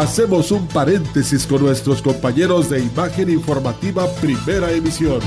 hacemos 0.00 0.52
un 0.52 0.66
paréntesis 0.68 1.44
con 1.44 1.62
nuestros 1.62 2.02
compañeros 2.02 2.70
de 2.70 2.80
Imagen 2.80 3.28
Informativa 3.30 4.06
Primera 4.20 4.70
Emisión 4.70 5.18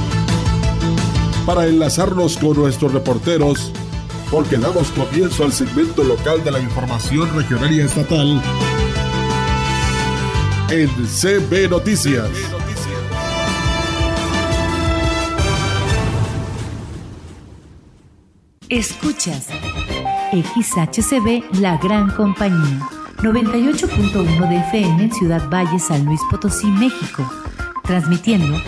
para 1.46 1.67
enlazarnos 1.67 2.37
con 2.37 2.55
nuestros 2.57 2.94
reporteros 2.94 3.73
porque 4.29 4.57
damos 4.57 4.89
comienzo 4.92 5.44
al 5.44 5.51
segmento 5.51 6.03
local 6.03 6.42
de 6.44 6.51
la 6.51 6.60
información 6.60 7.29
regional 7.35 7.71
y 7.73 7.81
estatal 7.81 8.42
en 10.69 10.88
CB 10.88 11.69
Noticias. 11.69 12.29
Escuchas 18.70 19.48
XHCB 20.31 21.59
La 21.59 21.76
Gran 21.76 22.09
Compañía 22.12 23.01
98.1 23.21 24.49
de 24.49 24.57
FM 24.57 25.03
en 25.03 25.13
Ciudad 25.13 25.48
Valle, 25.49 25.77
San 25.77 26.05
Luis 26.05 26.20
Potosí, 26.31 26.66
México, 26.67 27.30
transmitiendo 27.84 28.59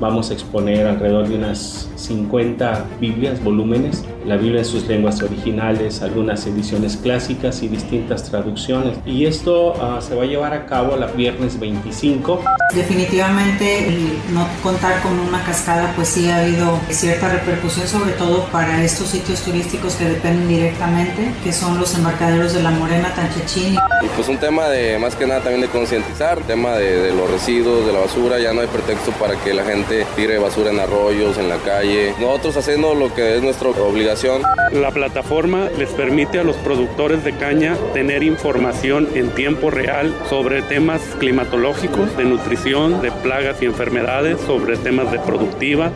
Vamos 0.00 0.30
a 0.30 0.32
exponer 0.32 0.86
alrededor 0.86 1.28
de 1.28 1.34
unas 1.34 1.86
50 1.96 2.86
Biblias, 2.98 3.44
volúmenes, 3.44 4.02
la 4.24 4.36
Biblia 4.36 4.60
en 4.60 4.64
sus 4.64 4.86
lenguas 4.86 5.22
originales, 5.22 6.00
algunas 6.00 6.46
ediciones 6.46 6.96
clásicas 6.96 7.62
y 7.62 7.68
distintas 7.68 8.24
traducciones. 8.24 8.96
Y 9.04 9.26
esto 9.26 9.74
uh, 9.74 10.00
se 10.00 10.14
va 10.14 10.22
a 10.22 10.26
llevar 10.26 10.54
a 10.54 10.64
cabo 10.64 10.94
el 10.94 11.04
viernes 11.12 11.60
25. 11.60 12.42
Definitivamente 12.74 13.88
el 13.88 14.18
no 14.32 14.46
contar 14.62 15.02
con 15.02 15.18
una 15.18 15.44
cascada 15.44 15.92
pues 15.94 16.08
sí 16.08 16.30
ha 16.30 16.44
habido 16.44 16.78
cierta 16.88 17.28
repercusión 17.28 17.86
sobre 17.86 18.12
todo 18.12 18.44
para 18.46 18.82
estos 18.82 19.08
sitios 19.08 19.42
turísticos 19.42 19.96
que 19.96 20.06
dependen 20.06 20.48
directamente, 20.48 21.34
que 21.44 21.52
son 21.52 21.78
los 21.78 21.94
embarcaderos 21.94 22.54
de 22.54 22.62
la 22.62 22.70
Morena, 22.70 23.12
Tanchechín. 23.14 23.74
Y 23.74 24.08
pues 24.16 24.28
un 24.28 24.38
tema 24.38 24.68
de 24.68 24.98
más 24.98 25.14
que 25.14 25.26
nada 25.26 25.40
también 25.40 25.60
de 25.60 25.68
concientizar, 25.68 26.38
tema 26.44 26.72
de, 26.72 27.02
de 27.02 27.14
los 27.14 27.30
residuos, 27.30 27.84
de 27.84 27.92
la 27.92 28.00
basura, 28.00 28.38
ya 28.38 28.54
no 28.54 28.62
hay 28.62 28.68
pretexto 28.68 29.10
para 29.12 29.34
que 29.34 29.52
la 29.52 29.64
gente 29.64 29.89
tire 30.16 30.38
basura 30.38 30.70
en 30.70 30.80
arroyos, 30.80 31.38
en 31.38 31.48
la 31.48 31.56
calle. 31.58 32.14
Nosotros 32.20 32.56
haciendo 32.56 32.94
lo 32.94 33.12
que 33.14 33.36
es 33.36 33.42
nuestra 33.42 33.70
obligación. 33.70 34.42
La 34.72 34.90
plataforma 34.90 35.68
les 35.78 35.90
permite 35.90 36.38
a 36.38 36.44
los 36.44 36.56
productores 36.56 37.24
de 37.24 37.32
caña 37.32 37.76
tener 37.92 38.22
información 38.22 39.08
en 39.14 39.30
tiempo 39.30 39.70
real 39.70 40.14
sobre 40.28 40.62
temas 40.62 41.00
climatológicos, 41.18 42.16
de 42.16 42.24
nutrición, 42.24 43.02
de 43.02 43.10
plagas 43.10 43.60
y 43.62 43.66
enfermedades, 43.66 44.40
sobre 44.42 44.76
temas 44.76 45.10
de 45.10 45.18
productiva. 45.18 45.92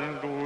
De 0.00 0.39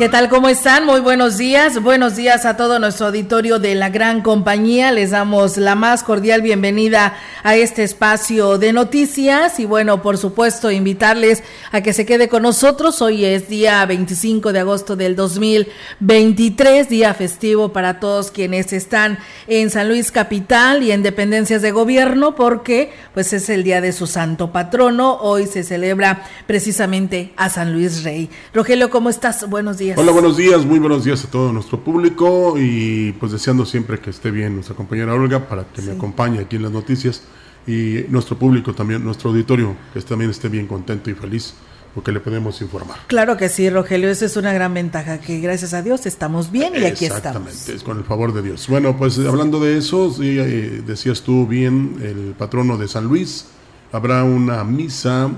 ¿Qué 0.00 0.08
tal? 0.08 0.30
¿Cómo 0.30 0.48
están? 0.48 0.86
Muy 0.86 1.00
buenos 1.00 1.36
días. 1.36 1.82
Buenos 1.82 2.16
días 2.16 2.46
a 2.46 2.56
todo 2.56 2.78
nuestro 2.78 3.08
auditorio 3.08 3.58
de 3.58 3.74
la 3.74 3.90
gran 3.90 4.22
compañía. 4.22 4.92
Les 4.92 5.10
damos 5.10 5.58
la 5.58 5.74
más 5.74 6.02
cordial 6.02 6.40
bienvenida 6.40 7.18
a 7.42 7.54
este 7.56 7.82
espacio 7.82 8.56
de 8.56 8.72
noticias 8.72 9.60
y 9.60 9.66
bueno, 9.66 10.00
por 10.00 10.16
supuesto, 10.16 10.70
invitarles 10.70 11.42
a 11.70 11.82
que 11.82 11.92
se 11.92 12.06
quede 12.06 12.30
con 12.30 12.44
nosotros. 12.44 13.02
Hoy 13.02 13.26
es 13.26 13.50
día 13.50 13.84
25 13.84 14.54
de 14.54 14.60
agosto 14.60 14.96
del 14.96 15.16
2023, 15.16 16.88
día 16.88 17.12
festivo 17.12 17.74
para 17.74 18.00
todos 18.00 18.30
quienes 18.30 18.72
están 18.72 19.18
en 19.48 19.68
San 19.68 19.88
Luis 19.88 20.10
Capital 20.10 20.82
y 20.82 20.92
en 20.92 21.02
dependencias 21.02 21.60
de 21.60 21.72
gobierno 21.72 22.34
porque 22.34 22.90
pues 23.12 23.34
es 23.34 23.50
el 23.50 23.64
día 23.64 23.82
de 23.82 23.92
su 23.92 24.06
santo 24.06 24.50
patrono. 24.50 25.18
Hoy 25.20 25.46
se 25.46 25.62
celebra 25.62 26.22
precisamente 26.46 27.34
a 27.36 27.50
San 27.50 27.74
Luis 27.74 28.02
Rey. 28.02 28.30
Rogelio, 28.54 28.88
¿cómo 28.88 29.10
estás? 29.10 29.46
Buenos 29.46 29.76
días. 29.76 29.89
Hola, 29.96 30.12
buenos 30.12 30.36
días, 30.36 30.64
muy 30.64 30.78
buenos 30.78 31.04
días 31.04 31.24
a 31.24 31.30
todo 31.30 31.52
nuestro 31.52 31.82
público 31.82 32.54
y 32.58 33.12
pues 33.12 33.32
deseando 33.32 33.64
siempre 33.64 33.98
que 33.98 34.10
esté 34.10 34.30
bien 34.30 34.54
nuestra 34.54 34.76
compañera 34.76 35.14
Olga 35.14 35.48
para 35.48 35.64
que 35.64 35.82
me 35.82 35.92
acompañe 35.92 36.40
aquí 36.40 36.56
en 36.56 36.62
las 36.62 36.72
noticias 36.72 37.22
y 37.66 38.04
nuestro 38.08 38.38
público 38.38 38.74
también, 38.74 39.04
nuestro 39.04 39.30
auditorio, 39.30 39.74
que 39.92 40.00
también 40.02 40.30
esté 40.30 40.48
bien 40.48 40.66
contento 40.66 41.10
y 41.10 41.14
feliz 41.14 41.54
porque 41.94 42.12
le 42.12 42.20
podemos 42.20 42.60
informar. 42.60 42.98
Claro 43.06 43.36
que 43.36 43.48
sí, 43.48 43.68
Rogelio, 43.68 44.10
esa 44.10 44.26
es 44.26 44.36
una 44.36 44.52
gran 44.52 44.74
ventaja, 44.74 45.18
que 45.18 45.40
gracias 45.40 45.74
a 45.74 45.82
Dios 45.82 46.06
estamos 46.06 46.50
bien 46.50 46.74
y 46.74 46.84
aquí 46.84 47.06
estamos. 47.06 47.48
Exactamente, 47.48 47.74
es 47.74 47.82
con 47.82 47.98
el 47.98 48.04
favor 48.04 48.32
de 48.32 48.42
Dios. 48.42 48.68
Bueno, 48.68 48.96
pues 48.96 49.18
hablando 49.18 49.58
de 49.60 49.78
eso, 49.78 50.12
sí, 50.12 50.38
eh, 50.38 50.82
decías 50.86 51.22
tú 51.22 51.46
bien, 51.46 51.96
el 52.02 52.34
patrono 52.38 52.76
de 52.76 52.86
San 52.86 53.04
Luis, 53.04 53.46
habrá 53.92 54.24
una 54.24 54.62
misa 54.62 55.30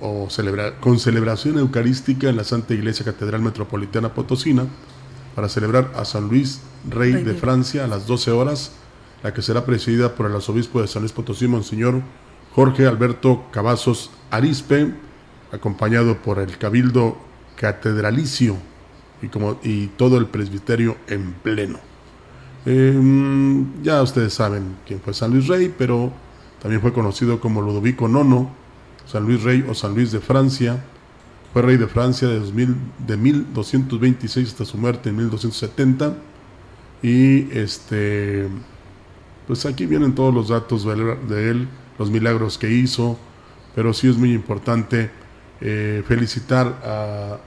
o 0.00 0.28
celebra, 0.30 0.80
con 0.80 0.98
celebración 0.98 1.58
eucarística 1.58 2.28
en 2.28 2.36
la 2.36 2.44
Santa 2.44 2.74
Iglesia 2.74 3.04
Catedral 3.04 3.42
Metropolitana 3.42 4.14
Potosina 4.14 4.66
para 5.34 5.48
celebrar 5.48 5.92
a 5.96 6.04
San 6.04 6.28
Luis, 6.28 6.60
rey, 6.88 7.12
Rey 7.12 7.24
de 7.24 7.34
Francia, 7.34 7.84
a 7.84 7.88
las 7.88 8.06
12 8.06 8.30
horas, 8.30 8.72
la 9.22 9.34
que 9.34 9.42
será 9.42 9.64
presidida 9.64 10.14
por 10.14 10.26
el 10.26 10.36
arzobispo 10.36 10.80
de 10.80 10.88
San 10.88 11.02
Luis 11.02 11.12
Potosí, 11.12 11.48
Monseñor 11.48 12.02
Jorge 12.54 12.86
Alberto 12.86 13.46
Cavazos 13.50 14.10
Arispe, 14.30 14.94
acompañado 15.50 16.18
por 16.18 16.38
el 16.38 16.56
Cabildo 16.56 17.16
Catedralicio 17.56 18.56
y, 19.22 19.28
como, 19.28 19.58
y 19.62 19.88
todo 19.88 20.18
el 20.18 20.26
presbiterio 20.26 20.96
en 21.08 21.32
pleno. 21.32 21.78
Eh, 22.66 23.64
ya 23.82 24.02
ustedes 24.02 24.34
saben 24.34 24.76
quién 24.86 25.00
fue 25.00 25.14
San 25.14 25.32
Luis 25.32 25.48
Rey, 25.48 25.74
pero 25.76 26.12
también 26.62 26.80
fue 26.80 26.92
conocido 26.92 27.40
como 27.40 27.60
Ludovico 27.60 28.08
IX, 28.08 28.48
San 29.06 29.24
Luis 29.24 29.42
Rey 29.42 29.64
o 29.68 29.74
San 29.74 29.94
Luis 29.94 30.12
de 30.12 30.20
Francia. 30.20 30.82
Fue 31.52 31.62
rey 31.62 31.76
de 31.76 31.86
Francia 31.86 32.28
de, 32.28 32.40
2000 32.40 32.76
de 33.06 33.16
1226 33.16 34.48
hasta 34.48 34.64
su 34.64 34.76
muerte 34.76 35.10
en 35.10 35.16
1270. 35.16 36.14
Y 37.02 37.50
este, 37.56 38.48
pues 39.46 39.66
aquí 39.66 39.86
vienen 39.86 40.14
todos 40.14 40.34
los 40.34 40.48
datos 40.48 40.84
de 40.84 41.50
él, 41.50 41.68
los 41.98 42.10
milagros 42.10 42.58
que 42.58 42.70
hizo, 42.70 43.18
pero 43.74 43.92
sí 43.92 44.08
es 44.08 44.16
muy 44.16 44.32
importante 44.32 45.10
eh, 45.60 46.02
felicitar 46.08 46.66
a 46.84 47.38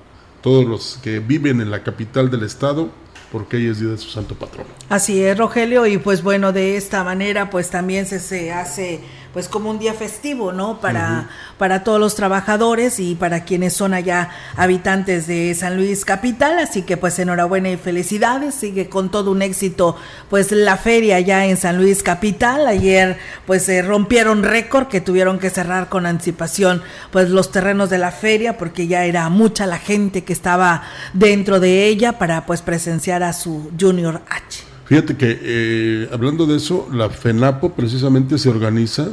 todos 0.42 0.65
los 0.65 1.00
que 1.04 1.19
viven 1.19 1.59
en 1.59 1.71
la 1.71 1.83
capital 1.83 2.30
del 2.30 2.44
estado 2.44 2.89
porque 3.31 3.57
ella 3.57 3.71
es 3.71 3.80
día 3.80 3.89
de 3.89 3.98
su 3.98 4.09
santo 4.09 4.36
patrono. 4.36 4.69
Así 4.89 5.21
es, 5.21 5.38
Rogelio, 5.38 5.86
y 5.86 5.98
pues 5.98 6.24
bueno, 6.24 6.54
de 6.54 6.77
esta 6.77 7.04
manera 7.04 7.50
pues 7.50 7.69
también 7.69 8.06
se, 8.06 8.19
se 8.19 8.51
hace 8.51 9.01
pues 9.33 9.47
como 9.47 9.69
un 9.69 9.79
día 9.79 9.94
festivo, 9.94 10.51
¿no? 10.51 10.79
Para, 10.79 11.29
para 11.57 11.83
todos 11.83 12.00
los 12.00 12.15
trabajadores 12.15 13.00
y 13.00 13.15
para 13.15 13.44
quienes 13.44 13.74
son 13.74 13.94
allá 13.94 14.29
habitantes 14.56 15.27
de 15.27 15.53
San 15.56 15.75
Luis 15.77 16.06
Capital, 16.06 16.59
así 16.59 16.81
que 16.83 16.97
pues 16.97 17.19
enhorabuena 17.19 17.69
y 17.69 17.77
felicidades, 17.77 18.56
sigue 18.56 18.89
con 18.89 19.09
todo 19.09 19.31
un 19.31 19.41
éxito 19.41 19.95
pues 20.29 20.51
la 20.51 20.77
feria 20.77 21.19
ya 21.19 21.45
en 21.45 21.57
San 21.57 21.77
Luis 21.77 22.03
Capital, 22.03 22.68
ayer 22.68 23.18
pues 23.45 23.63
se 23.63 23.81
rompieron 23.81 24.44
récord 24.44 24.88
que 24.88 25.01
tuvieron 25.01 25.39
que 25.39 25.50
cerrar 25.50 25.89
con 25.89 26.06
anticipación 26.06 26.81
pues 27.12 27.30
los 27.30 27.51
terrenos 27.51 27.89
de 27.89 27.97
la 27.97 28.12
feria 28.12 28.57
porque 28.57 28.88
ya 28.88 29.06
era 29.06 29.30
mucha 29.30 29.65
la 29.65 29.77
gente 29.77 30.23
que 30.23 30.33
estaba 30.33 30.83
dentro 31.13 31.59
de 31.59 31.85
ella 31.85 32.18
para 32.19 32.45
pues 32.45 32.62
presenciar 32.62 33.23
a 33.23 33.33
su 33.33 33.71
Junior 33.80 34.21
H. 34.30 34.67
Fíjate 34.88 35.18
que 35.18 35.39
eh, 35.42 36.10
hablando 36.12 36.45
de 36.45 36.57
eso, 36.57 36.88
la 36.92 37.10
FENAPO 37.10 37.74
precisamente 37.74 38.38
se 38.38 38.50
organiza 38.50 39.10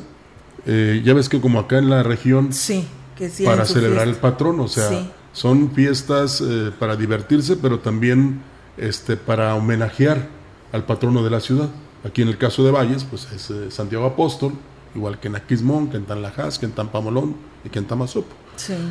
eh, 0.67 1.03
ya 1.05 1.12
ves 1.12 1.29
que 1.29 1.41
como 1.41 1.59
acá 1.59 1.79
en 1.79 1.91
la 1.91 2.03
región, 2.03 2.53
sí, 2.53 2.87
que 3.17 3.31
para 3.44 3.65
celebrar 3.67 4.09
el 4.09 4.15
patrón, 4.15 4.61
o 4.61 4.69
sea, 4.69 5.11
son 5.32 5.73
fiestas 5.73 6.41
eh, 6.41 6.71
para 6.79 6.97
divertirse, 6.97 7.56
pero 7.56 7.81
también 7.81 8.41
este, 8.79 9.17
para 9.17 9.55
homenajear 9.56 10.29
al 10.73 10.85
patrono 10.85 11.23
de 11.23 11.31
la 11.31 11.41
ciudad. 11.41 11.69
Aquí 12.05 12.23
en 12.23 12.29
el 12.29 12.38
caso 12.38 12.65
de 12.65 12.70
Valles, 12.70 13.05
pues 13.05 13.29
es 13.32 13.75
Santiago 13.75 14.06
Apóstol, 14.06 14.55
igual 14.94 15.19
que 15.20 15.29
en 15.29 15.37
Aquismón, 15.37 15.88
que 15.88 15.97
en 15.97 16.05
Tanlajas, 16.05 16.59
que 16.59 16.67
en 16.67 16.73
Tampamolón 16.73 17.37
y 17.65 17.69
que 17.69 17.79
en 17.79 17.87
Tamazopo. 17.87 18.35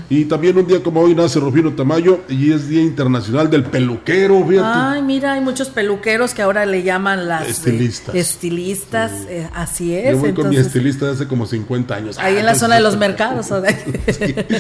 Y 0.10 0.26
también 0.26 0.58
un 0.58 0.68
día 0.68 0.82
como 0.82 1.02
hoy 1.02 1.16
nace 1.16 1.40
Rufino 1.40 1.74
Tamayo 1.74 2.22
y 2.30 2.52
es 2.52 2.68
Día 2.68 2.82
Internacional 2.82 3.50
del 3.50 3.64
Peluquero, 3.64 4.46
Ay, 4.64 5.02
mira, 5.02 5.34
hay 5.34 5.42
muchos 5.42 5.70
peluqueros 5.70 6.34
que 6.34 6.42
ahora 6.42 6.66
le 6.66 6.84
llaman 6.84 7.28
las 7.28 7.48
estilistas. 7.48 8.16
estilistas, 8.16 9.12
eh, 9.28 9.50
así 9.54 9.96
es. 9.96 10.12
Yo 10.12 10.18
voy 10.18 10.34
con 10.34 10.50
mi 10.50 10.58
estilista 10.58 11.06
de 11.08 11.12
hace 11.14 11.28
como 11.28 11.46
50 11.46 11.96
años. 11.96 12.18
Ahí 12.20 12.38
en 12.38 12.46
la 12.46 12.56
zona 12.56 12.76
de 12.76 12.82
los 12.82 12.98
mercados. 12.98 13.48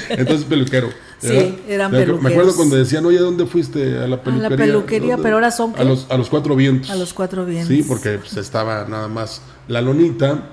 entonces 0.09 0.45
peluquero. 0.45 0.89
Sí, 1.19 1.57
eran 1.67 1.91
peluqueros. 1.91 2.21
Me 2.21 2.29
acuerdo 2.31 2.55
cuando 2.55 2.75
decían, 2.75 3.05
oye, 3.05 3.19
¿dónde 3.19 3.45
fuiste 3.45 3.97
a 3.97 4.07
la 4.07 4.21
peluquería? 4.21 4.47
A 4.47 4.49
la 4.49 4.57
peluquería, 4.57 5.17
pero 5.17 5.35
ahora 5.35 5.51
son... 5.51 5.73
A 5.77 5.83
los, 5.83 6.07
a 6.09 6.17
los 6.17 6.29
cuatro 6.29 6.55
vientos. 6.55 6.89
A 6.89 6.95
los 6.95 7.13
cuatro 7.13 7.45
vientos. 7.45 7.69
Sí, 7.69 7.83
porque 7.83 8.17
pues, 8.17 8.35
estaba 8.37 8.85
nada 8.85 9.07
más 9.07 9.41
la 9.67 9.81
lonita, 9.81 10.49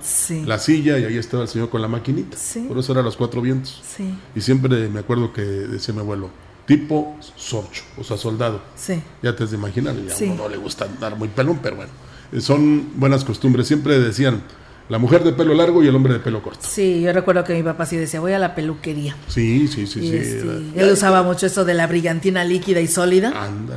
la 0.47 0.59
silla 0.59 0.99
y 0.99 1.05
ahí 1.05 1.19
estaba 1.19 1.43
el 1.43 1.49
señor 1.49 1.69
con 1.69 1.83
la 1.83 1.89
maquinita. 1.89 2.37
Por 2.69 2.79
eso 2.79 2.93
era 2.93 3.03
los 3.03 3.17
cuatro 3.17 3.43
vientos. 3.43 3.83
Y 4.35 4.40
siempre 4.41 4.89
me 4.89 5.01
acuerdo 5.01 5.33
que 5.33 5.43
decía 5.43 5.95
mi 5.95 6.01
abuelo, 6.01 6.31
tipo 6.67 7.17
sorcho, 7.37 7.83
o 7.99 8.05
sea, 8.05 8.17
soldado. 8.17 8.61
Ya 9.23 9.35
te 9.35 9.45
has 9.45 9.51
de 9.51 9.57
imaginar, 9.57 9.95
a 9.95 10.25
uno 10.25 10.35
no 10.35 10.49
le 10.49 10.57
gusta 10.57 10.85
andar 10.85 11.17
muy 11.17 11.29
pelón, 11.29 11.59
pero 11.63 11.77
bueno, 11.77 11.91
son 12.41 12.93
buenas 12.95 13.25
costumbres. 13.25 13.67
Siempre 13.67 13.99
decían, 13.99 14.43
la 14.91 14.99
mujer 14.99 15.23
de 15.23 15.33
pelo 15.33 15.55
largo 15.55 15.85
y 15.85 15.87
el 15.87 15.95
hombre 15.95 16.15
de 16.15 16.19
pelo 16.19 16.43
corto. 16.43 16.59
Sí, 16.63 17.01
yo 17.01 17.13
recuerdo 17.13 17.45
que 17.45 17.55
mi 17.55 17.63
papá 17.63 17.87
sí 17.87 17.97
decía, 17.97 18.19
voy 18.19 18.33
a 18.33 18.41
la 18.41 18.57
peluquería. 18.57 19.17
Sí, 19.29 19.69
sí, 19.69 19.87
sí. 19.87 20.01
sí 20.01 20.17
este, 20.17 20.43
él 20.75 20.93
usaba 20.93 21.23
mucho 21.23 21.47
eso 21.47 21.65
de 21.65 21.75
la 21.75 21.87
brillantina 21.87 22.45
líquida 22.45 22.81
y 22.81 22.89
sólida 22.89 23.33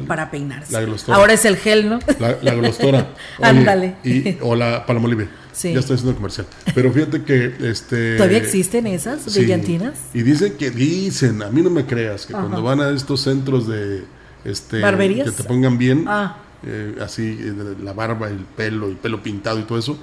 para 0.07 0.31
peinarse. 0.31 0.75
Ahora 1.09 1.33
es 1.33 1.45
el 1.45 1.57
gel, 1.57 1.87
¿no? 1.87 1.99
La, 2.19 2.39
la 2.41 2.55
glostora. 2.55 3.13
Ándale. 3.41 3.95
Y, 4.03 4.37
o 4.41 4.55
la 4.55 4.87
palmolive. 4.87 5.29
Sí. 5.51 5.71
Ya 5.71 5.81
estoy 5.81 5.97
haciendo 5.97 6.15
comercial. 6.15 6.47
Pero 6.73 6.91
fíjate 6.91 7.21
que 7.21 7.57
este 7.61 8.15
todavía 8.15 8.39
existen 8.39 8.87
esas 8.87 9.31
brillantinas. 9.35 9.93
Y 10.15 10.23
dicen 10.23 10.57
que 10.57 10.71
dicen, 10.71 11.43
a 11.43 11.49
mí 11.51 11.61
no 11.61 11.69
me 11.69 11.85
creas, 11.85 12.25
que 12.25 12.33
cuando 12.33 12.63
van 12.63 12.81
a 12.81 12.89
estos 12.89 13.21
centros 13.21 13.67
de 13.67 14.03
este 14.45 14.79
barberías 14.79 15.29
que 15.29 15.43
te 15.43 15.47
pongan 15.47 15.77
bien, 15.77 16.05
ah. 16.07 16.37
eh, 16.65 16.95
así 17.01 17.37
eh, 17.39 17.75
la 17.83 17.93
barba, 17.93 18.29
el 18.29 18.39
pelo, 18.39 18.87
el 18.87 18.95
pelo 18.95 19.21
pintado 19.21 19.59
y 19.59 19.63
todo 19.63 19.77
eso, 19.77 19.95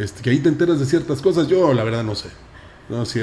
este, 0.00 0.22
que 0.22 0.30
ahí 0.30 0.38
te 0.38 0.48
enteras 0.48 0.80
de 0.80 0.86
ciertas 0.86 1.20
cosas, 1.20 1.48
yo 1.48 1.72
la 1.72 1.84
verdad 1.84 2.02
no 2.02 2.14
sé 2.14 2.28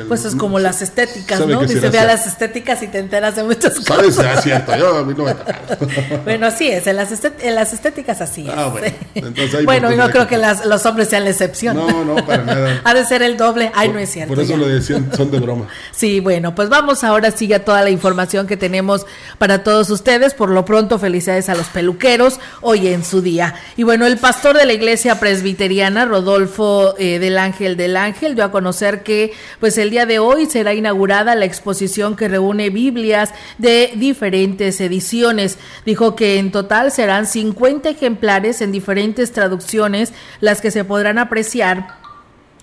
pues 0.08 0.26
es 0.26 0.36
como 0.36 0.60
las 0.60 0.82
estéticas, 0.82 1.46
¿no? 1.46 1.62
Dice, 1.62 1.90
ve 1.90 2.00
a 2.00 2.06
las 2.06 2.26
estéticas 2.26 2.82
y 2.84 2.88
te 2.88 3.00
enteras 3.00 3.36
de 3.36 3.44
muchas 3.44 3.76
cosas. 3.76 3.86
¿Sabes? 3.86 4.20
Ah, 4.20 4.42
cierto, 4.42 4.76
yo 4.78 4.98
a 4.98 5.04
mí 5.04 5.14
no 5.16 5.26
me 5.26 5.34
Bueno, 6.24 6.48
así 6.48 6.68
es, 6.68 6.88
en 6.88 6.96
las, 6.96 7.12
en 7.42 7.56
las 7.56 7.74
estéticas 7.74 8.22
así 8.22 8.48
ah, 8.50 8.68
bueno. 8.68 8.88
Entonces, 9.16 9.66
bueno, 9.66 9.92
no 9.92 10.10
creo 10.10 10.28
que 10.28 10.38
las, 10.38 10.66
los 10.66 10.86
hombres 10.86 11.10
sean 11.10 11.24
la 11.24 11.32
excepción. 11.32 11.76
No, 11.76 12.06
no, 12.06 12.26
para 12.26 12.44
nada. 12.46 12.82
ha 12.84 12.94
de 12.94 13.06
ser 13.06 13.22
el 13.22 13.38
doble. 13.38 13.72
Ay, 13.76 13.90
no 13.90 14.00
es 14.00 14.10
cierto. 14.12 14.34
Por 14.34 14.44
eso 14.44 14.58
lo 14.58 14.68
decían, 14.68 15.10
son 15.16 15.32
de 15.32 15.40
broma. 15.40 15.68
sí, 15.92 16.20
bueno, 16.20 16.56
pues 16.56 16.70
vamos 16.70 17.04
ahora 17.04 17.32
sí 17.32 17.52
a 17.54 17.64
toda 17.64 17.82
la 17.82 17.90
información 17.90 18.48
que 18.48 18.58
tenemos 18.58 19.06
para 19.38 19.64
todos 19.64 19.90
ustedes. 19.90 20.34
Por 20.34 20.50
lo 20.50 20.66
pronto, 20.66 21.00
felicidades 21.00 21.50
a 21.50 21.56
los 21.56 21.68
peluqueros 21.68 22.40
hoy 22.62 22.88
en 22.88 23.04
su 23.04 23.22
día. 23.22 23.56
Y 23.76 23.84
bueno, 23.84 24.06
el 24.06 24.18
pastor 24.18 24.58
de 24.58 24.66
la 24.66 24.74
iglesia 24.74 25.20
presbiteriana, 25.20 26.06
Rodolfo 26.06 26.96
eh, 26.98 27.20
del 27.20 27.38
Ángel 27.38 27.78
del 27.78 27.98
Ángel, 27.98 28.36
dio 28.36 28.44
a 28.44 28.52
conocer 28.52 29.04
que 29.04 29.34
pues 29.60 29.78
el 29.78 29.90
día 29.90 30.06
de 30.06 30.20
hoy 30.20 30.46
será 30.46 30.74
inaugurada 30.74 31.36
la 31.36 31.46
exposición 31.46 32.16
que 32.16 32.28
reúne 32.28 32.70
Biblias 32.70 33.34
de 33.58 33.92
diferentes 33.96 34.80
ediciones. 34.82 35.58
Dijo 35.86 36.16
que 36.16 36.38
en 36.38 36.52
total 36.52 36.92
serán 36.92 37.26
50 37.26 37.90
ejemplares 37.90 38.62
en 38.62 38.72
diferentes 38.72 39.32
traducciones 39.32 40.14
las 40.42 40.62
que 40.62 40.72
se 40.72 40.84
podrán 40.84 41.18
apreciar 41.18 42.07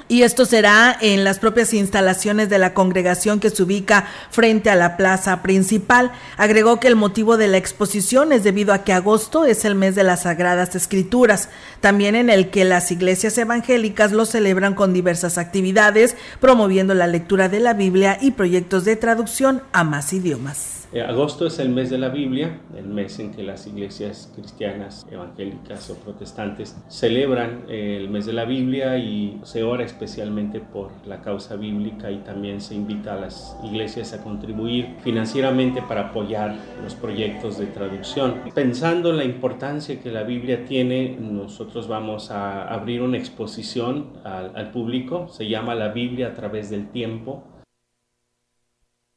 y 0.08 0.22
esto 0.22 0.44
será 0.44 0.96
en 1.00 1.24
las 1.24 1.38
propias 1.38 1.72
instalaciones 1.72 2.50
de 2.50 2.58
la 2.58 2.74
congregación 2.74 3.40
que 3.40 3.50
se 3.50 3.62
ubica 3.62 4.06
frente 4.30 4.68
a 4.68 4.74
la 4.74 4.96
plaza 4.96 5.42
principal. 5.42 6.12
Agregó 6.36 6.78
que 6.78 6.88
el 6.88 6.96
motivo 6.96 7.36
de 7.36 7.48
la 7.48 7.56
exposición 7.56 8.32
es 8.32 8.44
debido 8.44 8.74
a 8.74 8.84
que 8.84 8.92
agosto 8.92 9.46
es 9.46 9.64
el 9.64 9.74
mes 9.74 9.94
de 9.94 10.04
las 10.04 10.22
Sagradas 10.22 10.74
Escrituras, 10.74 11.48
también 11.80 12.16
en 12.16 12.28
el 12.28 12.50
que 12.50 12.64
las 12.64 12.90
iglesias 12.90 13.38
evangélicas 13.38 14.12
lo 14.12 14.26
celebran 14.26 14.74
con 14.74 14.92
diversas 14.92 15.38
actividades, 15.38 16.16
promoviendo 16.40 16.94
la 16.94 17.06
lectura 17.06 17.48
de 17.48 17.60
la 17.60 17.72
Biblia 17.72 18.18
y 18.20 18.32
proyectos 18.32 18.84
de 18.84 18.96
traducción 18.96 19.62
a 19.72 19.84
más 19.84 20.12
idiomas. 20.12 20.73
Eh, 20.94 21.02
agosto 21.02 21.44
es 21.44 21.58
el 21.58 21.70
mes 21.70 21.90
de 21.90 21.98
la 21.98 22.08
Biblia, 22.08 22.60
el 22.78 22.86
mes 22.86 23.18
en 23.18 23.32
que 23.32 23.42
las 23.42 23.66
iglesias 23.66 24.30
cristianas, 24.32 25.04
evangélicas 25.10 25.90
o 25.90 25.96
protestantes 25.96 26.76
celebran 26.86 27.64
eh, 27.68 27.96
el 28.00 28.08
mes 28.08 28.26
de 28.26 28.32
la 28.32 28.44
Biblia 28.44 28.96
y 28.96 29.40
se 29.42 29.64
ora 29.64 29.82
especialmente 29.82 30.60
por 30.60 30.92
la 31.04 31.20
causa 31.20 31.56
bíblica 31.56 32.12
y 32.12 32.18
también 32.18 32.60
se 32.60 32.76
invita 32.76 33.14
a 33.14 33.16
las 33.16 33.56
iglesias 33.64 34.12
a 34.12 34.22
contribuir 34.22 34.94
financieramente 35.02 35.82
para 35.82 36.10
apoyar 36.10 36.54
los 36.84 36.94
proyectos 36.94 37.58
de 37.58 37.66
traducción. 37.66 38.42
Pensando 38.54 39.10
en 39.10 39.16
la 39.16 39.24
importancia 39.24 39.98
que 40.00 40.12
la 40.12 40.22
Biblia 40.22 40.64
tiene, 40.64 41.18
nosotros 41.20 41.88
vamos 41.88 42.30
a 42.30 42.68
abrir 42.68 43.02
una 43.02 43.18
exposición 43.18 44.10
al, 44.22 44.52
al 44.54 44.70
público, 44.70 45.26
se 45.26 45.48
llama 45.48 45.74
La 45.74 45.88
Biblia 45.88 46.28
a 46.28 46.34
través 46.34 46.70
del 46.70 46.86
tiempo 46.86 47.42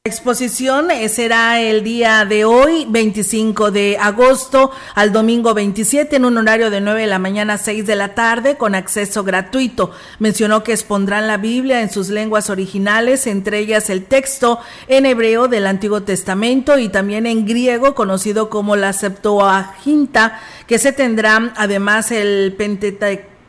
exposición 0.08 0.90
eh, 0.90 1.08
será 1.10 1.62
el 1.62 1.84
día 1.84 2.26
de 2.26 2.46
hoy, 2.46 2.88
25 2.90 3.70
de 3.70 3.98
agosto, 4.00 4.72
al 4.96 5.12
domingo 5.12 5.54
27, 5.54 6.16
en 6.16 6.26
un 6.26 6.38
horario 6.38 6.72
de 6.72 6.82
9 6.82 7.02
de 7.02 7.08
la 7.08 7.20
mañana 7.20 7.54
a 7.54 7.58
6 7.58 7.86
de 7.86 7.96
la 7.96 8.16
tarde, 8.16 8.58
con 8.58 8.74
acceso 8.74 9.24
gratuito. 9.24 9.92
Mencionó 10.18 10.64
que 10.64 10.72
expondrán 10.72 11.28
la 11.28 11.38
Biblia 11.38 11.82
en 11.82 11.92
sus 11.92 12.10
lenguas 12.10 12.50
originales, 12.50 13.28
entre 13.28 13.60
ellas 13.60 13.92
el 13.92 14.06
texto 14.06 14.60
en 14.88 15.06
hebreo 15.06 15.48
del 15.48 15.68
Antiguo 15.68 16.02
Testamento 16.02 16.80
y 16.80 16.90
también 16.90 17.28
en 17.28 17.46
griego, 17.46 17.94
conocido 17.94 18.50
como 18.50 18.76
la 18.76 18.94
Septuaginta, 18.94 20.40
que 20.66 20.80
se 20.80 20.94
tendrá 20.94 21.54
además 21.56 22.12
el 22.12 22.56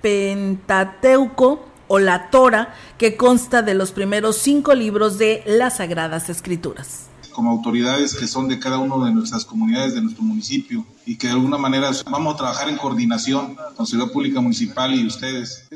Pentateuco 0.02 1.67
o 1.88 1.98
la 1.98 2.30
Torah, 2.30 2.74
que 2.96 3.16
consta 3.16 3.62
de 3.62 3.74
los 3.74 3.90
primeros 3.90 4.36
cinco 4.36 4.74
libros 4.74 5.18
de 5.18 5.42
las 5.46 5.78
Sagradas 5.78 6.30
Escrituras. 6.30 7.06
Como 7.32 7.50
autoridades 7.50 8.14
que 8.14 8.26
son 8.26 8.48
de 8.48 8.58
cada 8.58 8.78
una 8.78 9.06
de 9.06 9.14
nuestras 9.14 9.44
comunidades, 9.44 9.94
de 9.94 10.02
nuestro 10.02 10.22
municipio, 10.22 10.84
y 11.06 11.16
que 11.16 11.28
de 11.28 11.34
alguna 11.34 11.58
manera 11.58 11.90
vamos 12.10 12.34
a 12.34 12.36
trabajar 12.36 12.68
en 12.68 12.76
coordinación 12.76 13.56
con 13.76 13.86
Ciudad 13.86 14.10
Pública 14.10 14.40
Municipal 14.40 14.94
y 14.94 15.06
ustedes. 15.06 15.68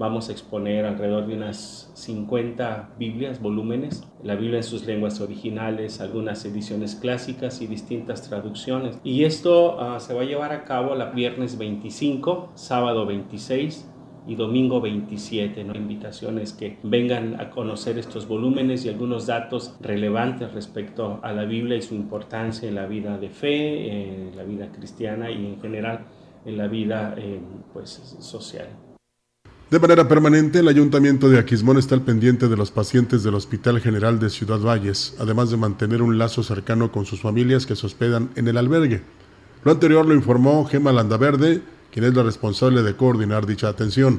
Vamos 0.00 0.30
a 0.30 0.32
exponer 0.32 0.86
alrededor 0.86 1.26
de 1.26 1.34
unas 1.34 1.90
50 1.92 2.94
Biblias, 2.98 3.42
volúmenes, 3.42 4.02
la 4.22 4.34
Biblia 4.34 4.56
en 4.56 4.64
sus 4.64 4.86
lenguas 4.86 5.20
originales, 5.20 6.00
algunas 6.00 6.42
ediciones 6.46 6.94
clásicas 6.94 7.60
y 7.60 7.66
distintas 7.66 8.26
traducciones. 8.26 8.98
Y 9.04 9.24
esto 9.24 9.78
ah, 9.78 10.00
se 10.00 10.14
va 10.14 10.22
a 10.22 10.24
llevar 10.24 10.52
a 10.52 10.64
cabo 10.64 10.94
el 10.94 11.06
viernes 11.10 11.58
25, 11.58 12.52
sábado 12.54 13.04
26 13.04 13.90
y 14.26 14.36
domingo 14.36 14.80
27. 14.80 15.64
¿no? 15.64 15.74
Invitaciones 15.74 16.54
que 16.54 16.78
vengan 16.82 17.38
a 17.38 17.50
conocer 17.50 17.98
estos 17.98 18.26
volúmenes 18.26 18.86
y 18.86 18.88
algunos 18.88 19.26
datos 19.26 19.76
relevantes 19.82 20.50
respecto 20.54 21.20
a 21.22 21.32
la 21.32 21.44
Biblia 21.44 21.76
y 21.76 21.82
su 21.82 21.94
importancia 21.94 22.66
en 22.66 22.76
la 22.76 22.86
vida 22.86 23.18
de 23.18 23.28
fe, 23.28 24.28
en 24.28 24.34
la 24.34 24.44
vida 24.44 24.72
cristiana 24.72 25.30
y 25.30 25.44
en 25.44 25.60
general 25.60 26.06
en 26.46 26.56
la 26.56 26.68
vida 26.68 27.14
eh, 27.18 27.38
pues, 27.74 28.16
social. 28.20 28.68
De 29.70 29.78
manera 29.78 30.08
permanente, 30.08 30.58
el 30.58 30.66
Ayuntamiento 30.66 31.28
de 31.28 31.38
Aquismón 31.38 31.78
está 31.78 31.94
al 31.94 32.02
pendiente 32.02 32.48
de 32.48 32.56
los 32.56 32.72
pacientes 32.72 33.22
del 33.22 33.36
Hospital 33.36 33.80
General 33.80 34.18
de 34.18 34.28
Ciudad 34.28 34.58
Valles, 34.58 35.14
además 35.20 35.52
de 35.52 35.58
mantener 35.58 36.02
un 36.02 36.18
lazo 36.18 36.42
cercano 36.42 36.90
con 36.90 37.06
sus 37.06 37.20
familias 37.20 37.66
que 37.66 37.76
se 37.76 37.86
hospedan 37.86 38.30
en 38.34 38.48
el 38.48 38.56
albergue. 38.56 39.02
Lo 39.62 39.70
anterior 39.70 40.04
lo 40.04 40.14
informó 40.16 40.64
Gema 40.64 40.90
Landaverde, 40.90 41.62
quien 41.92 42.04
es 42.04 42.16
la 42.16 42.24
responsable 42.24 42.82
de 42.82 42.96
coordinar 42.96 43.46
dicha 43.46 43.68
atención. 43.68 44.18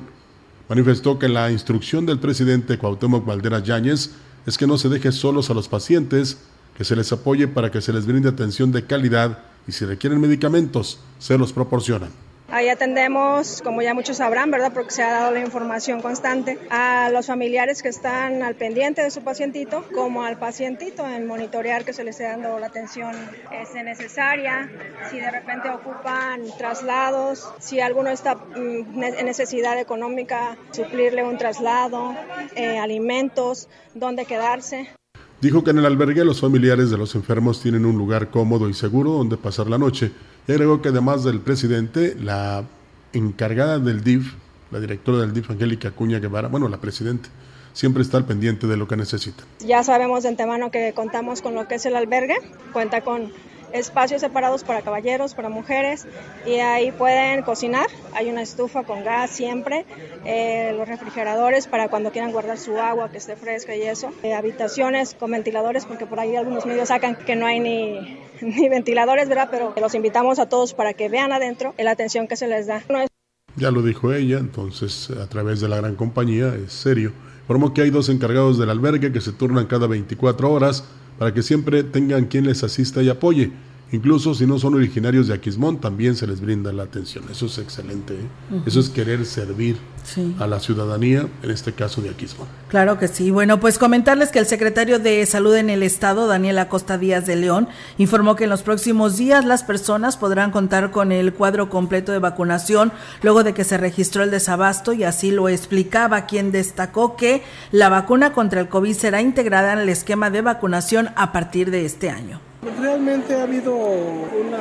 Manifestó 0.70 1.20
que 1.20 1.28
la 1.28 1.52
instrucción 1.52 2.06
del 2.06 2.20
presidente 2.20 2.78
Cuauhtémoc 2.78 3.26
Valderas 3.26 3.64
Yáñez 3.64 4.12
es 4.46 4.58
que 4.58 4.68
no 4.68 4.78
se 4.78 4.88
deje 4.88 5.12
solos 5.12 5.50
a 5.50 5.54
los 5.54 5.68
pacientes, 5.68 6.38
que 6.78 6.86
se 6.86 6.96
les 6.96 7.12
apoye 7.12 7.50
para 7.50 7.72
que 7.72 7.82
se 7.82 7.92
les 7.92 8.06
brinde 8.06 8.30
atención 8.30 8.72
de 8.72 8.86
calidad 8.86 9.40
y 9.68 9.74
si 9.74 9.84
requieren 9.84 10.22
medicamentos, 10.22 11.02
se 11.20 11.38
los 11.38 11.52
proporcionan. 11.52 12.31
Ahí 12.52 12.68
atendemos, 12.68 13.62
como 13.64 13.82
ya 13.82 13.94
muchos 13.94 14.18
sabrán, 14.18 14.52
¿verdad? 14.52 14.74
Porque 14.74 14.92
se 14.92 15.04
ha 15.04 15.12
dado 15.12 15.32
la 15.32 15.40
información 15.40 16.02
constante 16.02 16.60
a 16.70 17.10
los 17.10 17.28
familiares 17.28 17.82
que 17.82 17.88
están 17.88 18.44
al 18.44 18.56
pendiente 18.56 19.02
de 19.02 19.10
su 19.10 19.22
pacientito, 19.22 19.86
como 19.96 20.24
al 20.24 20.38
pacientito 20.38 21.08
en 21.08 21.28
monitorear 21.28 21.86
que 21.86 21.94
se 21.94 22.04
les 22.04 22.16
esté 22.16 22.26
dando 22.26 22.60
la 22.60 22.68
atención 22.68 23.16
este, 23.54 23.84
necesaria, 23.84 24.70
si 25.10 25.20
de 25.20 25.32
repente 25.32 25.70
ocupan 25.70 26.42
traslados, 26.58 27.48
si 27.60 27.80
alguno 27.80 28.10
está 28.10 28.36
mm, 28.36 29.02
en 29.02 29.26
necesidad 29.26 29.80
económica, 29.80 30.58
suplirle 30.72 31.24
un 31.24 31.38
traslado, 31.38 32.14
eh, 32.56 32.78
alimentos, 32.80 33.70
dónde 33.94 34.26
quedarse. 34.26 34.90
Dijo 35.40 35.64
que 35.64 35.72
en 35.72 35.80
el 35.80 35.86
albergue 35.86 36.26
los 36.26 36.42
familiares 36.42 36.92
de 36.92 36.98
los 36.98 37.16
enfermos 37.16 37.62
tienen 37.62 37.86
un 37.86 37.98
lugar 37.98 38.30
cómodo 38.30 38.68
y 38.68 38.74
seguro 38.74 39.12
donde 39.12 39.38
pasar 39.38 39.68
la 39.68 39.78
noche 39.78 40.12
y 40.48 40.52
agregó 40.52 40.82
que 40.82 40.90
además 40.90 41.24
del 41.24 41.40
presidente, 41.40 42.16
la 42.20 42.64
encargada 43.14 43.80
del 43.80 44.04
DIF, 44.04 44.34
la 44.72 44.80
directora 44.80 45.20
del 45.20 45.34
DIF, 45.34 45.52
Angélica 45.52 45.90
Acuña 45.90 46.20
Guevara, 46.20 46.48
bueno, 46.48 46.68
la 46.68 46.78
presidenta, 46.78 47.30
siempre 47.74 48.02
está 48.02 48.18
al 48.18 48.26
pendiente 48.26 48.68
de 48.68 48.78
lo 48.78 48.88
que 48.88 48.98
necesita. 48.98 49.44
Ya 49.60 49.84
sabemos 49.84 50.24
de 50.24 50.30
antemano 50.30 50.72
que 50.72 50.94
contamos 50.94 51.42
con 51.42 51.56
lo 51.56 51.68
que 51.68 51.76
es 51.76 51.86
el 51.86 51.96
albergue, 51.96 52.36
cuenta 52.74 53.02
con 53.02 53.32
espacios 53.74 54.22
separados 54.22 54.64
para 54.64 54.82
caballeros, 54.82 55.34
para 55.34 55.50
mujeres, 55.50 56.08
y 56.46 56.56
ahí 56.56 56.92
pueden 56.92 57.42
cocinar. 57.44 57.88
Hay 58.14 58.30
una 58.30 58.42
estufa 58.42 58.84
con 58.84 59.04
gas 59.04 59.32
siempre, 59.32 59.86
eh, 60.26 60.74
los 60.78 60.88
refrigeradores 60.88 61.68
para 61.68 61.90
cuando 61.90 62.12
quieran 62.12 62.32
guardar 62.32 62.58
su 62.58 62.78
agua 62.78 63.10
que 63.10 63.18
esté 63.18 63.36
fresca 63.36 63.76
y 63.76 63.84
eso. 63.84 64.12
Eh, 64.24 64.34
habitaciones 64.34 65.14
con 65.14 65.32
ventiladores, 65.32 65.86
porque 65.86 66.06
por 66.06 66.20
ahí 66.20 66.36
algunos 66.36 66.66
medios 66.66 66.90
sacan 66.90 67.16
que 67.16 67.36
no 67.36 67.46
hay 67.46 67.60
ni, 67.60 68.20
ventiladores, 68.70 69.30
¿verdad? 69.30 69.50
Pero 69.52 69.74
los 69.80 69.96
invitamos 69.96 70.40
a 70.40 70.48
todos 70.48 70.74
para 70.74 70.94
que 70.94 71.10
vean 71.10 71.32
adentro 71.32 71.74
la 71.78 71.92
atención 71.92 72.28
que 72.28 72.36
se 72.36 72.48
les 72.48 72.68
da. 72.68 72.84
Ya 73.56 73.70
lo 73.70 73.82
dijo 73.82 74.14
ella, 74.14 74.38
entonces 74.38 75.10
a 75.12 75.28
través 75.28 75.60
de 75.60 75.68
la 75.68 75.78
gran 75.78 75.96
compañía, 75.96 76.54
es 76.56 76.74
serio. 76.74 77.12
Informó 77.42 77.74
que 77.74 77.82
hay 77.82 77.90
dos 77.90 78.08
encargados 78.08 78.58
del 78.58 78.70
albergue 78.70 79.12
que 79.12 79.20
se 79.20 79.34
turnan 79.34 79.66
cada 79.66 79.88
24 79.88 80.50
horas 80.50 80.86
para 81.18 81.34
que 81.34 81.44
siempre 81.44 81.84
tengan 81.84 82.26
quien 82.26 82.46
les 82.46 82.64
asista 82.64 83.02
y 83.02 83.10
apoye. 83.10 83.52
Incluso 83.92 84.34
si 84.34 84.48
no 84.48 84.58
son 84.58 84.76
originarios 84.76 85.28
de 85.28 85.34
Aquismón, 85.34 85.80
también 85.80 86.16
se 86.16 86.26
les 86.26 86.40
brinda 86.40 86.72
la 86.72 86.84
atención. 86.84 87.26
Eso 87.30 87.48
es 87.48 87.58
excelente. 87.58 88.14
¿eh? 88.14 88.62
Eso 88.66 88.80
es 88.80 88.90
querer 88.90 89.26
servir 89.26 89.78
a 90.40 90.48
la 90.48 90.60
ciudadanía, 90.60 91.28
en 91.44 91.52
este 91.52 91.74
caso 91.74 92.02
de 92.02 92.10
Aquismón. 92.10 92.48
Claro 92.70 92.98
que 92.98 93.08
sí. 93.08 93.32
Bueno, 93.32 93.60
pues 93.60 93.78
comentarles 93.78 94.30
que 94.30 94.40
el 94.40 94.46
secretario 94.46 94.98
de 94.98 95.26
Salud 95.26 95.56
en 95.56 95.70
el 95.70 95.84
Estado, 95.84 96.28
Daniel 96.28 96.58
Acosta 96.60 96.98
Díaz 96.98 97.26
de 97.26 97.36
León, 97.36 97.68
informó 97.98 98.36
que 98.36 98.46
en 98.46 98.50
los 98.50 98.64
próximos 98.64 99.18
días 99.18 99.46
las 99.46 99.64
personas 99.64 100.18
podrán 100.18 100.52
contar 100.52 100.92
con 100.92 101.12
el 101.12 101.34
cuadro 101.34 101.70
completo 101.70 102.12
de 102.12 102.20
vacunación 102.20 102.92
luego 103.22 103.44
de 103.44 103.54
que 103.54 103.64
se 103.64 103.78
registró 103.78 104.24
el 104.24 104.32
desabasto 104.32 104.94
y 104.94 105.04
así 105.04 105.32
lo 105.32 105.50
explicaba, 105.50 106.26
quien 106.26 106.52
destacó 106.52 107.16
que 107.16 107.44
la 107.72 107.90
vacuna 107.90 108.34
contra 108.34 108.62
el 108.62 108.70
COVID 108.70 108.96
será 108.96 109.22
integrada 109.22 109.74
en 109.74 109.80
el 109.80 109.90
esquema 109.90 110.30
de 110.30 110.42
vacunación 110.42 111.10
a 111.16 111.32
partir 111.32 111.72
de 111.72 111.86
este 111.86 112.10
año. 112.10 112.51
Realmente 112.80 113.34
ha 113.36 113.44
habido 113.44 113.76
un 113.76 114.52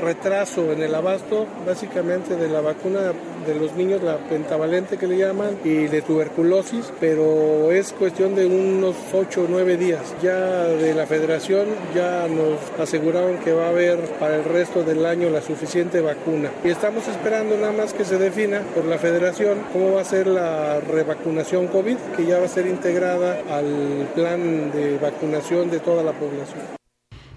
retraso 0.00 0.72
en 0.72 0.80
el 0.82 0.94
abasto, 0.94 1.46
básicamente 1.66 2.36
de 2.36 2.48
la 2.48 2.60
vacuna 2.60 3.12
de 3.44 3.54
los 3.56 3.72
niños, 3.74 4.00
la 4.00 4.18
pentavalente 4.18 4.96
que 4.96 5.08
le 5.08 5.18
llaman, 5.18 5.58
y 5.64 5.86
de 5.88 6.02
tuberculosis, 6.02 6.92
pero 7.00 7.72
es 7.72 7.92
cuestión 7.92 8.36
de 8.36 8.46
unos 8.46 8.94
8 9.12 9.42
o 9.42 9.46
9 9.48 9.76
días. 9.76 10.14
Ya 10.22 10.66
de 10.66 10.94
la 10.94 11.06
federación 11.06 11.66
ya 11.96 12.28
nos 12.28 12.60
aseguraron 12.80 13.38
que 13.38 13.52
va 13.52 13.66
a 13.66 13.70
haber 13.70 13.98
para 14.20 14.36
el 14.36 14.44
resto 14.44 14.84
del 14.84 15.04
año 15.04 15.28
la 15.28 15.42
suficiente 15.42 16.00
vacuna. 16.00 16.52
Y 16.62 16.68
estamos 16.68 17.08
esperando 17.08 17.56
nada 17.56 17.72
más 17.72 17.92
que 17.92 18.04
se 18.04 18.18
defina 18.18 18.60
por 18.74 18.84
la 18.84 18.98
federación 18.98 19.58
cómo 19.72 19.94
va 19.94 20.02
a 20.02 20.04
ser 20.04 20.28
la 20.28 20.78
revacunación 20.78 21.66
COVID, 21.66 21.96
que 22.16 22.24
ya 22.24 22.38
va 22.38 22.44
a 22.44 22.48
ser 22.48 22.68
integrada 22.68 23.40
al 23.50 24.08
plan 24.14 24.70
de 24.70 24.96
vacunación 24.98 25.70
de 25.70 25.80
toda 25.80 26.04
la 26.04 26.12
población. 26.12 26.85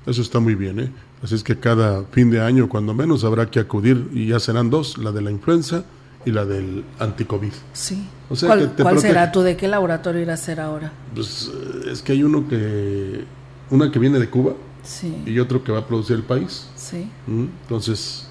Eso 0.05 0.21
está 0.21 0.39
muy 0.39 0.55
bien, 0.55 0.79
¿eh? 0.79 0.91
Así 1.23 1.35
es 1.35 1.43
que 1.43 1.59
cada 1.59 2.03
fin 2.11 2.31
de 2.31 2.41
año, 2.41 2.69
cuando 2.69 2.93
menos, 2.93 3.23
habrá 3.23 3.49
que 3.49 3.59
acudir 3.59 4.09
y 4.13 4.27
ya 4.27 4.39
serán 4.39 4.69
dos, 4.69 4.97
la 4.97 5.11
de 5.11 5.21
la 5.21 5.31
influenza 5.31 5.83
y 6.25 6.31
la 6.31 6.45
del 6.45 6.83
anticovid. 6.99 7.53
Sí. 7.73 8.07
O 8.29 8.35
sea, 8.35 8.55
¿Cuál, 8.77 8.99
será 8.99 9.31
tú? 9.31 9.41
¿De 9.41 9.57
qué 9.57 9.67
laboratorio 9.67 10.21
irá 10.21 10.35
a 10.35 10.37
ser 10.37 10.59
ahora? 10.59 10.91
Pues 11.13 11.51
eh, 11.53 11.91
es 11.91 12.01
que 12.01 12.13
hay 12.13 12.23
uno 12.23 12.47
que, 12.47 13.25
una 13.69 13.91
que 13.91 13.99
viene 13.99 14.19
de 14.19 14.29
Cuba 14.29 14.53
sí. 14.83 15.23
y 15.25 15.39
otro 15.39 15.63
que 15.63 15.71
va 15.71 15.79
a 15.79 15.87
producir 15.87 16.15
el 16.15 16.23
país. 16.23 16.67
Sí. 16.75 17.09
Mm, 17.27 17.45
entonces, 17.63 18.27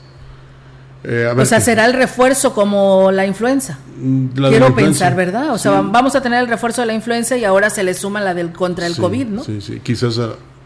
eh, 1.05 1.33
o 1.37 1.45
sea, 1.45 1.61
será 1.61 1.87
el 1.87 1.93
refuerzo 1.93 2.53
como 2.53 3.11
la 3.13 3.25
influenza. 3.27 3.79
Mm, 4.01 4.27
Quiero 4.29 4.75
pensar, 4.75 5.15
¿verdad? 5.15 5.53
O 5.53 5.59
sea, 5.59 5.81
vamos 5.81 6.15
a 6.17 6.23
tener 6.23 6.41
el 6.41 6.49
refuerzo 6.49 6.81
de 6.83 6.89
la 6.89 6.95
influenza 6.95 7.37
y 7.37 7.45
ahora 7.45 7.71
se 7.71 7.83
le 7.85 7.95
suma 7.95 8.21
la 8.21 8.35
del 8.35 8.53
contra 8.53 8.87
el 8.87 8.97
COVID, 8.97 9.27
¿no? 9.27 9.45
Sí, 9.45 9.61
sí. 9.61 9.81
Quizás 9.81 10.19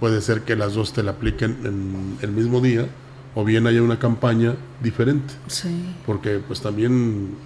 puede 0.02 0.20
ser 0.20 0.42
que 0.42 0.56
las 0.56 0.74
dos 0.74 0.92
te 0.92 1.04
la 1.04 1.12
apliquen 1.12 1.58
en 1.62 2.18
el 2.22 2.32
mismo 2.32 2.60
día 2.60 2.88
o 3.36 3.44
bien 3.44 3.68
haya 3.68 3.80
una 3.80 4.00
campaña 4.00 4.56
diferente. 4.82 5.32
Sí. 5.46 5.94
Porque 6.04 6.40
pues 6.44 6.60
también 6.60 7.36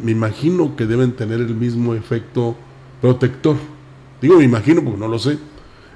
me 0.00 0.12
imagino 0.12 0.76
que 0.76 0.86
deben 0.86 1.16
tener 1.16 1.40
el 1.40 1.52
mismo 1.56 1.96
efecto 1.96 2.54
protector. 3.00 3.56
Digo, 4.22 4.36
me 4.36 4.44
imagino 4.44 4.84
porque 4.84 5.00
no 5.00 5.08
lo 5.08 5.18
sé. 5.18 5.36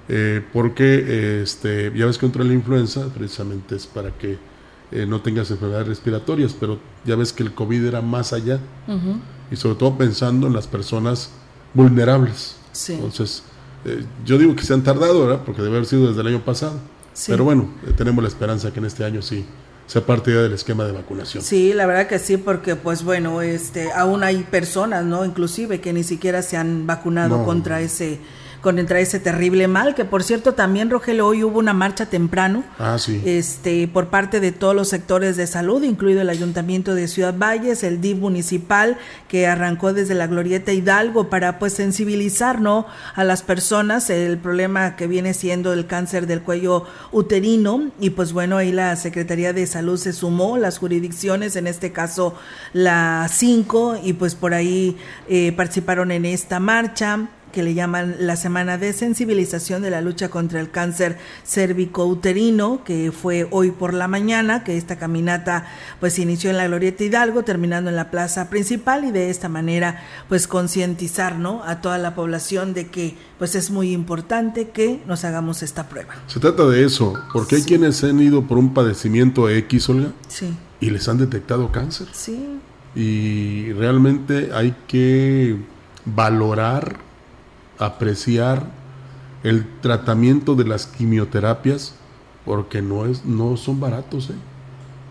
Eh, 0.09 0.43
porque 0.53 1.43
este, 1.43 1.93
ya 1.95 2.07
ves 2.07 2.19
que 2.19 2.23
contra 2.23 2.43
la 2.43 2.55
influenza 2.55 3.07
precisamente 3.15 3.77
es 3.77 3.87
para 3.87 4.11
que 4.11 4.37
eh, 4.91 5.07
no 5.07 5.21
tengas 5.21 5.49
enfermedades 5.53 5.87
respiratorias, 5.87 6.57
pero 6.59 6.81
ya 7.05 7.15
ves 7.15 7.33
que 7.33 7.45
el 7.45 7.55
COVID 7.55 7.85
era 7.85 8.03
más 8.03 8.33
allá. 8.33 8.59
Y 9.49 9.55
sobre 9.55 9.77
todo 9.77 9.97
pensando 9.97 10.49
en 10.49 10.55
las 10.55 10.67
personas 10.67 11.31
vulnerables. 11.73 12.57
Sí. 12.73 12.95
Entonces, 12.95 13.45
eh, 13.85 14.05
yo 14.25 14.38
digo 14.38 14.57
que 14.57 14.62
se 14.62 14.75
han 14.75 14.83
tardado, 14.83 15.26
¿verdad? 15.26 15.43
Porque 15.45 15.62
debe 15.62 15.76
haber 15.76 15.87
sido 15.87 16.09
desde 16.09 16.21
el 16.21 16.26
año 16.29 16.45
pasado. 16.45 16.79
Pero 17.26 17.45
bueno, 17.45 17.69
eh, 17.87 17.93
tenemos 17.97 18.23
la 18.23 18.29
esperanza 18.29 18.73
que 18.73 18.81
en 18.81 18.87
este 18.87 19.05
año 19.05 19.23
sí 19.23 19.45
sea 19.87 20.05
parte 20.05 20.33
ya 20.33 20.43
del 20.43 20.53
esquema 20.53 20.85
de 20.85 20.93
vacunación. 20.93 21.43
Sí, 21.43 21.73
la 21.73 21.87
verdad 21.87 22.07
que 22.07 22.19
sí, 22.19 22.37
porque 22.37 22.75
pues 22.75 23.05
bueno, 23.05 23.43
este, 23.43 23.93
aún 23.93 24.25
hay 24.25 24.43
personas, 24.45 25.05
¿no? 25.05 25.25
Inclusive 25.25 25.81
que 25.81 25.93
ni 25.93 26.03
siquiera 26.03 26.43
se 26.43 26.57
han 26.57 26.87
vacunado 26.87 27.45
contra 27.45 27.81
ese 27.81 28.19
contra 28.64 28.99
ese 28.99 29.21
terrible 29.21 29.68
mal, 29.68 29.94
que 29.94 30.06
por 30.06 30.23
cierto 30.23 30.54
también 30.54 30.88
Rogelio 30.88 31.26
hoy 31.26 31.44
hubo 31.44 31.59
una 31.59 31.75
marcha 31.75 32.06
temprano 32.06 32.64
ah, 32.78 32.97
este 33.26 33.87
por 33.87 34.09
parte 34.09 34.40
de 34.40 34.52
todos 34.52 34.75
los 34.75 34.88
sectores 34.88 35.37
de 35.37 35.47
salud, 35.47 35.83
incluido 35.83 36.23
el 36.23 36.30
Ayuntamiento 36.30 36.94
de 36.94 37.06
Ciudad 37.06 37.35
Valles, 37.37 37.83
el 37.83 38.00
DIV 38.00 38.16
municipal 38.16 38.97
que 39.28 39.47
arrancó 39.47 39.92
desde 39.92 40.14
la 40.14 40.26
Glorieta 40.28 40.73
Hidalgo 40.73 41.28
para 41.28 41.59
pues 41.59 41.75
sensibilizar 41.75 42.62
¿no? 42.62 42.87
a 43.14 43.23
las 43.23 43.42
personas 43.42 44.09
el 44.09 44.38
problema 44.38 44.97
que 44.97 45.06
viene 45.09 45.35
siendo 45.35 45.75
el 45.75 45.87
cáncer 45.87 46.26
del 46.26 46.40
cuello 46.40 46.87
uterino 47.12 47.90
y 48.00 48.11
pues 48.11 48.33
bueno, 48.33 48.56
ahí 48.56 48.73
la 48.73 48.97
Secretaría 48.97 49.52
de 49.52 49.66
Salud 49.66 49.99
se 49.99 50.14
sumó, 50.14 50.56
las 50.56 50.78
jurisdicciones, 50.78 51.56
en 51.56 51.66
este 51.66 51.92
caso 51.92 52.35
la 52.73 53.28
5 53.30 53.99
y 54.02 54.14
pues 54.14 54.35
por 54.35 54.54
ahí 54.54 54.97
eh, 55.28 55.52
participaron 55.52 56.11
en 56.12 56.25
esta 56.25 56.61
marcha 56.61 57.28
que 57.55 57.63
le 57.63 57.73
llaman 57.73 58.17
la 58.19 58.35
Semana 58.35 58.79
de 58.79 58.93
Sensibilización 58.93 59.81
de 59.81 59.91
la 59.91 60.01
Lucha 60.01 60.29
contra 60.29 60.59
el 60.59 60.73
Cáncer 60.73 61.17
Cérvico-Uterino, 61.47 62.83
que 62.83 63.13
fue 63.13 63.47
hoy 63.53 63.71
por 63.71 63.95
la 63.95 64.09
mañana, 64.09 64.65
que 64.65 64.77
esta 64.77 64.97
caminata 64.97 65.65
pues 66.01 66.19
inició 66.19 66.51
en 66.51 66.57
la 66.57 66.67
Glorieta 66.67 67.05
Hidalgo, 67.05 67.45
terminando 67.45 67.91
en 67.91 67.97
la 67.97 68.11
plaza 68.11 68.51
principal 68.51 69.05
y 69.05 69.13
de 69.13 69.31
esta 69.31 69.49
manera 69.49 70.03
pues 70.29 70.49
concientizar 70.49 71.39
¿no? 71.39 71.63
a 71.63 71.81
toda 71.81 71.97
la 71.99 72.17
población 72.17 72.75
de 72.75 72.89
que 72.89 73.17
pues 73.39 73.55
es 73.55 73.71
muy 73.71 73.93
importante 73.93 74.71
que 74.71 75.01
nos 75.07 75.25
hagamos 75.25 75.63
esta 75.63 75.89
prueba. 75.89 76.15
Se 76.27 76.41
trata 76.41 76.67
de 76.67 76.85
eso, 76.85 77.15
porque 77.33 77.55
hay 77.55 77.63
quienes 77.63 78.03
han 78.03 78.19
ido 78.19 78.43
por 78.49 78.59
un 78.59 78.75
padecimiento 78.75 79.49
X, 79.49 79.89
Olga, 79.91 80.09
sí. 80.27 80.53
y 80.81 80.91
les 80.91 81.09
han 81.09 81.19
detectado 81.19 81.71
cáncer. 81.71 82.09
Sí. 82.13 82.59
Y 82.97 83.73
realmente 83.75 84.51
hay 84.53 84.75
que 84.89 85.57
valorar 86.05 87.13
apreciar 87.78 88.66
el 89.43 89.66
tratamiento 89.81 90.54
de 90.54 90.64
las 90.64 90.87
quimioterapias 90.87 91.95
porque 92.45 92.83
no 92.83 93.07
es 93.07 93.25
no 93.25 93.57
son 93.57 93.81
baratos 93.81 94.31
¿eh? 94.31 94.35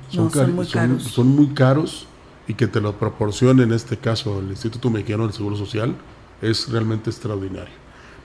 son, 0.09 0.55
muy 0.55 0.67
caros. 0.67 1.03
son, 1.03 1.27
muy 1.27 1.47
caros 1.53 2.07
y 2.47 2.53
que 2.53 2.67
te 2.67 2.81
lo 2.81 2.97
proporcione 2.97 3.63
en 3.63 3.73
este 3.73 3.97
caso 3.97 4.39
el 4.39 4.49
Instituto 4.49 4.89
Mexicano 4.89 5.23
del 5.23 5.33
Seguro 5.33 5.55
Social 5.55 5.95
es 6.41 6.69
realmente 6.69 7.09
extraordinario. 7.09 7.73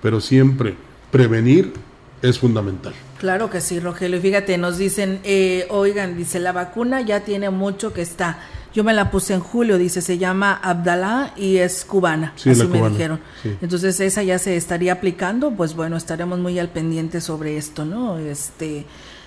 Pero 0.02 0.20
siempre 0.20 0.76
prevenir 1.10 1.72
es 2.20 2.38
fundamental. 2.38 2.92
Claro 3.18 3.48
que 3.48 3.60
sí, 3.60 3.80
Rogelio. 3.80 4.20
Fíjate, 4.20 4.58
nos 4.58 4.76
dicen, 4.78 5.20
eh, 5.24 5.66
oigan, 5.70 6.16
dice, 6.16 6.40
la 6.40 6.52
vacuna 6.52 7.00
ya 7.00 7.20
tiene 7.20 7.50
mucho 7.50 7.92
que 7.92 8.02
está. 8.02 8.38
Yo 8.74 8.84
me 8.84 8.92
la 8.92 9.10
puse 9.10 9.34
en 9.34 9.40
julio, 9.40 9.78
dice, 9.78 10.02
se 10.02 10.18
llama 10.18 10.52
Abdalá 10.54 11.32
y 11.36 11.56
es 11.56 11.84
cubana, 11.84 12.34
así 12.36 12.50
me 12.66 12.88
dijeron. 12.90 13.20
Entonces 13.62 13.98
esa 14.00 14.22
ya 14.22 14.38
se 14.38 14.56
estaría 14.56 14.92
aplicando, 14.92 15.52
pues 15.52 15.74
bueno, 15.74 15.96
estaremos 15.96 16.38
muy 16.38 16.58
al 16.58 16.68
pendiente 16.68 17.20
sobre 17.20 17.56
esto, 17.56 17.84
¿no? 17.84 18.18
Este, 18.18 18.84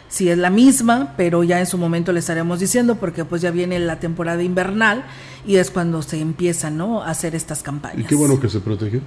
si 0.09 0.29
es 0.29 0.37
la 0.37 0.49
misma, 0.49 1.13
pero 1.17 1.43
ya 1.43 1.59
en 1.59 1.65
su 1.65 1.77
momento 1.77 2.11
le 2.11 2.19
estaremos 2.19 2.59
diciendo 2.59 2.95
porque 2.95 3.25
pues 3.25 3.41
ya 3.41 3.49
viene 3.49 3.79
la 3.79 3.99
temporada 3.99 4.43
invernal 4.43 5.05
y 5.47 5.55
es 5.55 5.71
cuando 5.71 6.01
se 6.01 6.19
empiezan, 6.19 6.77
¿no? 6.77 7.01
A 7.01 7.09
hacer 7.09 7.33
estas 7.33 7.63
campañas. 7.63 8.01
Y 8.01 8.03
qué 8.03 8.15
bueno 8.15 8.39
que 8.39 8.49
se 8.49 8.59
protegió. 8.59 8.99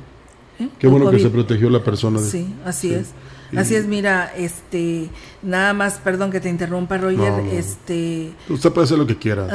¿Eh? 0.59 0.69
Qué 0.79 0.87
bueno 0.87 1.11
que 1.11 1.19
se 1.19 1.31
protegió 1.31 1.69
la 1.69 1.83
persona. 1.83 2.19
sí, 2.21 2.55
así 2.64 2.95
es. 2.95 3.09
Así 3.56 3.75
es, 3.75 3.87
mira, 3.87 4.32
este, 4.37 5.08
nada 5.42 5.73
más, 5.73 5.94
perdón 5.99 6.30
que 6.30 6.40
te 6.40 6.49
interrumpa, 6.49 6.99
Roger, 6.99 7.32
este... 7.52 8.32
Usted 8.49 8.73
puede 8.73 8.87
hacer 8.87 8.99
lo 8.99 9.06
que 9.06 9.16
quiera, 9.16 9.46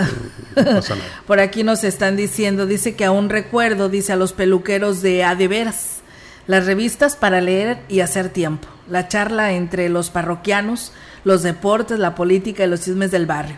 no 0.55 0.63
pasa 0.63 0.95
nada. 0.95 1.07
Por 1.25 1.39
aquí 1.39 1.63
nos 1.63 1.83
están 1.83 2.15
diciendo, 2.15 2.65
dice 2.65 2.95
que 2.95 3.05
aún 3.05 3.29
recuerdo, 3.29 3.89
dice 3.89 4.13
a 4.13 4.15
los 4.15 4.33
peluqueros 4.33 5.01
de 5.01 5.23
Adeveras, 5.23 6.01
las 6.47 6.65
revistas 6.65 7.15
para 7.15 7.41
leer 7.41 7.79
y 7.89 7.99
hacer 7.99 8.29
tiempo, 8.29 8.67
la 8.89 9.07
charla 9.07 9.53
entre 9.53 9.89
los 9.89 10.09
parroquianos, 10.09 10.93
los 11.23 11.43
deportes, 11.43 11.99
la 11.99 12.15
política 12.15 12.63
y 12.63 12.67
los 12.67 12.81
chismes 12.81 13.11
del 13.11 13.25
barrio. 13.25 13.57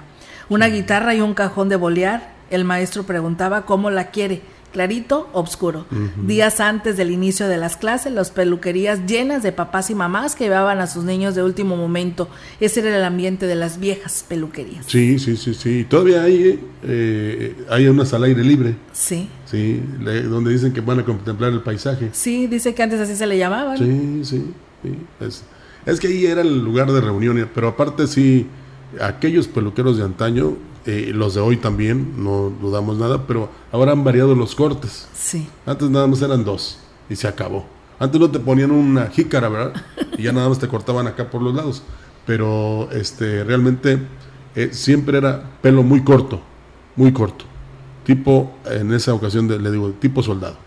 Una 0.49 0.67
guitarra 0.67 1.15
y 1.15 1.21
un 1.21 1.33
cajón 1.33 1.69
de 1.69 1.77
bolear, 1.77 2.33
el 2.49 2.65
maestro 2.65 3.03
preguntaba 3.03 3.65
cómo 3.65 3.89
la 3.89 4.11
quiere, 4.11 4.41
clarito, 4.71 5.29
obscuro. 5.33 5.85
Días 6.25 6.59
antes 6.59 6.97
del 6.97 7.11
inicio 7.11 7.47
de 7.47 7.57
las 7.57 7.77
clases, 7.77 8.11
las 8.13 8.31
peluquerías 8.31 9.05
llenas 9.05 9.43
de 9.43 9.51
papás 9.51 9.89
y 9.89 9.95
mamás 9.95 10.35
que 10.35 10.45
llevaban 10.45 10.79
a 10.79 10.87
sus 10.87 11.03
niños 11.03 11.35
de 11.35 11.43
último 11.43 11.77
momento. 11.77 12.29
Ese 12.59 12.79
era 12.79 12.97
el 12.97 13.03
ambiente 13.03 13.47
de 13.47 13.55
las 13.55 13.79
viejas 13.79 14.25
peluquerías. 14.27 14.85
Sí, 14.87 15.19
sí, 15.19 15.37
sí, 15.37 15.53
sí. 15.53 15.85
Todavía 15.87 16.23
hay, 16.23 16.59
eh, 16.83 17.55
hay 17.69 17.87
unas 17.87 18.13
al 18.13 18.23
aire 18.23 18.43
libre. 18.43 18.75
Sí. 18.93 19.29
Sí, 19.45 19.81
donde 20.29 20.51
dicen 20.51 20.71
que 20.73 20.81
van 20.81 20.99
a 20.99 21.05
contemplar 21.05 21.51
el 21.51 21.61
paisaje. 21.61 22.09
Sí, 22.13 22.47
dice 22.47 22.73
que 22.73 22.83
antes 22.83 22.99
así 22.99 23.15
se 23.15 23.27
le 23.27 23.37
llamaban. 23.37 23.77
Sí, 23.77 24.21
sí, 24.23 24.45
Es, 25.19 25.43
es 25.85 25.99
que 25.99 26.07
ahí 26.07 26.25
era 26.25 26.41
el 26.41 26.59
lugar 26.63 26.91
de 26.91 27.01
reunión, 27.01 27.49
pero 27.53 27.67
aparte 27.67 28.07
sí, 28.07 28.47
aquellos 28.99 29.47
peluqueros 29.47 29.97
de 29.97 30.03
antaño 30.03 30.55
eh, 30.85 31.11
los 31.13 31.35
de 31.35 31.41
hoy 31.41 31.57
también, 31.57 32.23
no 32.23 32.51
dudamos 32.61 32.97
nada, 32.97 33.27
pero 33.27 33.49
ahora 33.71 33.91
han 33.91 34.03
variado 34.03 34.35
los 34.35 34.55
cortes. 34.55 35.07
Sí. 35.13 35.47
Antes 35.65 35.89
nada 35.89 36.07
más 36.07 36.21
eran 36.21 36.43
dos 36.43 36.79
y 37.09 37.15
se 37.15 37.27
acabó. 37.27 37.65
Antes 37.99 38.19
no 38.19 38.31
te 38.31 38.39
ponían 38.39 38.71
una 38.71 39.07
jícara, 39.07 39.49
¿verdad? 39.49 39.73
Y 40.17 40.23
ya 40.23 40.33
nada 40.33 40.49
más 40.49 40.59
te 40.59 40.67
cortaban 40.67 41.07
acá 41.07 41.29
por 41.29 41.41
los 41.41 41.53
lados. 41.53 41.83
Pero 42.25 42.89
este 42.91 43.43
realmente 43.43 43.99
eh, 44.55 44.69
siempre 44.71 45.17
era 45.17 45.43
pelo 45.61 45.83
muy 45.83 46.03
corto, 46.03 46.41
muy 46.95 47.11
corto. 47.11 47.45
Tipo, 48.03 48.51
en 48.65 48.93
esa 48.93 49.13
ocasión 49.13 49.47
le 49.47 49.71
digo, 49.71 49.91
tipo 49.99 50.21
soldado. 50.21 50.57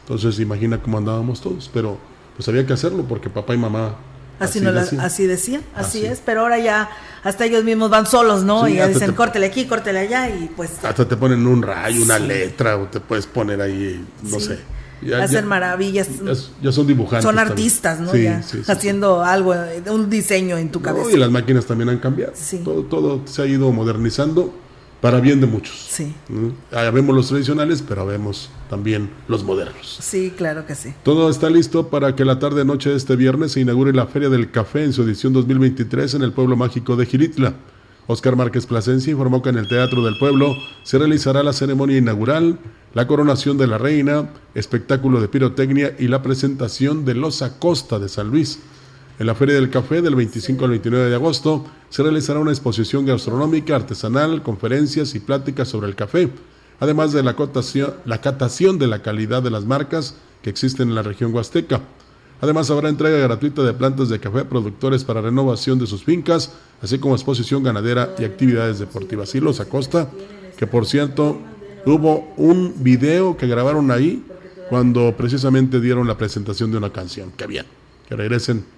Entonces 0.00 0.40
imagina 0.40 0.80
cómo 0.80 0.98
andábamos 0.98 1.40
todos, 1.40 1.70
pero 1.72 1.98
pues 2.36 2.48
había 2.48 2.66
que 2.66 2.72
hacerlo 2.72 3.04
porque 3.06 3.28
papá 3.28 3.54
y 3.54 3.58
mamá 3.58 3.96
Así, 4.40 4.60
no 4.60 4.70
así 4.70 5.26
decían, 5.26 5.62
así, 5.74 6.04
es, 6.04 6.22
pero 6.24 6.42
ahora 6.42 6.58
ya 6.58 6.88
hasta 7.24 7.44
ellos 7.44 7.64
mismos 7.64 7.90
van 7.90 8.06
solos, 8.06 8.44
¿no? 8.44 8.68
y 8.68 8.76
ya 8.76 8.86
dicen, 8.86 9.12
córtele 9.12 9.46
aquí, 9.46 9.66
córtele 9.66 9.98
allá 9.98 10.28
y 10.28 10.48
pues... 10.54 10.70
Hasta 10.82 11.06
te 11.06 11.16
ponen 11.16 11.46
un 11.46 11.62
rayo, 11.62 12.02
una 12.02 12.18
letra, 12.18 12.76
o 12.76 12.86
te 12.86 13.00
puedes 13.00 13.26
poner 13.26 13.60
ahí, 13.60 14.04
no 14.22 14.38
sé. 14.38 14.58
Hacen 15.20 15.46
maravillas. 15.46 16.08
Ya, 16.60 16.72
son 16.72 16.86
dibujantes. 16.86 17.24
Son 17.24 17.38
artistas, 17.38 18.00
¿no? 18.00 18.14
ya, 18.16 18.42
haciendo 18.66 19.22
algo, 19.22 19.54
un 19.90 20.10
diseño 20.10 20.56
en 20.56 20.70
tu 20.70 20.82
cabeza. 20.82 21.10
y 21.12 21.16
las 21.16 21.30
máquinas 21.30 21.66
también 21.66 21.88
han 21.88 21.98
cambiado. 21.98 22.32
Todo, 22.64 22.82
todo 22.84 23.22
se 23.26 23.42
ha 23.42 23.46
ido 23.46 23.70
modernizando 23.72 24.52
para 25.00 25.20
bien 25.20 25.40
de 25.40 25.46
muchos. 25.46 25.86
Sí. 25.90 26.14
¿Mm? 26.28 26.48
vemos 26.92 27.14
los 27.14 27.28
tradicionales, 27.28 27.82
pero 27.86 28.04
vemos 28.06 28.50
también 28.68 29.10
los 29.28 29.44
modernos. 29.44 29.98
Sí, 30.00 30.32
claro 30.36 30.66
que 30.66 30.74
sí. 30.74 30.92
Todo 31.02 31.30
está 31.30 31.48
listo 31.50 31.88
para 31.88 32.16
que 32.16 32.24
la 32.24 32.38
tarde-noche 32.38 32.90
de 32.90 32.96
este 32.96 33.16
viernes 33.16 33.52
se 33.52 33.60
inaugure 33.60 33.92
la 33.92 34.06
Feria 34.06 34.28
del 34.28 34.50
Café 34.50 34.84
en 34.84 34.92
su 34.92 35.02
edición 35.02 35.32
2023 35.32 36.14
en 36.14 36.22
el 36.22 36.32
pueblo 36.32 36.56
mágico 36.56 36.96
de 36.96 37.06
Giritla. 37.06 37.54
Oscar 38.08 38.36
Márquez 38.36 38.64
Plasencia 38.64 39.12
informó 39.12 39.42
que 39.42 39.50
en 39.50 39.58
el 39.58 39.68
Teatro 39.68 40.02
del 40.02 40.18
Pueblo 40.18 40.56
se 40.82 40.98
realizará 40.98 41.42
la 41.42 41.52
ceremonia 41.52 41.98
inaugural, 41.98 42.58
la 42.94 43.06
coronación 43.06 43.58
de 43.58 43.66
la 43.66 43.76
reina, 43.76 44.30
espectáculo 44.54 45.20
de 45.20 45.28
pirotecnia 45.28 45.94
y 45.98 46.08
la 46.08 46.22
presentación 46.22 47.04
de 47.04 47.14
los 47.14 47.42
Acosta 47.42 47.98
de 47.98 48.08
San 48.08 48.30
Luis. 48.30 48.60
En 49.18 49.26
la 49.26 49.34
Feria 49.34 49.56
del 49.56 49.68
Café 49.68 50.00
del 50.00 50.14
25 50.14 50.64
al 50.64 50.70
29 50.70 51.10
de 51.10 51.14
agosto 51.16 51.66
se 51.88 52.04
realizará 52.04 52.38
una 52.38 52.52
exposición 52.52 53.04
gastronómica, 53.04 53.74
artesanal, 53.74 54.44
conferencias 54.44 55.16
y 55.16 55.18
pláticas 55.18 55.66
sobre 55.66 55.88
el 55.88 55.96
café, 55.96 56.30
además 56.78 57.12
de 57.12 57.24
la, 57.24 57.34
la 58.04 58.20
catación 58.20 58.78
de 58.78 58.86
la 58.86 59.02
calidad 59.02 59.42
de 59.42 59.50
las 59.50 59.64
marcas 59.64 60.14
que 60.40 60.50
existen 60.50 60.90
en 60.90 60.94
la 60.94 61.02
región 61.02 61.34
huasteca. 61.34 61.80
Además 62.40 62.70
habrá 62.70 62.90
entrega 62.90 63.18
gratuita 63.18 63.64
de 63.64 63.72
plantas 63.72 64.08
de 64.08 64.20
café 64.20 64.44
productores 64.44 65.02
para 65.02 65.20
renovación 65.20 65.80
de 65.80 65.88
sus 65.88 66.04
fincas, 66.04 66.52
así 66.80 67.00
como 67.00 67.16
exposición 67.16 67.64
ganadera 67.64 68.14
y 68.20 68.24
actividades 68.24 68.78
deportivas. 68.78 69.34
Y 69.34 69.40
los 69.40 69.58
Acosta, 69.58 70.08
que 70.56 70.68
por 70.68 70.86
cierto 70.86 71.40
hubo 71.86 72.32
un 72.36 72.84
video 72.84 73.36
que 73.36 73.48
grabaron 73.48 73.90
ahí 73.90 74.24
cuando 74.70 75.12
precisamente 75.16 75.80
dieron 75.80 76.06
la 76.06 76.16
presentación 76.16 76.70
de 76.70 76.76
una 76.76 76.92
canción. 76.92 77.32
Qué 77.36 77.48
bien, 77.48 77.66
que 78.08 78.14
regresen 78.14 78.77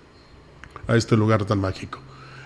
a 0.91 0.97
este 0.97 1.17
lugar 1.17 1.45
tan 1.45 1.61
mágico. 1.61 2.01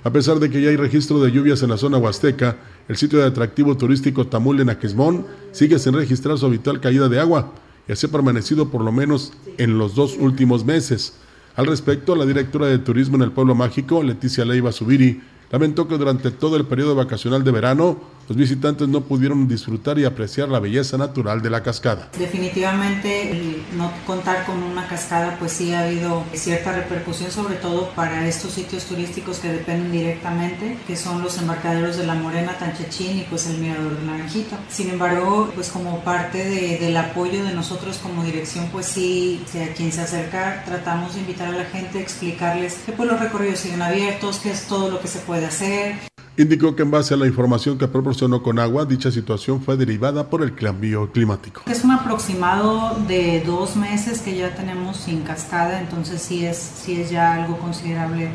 A 0.05 0.13
pesar 0.13 0.39
de 0.39 0.51
que 0.51 0.61
ya 0.61 0.69
hay 0.69 0.77
registro 0.77 1.19
de 1.19 1.33
lluvias 1.33 1.63
en 1.63 1.71
la 1.71 1.79
zona 1.79 1.97
huasteca, 1.97 2.59
el 2.89 2.97
sitio 2.97 3.19
de 3.19 3.27
atractivo 3.27 3.75
turístico 3.75 4.27
Tamul 4.27 4.61
en 4.61 4.69
Aquismón 4.69 5.27
sigue 5.51 5.79
sin 5.79 5.95
registrar 5.95 6.37
su 6.37 6.45
habitual 6.45 6.79
caída 6.79 7.09
de 7.09 7.19
agua 7.19 7.53
y 7.89 7.93
así 7.93 8.07
ha 8.07 8.11
permanecido 8.11 8.69
por 8.69 8.83
lo 8.83 8.93
menos 8.93 9.33
en 9.57 9.79
los 9.79 9.95
dos 9.95 10.17
últimos 10.19 10.63
meses. 10.63 11.15
Al 11.57 11.67
respecto, 11.67 12.17
la 12.17 12.27
directora 12.27 12.67
de 12.67 12.79
turismo 12.79 13.17
en 13.17 13.23
el 13.23 13.33
pueblo 13.33 13.55
mágico, 13.55 14.03
Leticia 14.03 14.45
Leiva 14.45 14.73
Subiri, 14.73 15.23
lamentó 15.51 15.89
que 15.89 15.97
durante 15.97 16.31
todo 16.31 16.57
el 16.57 16.67
periodo 16.67 16.95
vacacional 16.95 17.45
de 17.45 17.53
verano 17.53 18.01
los 18.29 18.37
visitantes 18.37 18.89
no 18.89 19.03
pudieron 19.03 19.47
disfrutar 19.47 19.99
y 19.99 20.05
apreciar 20.05 20.49
la 20.49 20.61
belleza 20.61 20.97
natural 20.97 21.43
de 21.43 21.51
la 21.51 21.63
cascada. 21.63 22.11
Definitivamente 22.19 23.31
el 23.31 23.63
no 23.77 23.93
contar 24.07 24.47
con 24.47 24.63
una 24.63 24.87
cascada 24.89 25.37
pues 25.39 25.53
sí 25.53 25.73
ha 25.75 25.85
habido 25.85 26.25
cierta 26.35 26.73
repercusión 26.73 27.31
sobre 27.31 27.57
todo 27.57 27.91
para 27.91 28.27
estos 28.27 28.53
sitios 28.53 28.85
turísticos 28.85 29.39
que 29.39 29.49
dependen 29.49 29.93
directamente, 29.93 30.79
que 30.87 30.97
son 30.97 31.23
los 31.23 31.39
embarcaderos 31.39 31.97
de 31.97 32.07
La 32.07 32.15
Morena, 32.15 32.57
Tanchechín 32.59 33.19
y 33.19 33.23
pues 33.23 33.47
el 33.47 33.59
Mirador 33.59 33.99
de 33.99 34.07
Naranjito. 34.07 34.57
Sin 34.69 34.91
embargo, 34.91 35.51
pues 35.55 35.69
como 35.71 36.01
parte 36.01 36.79
del 36.79 36.97
apoyo 36.97 37.45
de 37.45 37.53
nosotros 37.53 37.99
como 37.99 38.25
dirección 38.25 38.69
pues 38.73 38.87
sí, 38.87 39.45
a 39.55 39.75
quien 39.75 39.93
se 39.93 40.01
acerca 40.01 40.63
tratamos 40.65 41.15
de 41.15 41.21
invitar 41.21 41.49
a 41.49 41.57
la 41.57 41.65
gente 41.65 42.01
explicarles 42.01 42.75
que 42.87 42.93
pues 42.93 43.09
los 43.09 43.21
recorridos 43.21 43.61
siguen 43.61 43.83
abiertos, 43.83 44.39
que 44.39 44.51
es 44.51 44.67
todo 44.67 44.91
lo 44.91 45.01
que 45.01 45.09
se 45.09 45.19
puede 45.21 45.47
hacer. 45.47 46.14
Indicó 46.37 46.75
que 46.75 46.83
en 46.83 46.91
base 46.91 47.15
a 47.15 47.17
la 47.17 47.29
información 47.29 47.79
que 47.79 47.87
proporcionó 47.87 48.43
con 48.43 48.59
agua, 48.59 48.85
dicha 48.85 49.13
situación 49.13 49.63
fue 49.63 49.77
derivada 49.77 50.29
por 50.29 50.43
el 50.43 50.57
cambio 50.57 51.13
climático. 51.13 51.63
Es 51.67 51.85
un 51.85 51.93
aproximado 51.93 52.99
de 53.07 53.41
dos 53.47 53.77
meses 53.77 54.21
que 54.21 54.37
ya 54.37 54.53
tenemos 54.53 54.97
sin 54.97 55.23
cascada, 55.23 55.81
entonces 55.81 56.21
sí 56.21 56.45
es, 56.45 56.57
sí 56.57 57.01
es 57.01 57.11
ya 57.11 57.35
algo 57.35 57.57
considerable 57.59 58.31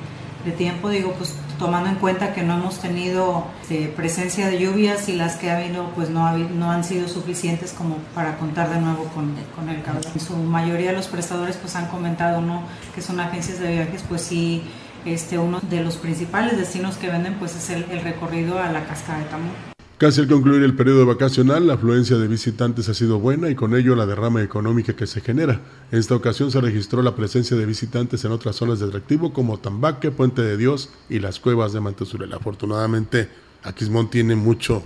de 0.45 0.51
tiempo, 0.51 0.87
digo, 0.87 1.13
pues 1.17 1.35
tomando 1.57 1.89
en 1.89 1.95
cuenta 1.95 2.33
que 2.33 2.41
no 2.41 2.57
hemos 2.57 2.79
tenido 2.79 3.43
eh, 3.69 3.93
presencia 3.93 4.47
de 4.47 4.57
lluvias 4.57 5.09
y 5.09 5.17
las 5.17 5.35
que 5.35 5.51
ha 5.51 5.57
habido 5.57 5.89
pues 5.93 6.09
no, 6.09 6.37
no 6.37 6.71
han 6.71 6.85
sido 6.85 7.09
suficientes 7.09 7.73
como 7.73 7.97
para 8.15 8.37
contar 8.37 8.69
de 8.69 8.79
nuevo 8.79 9.03
con, 9.13 9.35
con 9.53 9.67
el 9.67 9.81
caudal. 9.83 10.05
En 10.13 10.21
su 10.21 10.37
mayoría 10.37 10.91
de 10.91 10.95
los 10.95 11.07
prestadores 11.07 11.57
pues 11.57 11.75
han 11.75 11.87
comentado 11.87 12.39
¿no? 12.39 12.63
que 12.95 13.01
son 13.01 13.19
agencias 13.19 13.59
de 13.59 13.73
viajes, 13.73 14.05
pues 14.07 14.21
sí 14.21 14.63
este, 15.05 15.37
uno 15.37 15.59
de 15.69 15.83
los 15.83 15.97
principales 15.97 16.57
destinos 16.57 16.97
que 16.97 17.07
venden 17.07 17.35
pues 17.39 17.55
es 17.55 17.69
el, 17.69 17.85
recorrido 18.01 18.59
a 18.59 18.71
la 18.71 18.85
cascada 18.85 19.19
de 19.19 19.25
Tamul. 19.25 19.51
Casi 19.97 20.21
al 20.21 20.27
concluir 20.27 20.63
el 20.63 20.75
periodo 20.75 21.05
vacacional, 21.05 21.67
la 21.67 21.73
afluencia 21.73 22.17
de 22.17 22.27
visitantes 22.27 22.87
ha 22.87 22.93
sido 22.93 23.19
buena 23.19 23.49
y 23.49 23.55
con 23.55 23.75
ello 23.75 23.95
la 23.97 24.05
derrama 24.05 24.41
económica 24.41 24.95
que 24.95 25.05
se 25.05 25.19
genera. 25.19 25.59
En 25.91 25.99
esta 25.99 26.15
ocasión 26.15 26.51
se 26.51 26.61
registró 26.61 27.01
la 27.01 27.15
presencia 27.15 27.57
de 27.57 27.65
visitantes 27.65 28.23
en 28.23 28.31
otras 28.31 28.55
zonas 28.55 28.79
de 28.79 28.85
atractivo 28.85 29.33
como 29.33 29.59
Tambaque, 29.59 30.11
Puente 30.11 30.41
de 30.41 30.55
Dios 30.55 30.89
y 31.09 31.19
las 31.19 31.41
cuevas 31.41 31.73
de 31.73 31.81
Mantesurela. 31.81 32.37
Afortunadamente, 32.37 33.27
Aquismón 33.63 34.09
tiene 34.09 34.35
mucho 34.35 34.83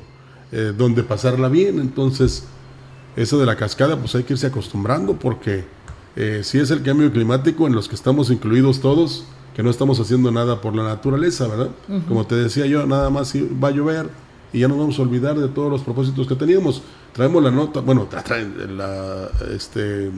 eh, 0.52 0.73
donde 0.76 1.04
pasarla 1.04 1.47
bien, 1.47 1.80
entonces 1.80 2.45
eso 3.15 3.39
de 3.39 3.45
la 3.45 3.56
cascada 3.56 3.97
pues 3.99 4.15
hay 4.15 4.23
que 4.23 4.34
irse 4.34 4.47
acostumbrando 4.47 5.13
porque 5.19 5.65
eh, 6.15 6.41
si 6.43 6.60
es 6.60 6.71
el 6.71 6.84
cambio 6.84 7.12
climático 7.12 7.67
en 7.67 7.73
los 7.73 7.88
que 7.88 7.95
estamos 7.95 8.30
incluidos 8.30 8.80
todos, 8.80 9.26
que 9.55 9.63
no 9.63 9.69
estamos 9.69 9.99
haciendo 9.99 10.31
nada 10.31 10.61
por 10.61 10.75
la 10.75 10.83
naturaleza, 10.83 11.47
¿verdad? 11.47 11.69
Como 12.07 12.25
te 12.25 12.35
decía 12.35 12.65
yo, 12.65 12.85
nada 12.85 13.09
más 13.09 13.33
va 13.35 13.67
a 13.67 13.71
llover 13.71 14.09
y 14.51 14.59
ya 14.59 14.67
nos 14.67 14.77
vamos 14.77 14.99
a 14.99 15.01
olvidar 15.01 15.37
de 15.37 15.47
todos 15.47 15.71
los 15.71 15.81
propósitos 15.81 16.27
que 16.27 16.35
teníamos. 16.35 16.81
Traemos 17.11 17.43
la 17.43 17.51
nota, 17.51 17.81
bueno, 17.81 18.07
traen 18.25 18.77
la, 18.77 19.29
este, 19.53 20.07
eh, 20.07 20.11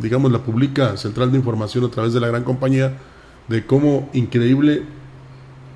digamos, 0.00 0.30
la 0.30 0.40
publica 0.40 0.96
Central 0.96 1.32
de 1.32 1.38
Información 1.38 1.84
a 1.84 1.88
través 1.88 2.12
de 2.12 2.20
la 2.20 2.28
gran 2.28 2.44
compañía 2.44 2.96
de 3.48 3.66
cómo 3.66 4.10
increíble 4.12 4.84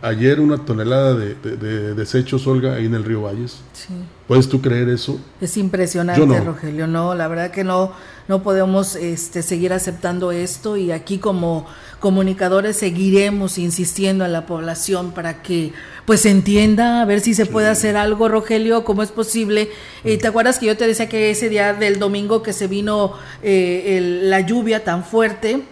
ayer 0.02 0.40
una 0.40 0.58
tonelada 0.64 1.14
de, 1.14 1.94
desechos, 1.94 2.46
Olga, 2.46 2.74
ahí 2.74 2.86
en 2.86 2.94
el 2.94 3.04
río 3.04 3.22
Valles. 3.22 3.60
Sí. 3.72 3.94
¿Puedes 4.26 4.48
tú 4.48 4.60
creer 4.60 4.88
eso? 4.88 5.20
Es 5.40 5.56
impresionante, 5.56 6.40
Rogelio. 6.40 6.86
No, 6.86 7.14
la 7.14 7.26
verdad 7.28 7.50
que 7.50 7.64
no, 7.64 7.92
no 8.28 8.42
podemos 8.42 8.94
este, 8.94 9.42
seguir 9.42 9.72
aceptando 9.72 10.30
esto 10.30 10.76
y 10.76 10.92
aquí 10.92 11.18
como 11.18 11.66
comunicadores 11.98 12.76
seguiremos 12.76 13.58
insistiendo 13.58 14.24
a 14.24 14.28
la 14.28 14.46
población 14.46 15.10
para 15.12 15.42
que 15.42 15.72
pues 16.06 16.24
entienda, 16.26 17.02
a 17.02 17.04
ver 17.04 17.20
si 17.20 17.34
se 17.34 17.46
puede 17.46 17.68
hacer 17.68 17.96
algo, 17.96 18.28
Rogelio, 18.28 18.84
cómo 18.84 19.02
es 19.02 19.10
posible. 19.10 19.68
Eh, 20.04 20.16
¿Te 20.16 20.28
acuerdas 20.28 20.58
que 20.58 20.66
yo 20.66 20.76
te 20.76 20.86
decía 20.86 21.08
que 21.08 21.30
ese 21.30 21.48
día 21.48 21.74
del 21.74 21.98
domingo 21.98 22.42
que 22.42 22.52
se 22.52 22.68
vino 22.68 23.14
eh, 23.42 24.20
la 24.22 24.40
lluvia 24.40 24.84
tan 24.84 25.04
fuerte? 25.04 25.62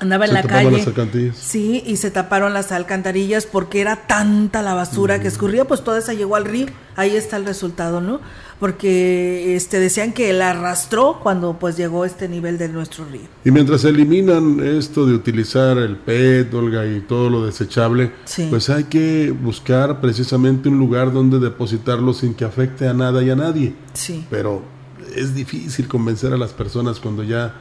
Andaba 0.00 0.26
en 0.26 0.34
la 0.34 0.42
calle. 0.42 1.32
Sí, 1.34 1.82
y 1.86 1.96
se 1.96 2.10
taparon 2.10 2.52
las 2.52 2.72
alcantarillas 2.72 3.46
porque 3.46 3.80
era 3.80 4.06
tanta 4.06 4.62
la 4.62 4.74
basura 4.74 5.20
que 5.20 5.28
escurría, 5.28 5.66
pues 5.66 5.84
toda 5.84 5.98
esa 5.98 6.14
llegó 6.14 6.36
al 6.36 6.44
río. 6.44 6.66
Ahí 6.96 7.16
está 7.16 7.36
el 7.36 7.46
resultado, 7.46 8.00
¿no? 8.00 8.20
Porque 8.60 9.56
este 9.56 9.80
decían 9.80 10.12
que 10.12 10.32
la 10.32 10.50
arrastró 10.50 11.18
cuando 11.22 11.58
pues 11.58 11.76
llegó 11.76 12.04
este 12.04 12.28
nivel 12.28 12.58
de 12.58 12.68
nuestro 12.68 13.04
río. 13.04 13.22
Y 13.44 13.50
mientras 13.50 13.84
eliminan 13.84 14.60
esto 14.60 15.06
de 15.06 15.14
utilizar 15.14 15.78
el 15.78 15.96
PET, 15.96 16.52
Olga, 16.54 16.86
y 16.86 17.00
todo 17.00 17.30
lo 17.30 17.46
desechable, 17.46 18.12
pues 18.50 18.70
hay 18.70 18.84
que 18.84 19.30
buscar 19.30 20.00
precisamente 20.00 20.68
un 20.68 20.78
lugar 20.78 21.12
donde 21.12 21.38
depositarlo 21.38 22.12
sin 22.12 22.34
que 22.34 22.44
afecte 22.44 22.86
a 22.86 22.94
nada 22.94 23.22
y 23.22 23.30
a 23.30 23.36
nadie. 23.36 23.74
Sí. 23.94 24.26
Pero 24.30 24.62
es 25.16 25.34
difícil 25.34 25.88
convencer 25.88 26.32
a 26.32 26.36
las 26.36 26.52
personas 26.52 27.00
cuando 27.00 27.22
ya 27.22 27.54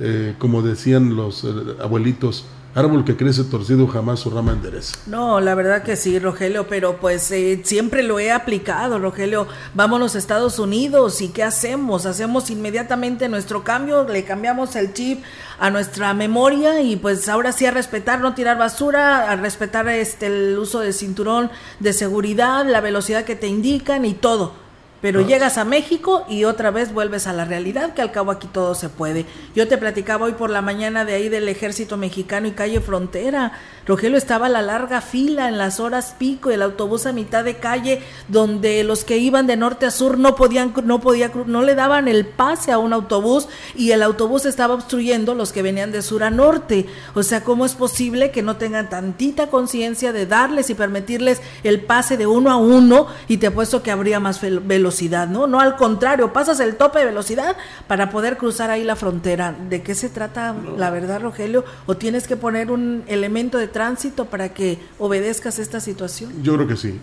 eh, 0.00 0.34
como 0.38 0.62
decían 0.62 1.16
los 1.16 1.44
eh, 1.44 1.48
abuelitos, 1.82 2.46
árbol 2.74 3.04
que 3.04 3.16
crece 3.16 3.44
torcido 3.44 3.86
jamás 3.88 4.20
su 4.20 4.30
rama 4.30 4.52
endereza. 4.52 4.96
No, 5.06 5.40
la 5.40 5.54
verdad 5.54 5.82
que 5.82 5.96
sí, 5.96 6.18
Rogelio, 6.18 6.68
pero 6.68 6.98
pues 7.00 7.30
eh, 7.30 7.60
siempre 7.64 8.02
lo 8.02 8.20
he 8.20 8.30
aplicado, 8.30 8.98
Rogelio. 8.98 9.48
Vámonos 9.74 10.14
a 10.14 10.18
Estados 10.18 10.58
Unidos 10.58 11.20
y 11.20 11.28
¿qué 11.28 11.42
hacemos? 11.42 12.06
Hacemos 12.06 12.50
inmediatamente 12.50 13.28
nuestro 13.28 13.64
cambio, 13.64 14.04
le 14.04 14.24
cambiamos 14.24 14.76
el 14.76 14.92
chip 14.92 15.22
a 15.58 15.70
nuestra 15.70 16.14
memoria 16.14 16.80
y 16.80 16.96
pues 16.96 17.28
ahora 17.28 17.52
sí 17.52 17.66
a 17.66 17.70
respetar, 17.70 18.20
no 18.20 18.34
tirar 18.34 18.58
basura, 18.58 19.30
a 19.30 19.36
respetar 19.36 19.88
este 19.88 20.26
el 20.26 20.58
uso 20.58 20.80
del 20.80 20.94
cinturón 20.94 21.50
de 21.80 21.92
seguridad, 21.92 22.64
la 22.66 22.80
velocidad 22.80 23.24
que 23.24 23.34
te 23.34 23.48
indican 23.48 24.04
y 24.04 24.14
todo 24.14 24.67
pero 25.00 25.20
llegas 25.20 25.58
a 25.58 25.64
México 25.64 26.24
y 26.28 26.44
otra 26.44 26.70
vez 26.70 26.92
vuelves 26.92 27.26
a 27.26 27.32
la 27.32 27.44
realidad, 27.44 27.94
que 27.94 28.02
al 28.02 28.10
cabo 28.10 28.30
aquí 28.30 28.48
todo 28.48 28.74
se 28.74 28.88
puede. 28.88 29.26
Yo 29.54 29.68
te 29.68 29.78
platicaba 29.78 30.26
hoy 30.26 30.32
por 30.32 30.50
la 30.50 30.62
mañana 30.62 31.04
de 31.04 31.14
ahí 31.14 31.28
del 31.28 31.48
ejército 31.48 31.96
mexicano 31.96 32.48
y 32.48 32.52
calle 32.52 32.80
frontera. 32.80 33.52
Rogelio 33.86 34.18
estaba 34.18 34.48
la 34.48 34.60
larga 34.60 35.00
fila 35.00 35.48
en 35.48 35.56
las 35.56 35.80
horas 35.80 36.14
pico, 36.18 36.50
el 36.50 36.62
autobús 36.62 37.06
a 37.06 37.12
mitad 37.12 37.44
de 37.44 37.56
calle, 37.56 38.02
donde 38.26 38.82
los 38.84 39.04
que 39.04 39.18
iban 39.18 39.46
de 39.46 39.56
norte 39.56 39.86
a 39.86 39.90
sur 39.90 40.18
no 40.18 40.34
podían, 40.34 40.74
no 40.84 41.00
podía, 41.00 41.30
no 41.46 41.62
le 41.62 41.74
daban 41.74 42.08
el 42.08 42.26
pase 42.26 42.72
a 42.72 42.78
un 42.78 42.92
autobús 42.92 43.48
y 43.76 43.92
el 43.92 44.02
autobús 44.02 44.46
estaba 44.46 44.74
obstruyendo 44.74 45.34
los 45.34 45.52
que 45.52 45.62
venían 45.62 45.92
de 45.92 46.02
sur 46.02 46.24
a 46.24 46.30
norte. 46.30 46.86
O 47.14 47.22
sea, 47.22 47.44
¿cómo 47.44 47.64
es 47.64 47.74
posible 47.74 48.30
que 48.30 48.42
no 48.42 48.56
tengan 48.56 48.90
tantita 48.90 49.46
conciencia 49.46 50.12
de 50.12 50.26
darles 50.26 50.70
y 50.70 50.74
permitirles 50.74 51.40
el 51.62 51.80
pase 51.80 52.16
de 52.16 52.26
uno 52.26 52.50
a 52.50 52.56
uno? 52.56 53.06
Y 53.28 53.38
te 53.38 53.46
apuesto 53.46 53.82
que 53.82 53.90
habría 53.90 54.20
más 54.20 54.40
velocidad, 54.40 54.87
¿no? 55.28 55.46
No 55.46 55.60
al 55.60 55.76
contrario, 55.76 56.32
pasas 56.32 56.60
el 56.60 56.76
tope 56.76 57.00
de 57.00 57.06
velocidad 57.06 57.56
para 57.86 58.10
poder 58.10 58.36
cruzar 58.36 58.70
ahí 58.70 58.84
la 58.84 58.96
frontera. 58.96 59.54
¿De 59.68 59.82
qué 59.82 59.94
se 59.94 60.08
trata, 60.08 60.54
la 60.76 60.90
verdad, 60.90 61.20
Rogelio? 61.20 61.64
¿O 61.86 61.96
tienes 61.96 62.26
que 62.26 62.36
poner 62.36 62.70
un 62.70 63.02
elemento 63.06 63.58
de 63.58 63.68
tránsito 63.68 64.26
para 64.26 64.50
que 64.50 64.78
obedezcas 64.98 65.58
esta 65.58 65.80
situación? 65.80 66.42
Yo 66.42 66.54
creo 66.54 66.66
que 66.66 66.76
sí. 66.76 67.00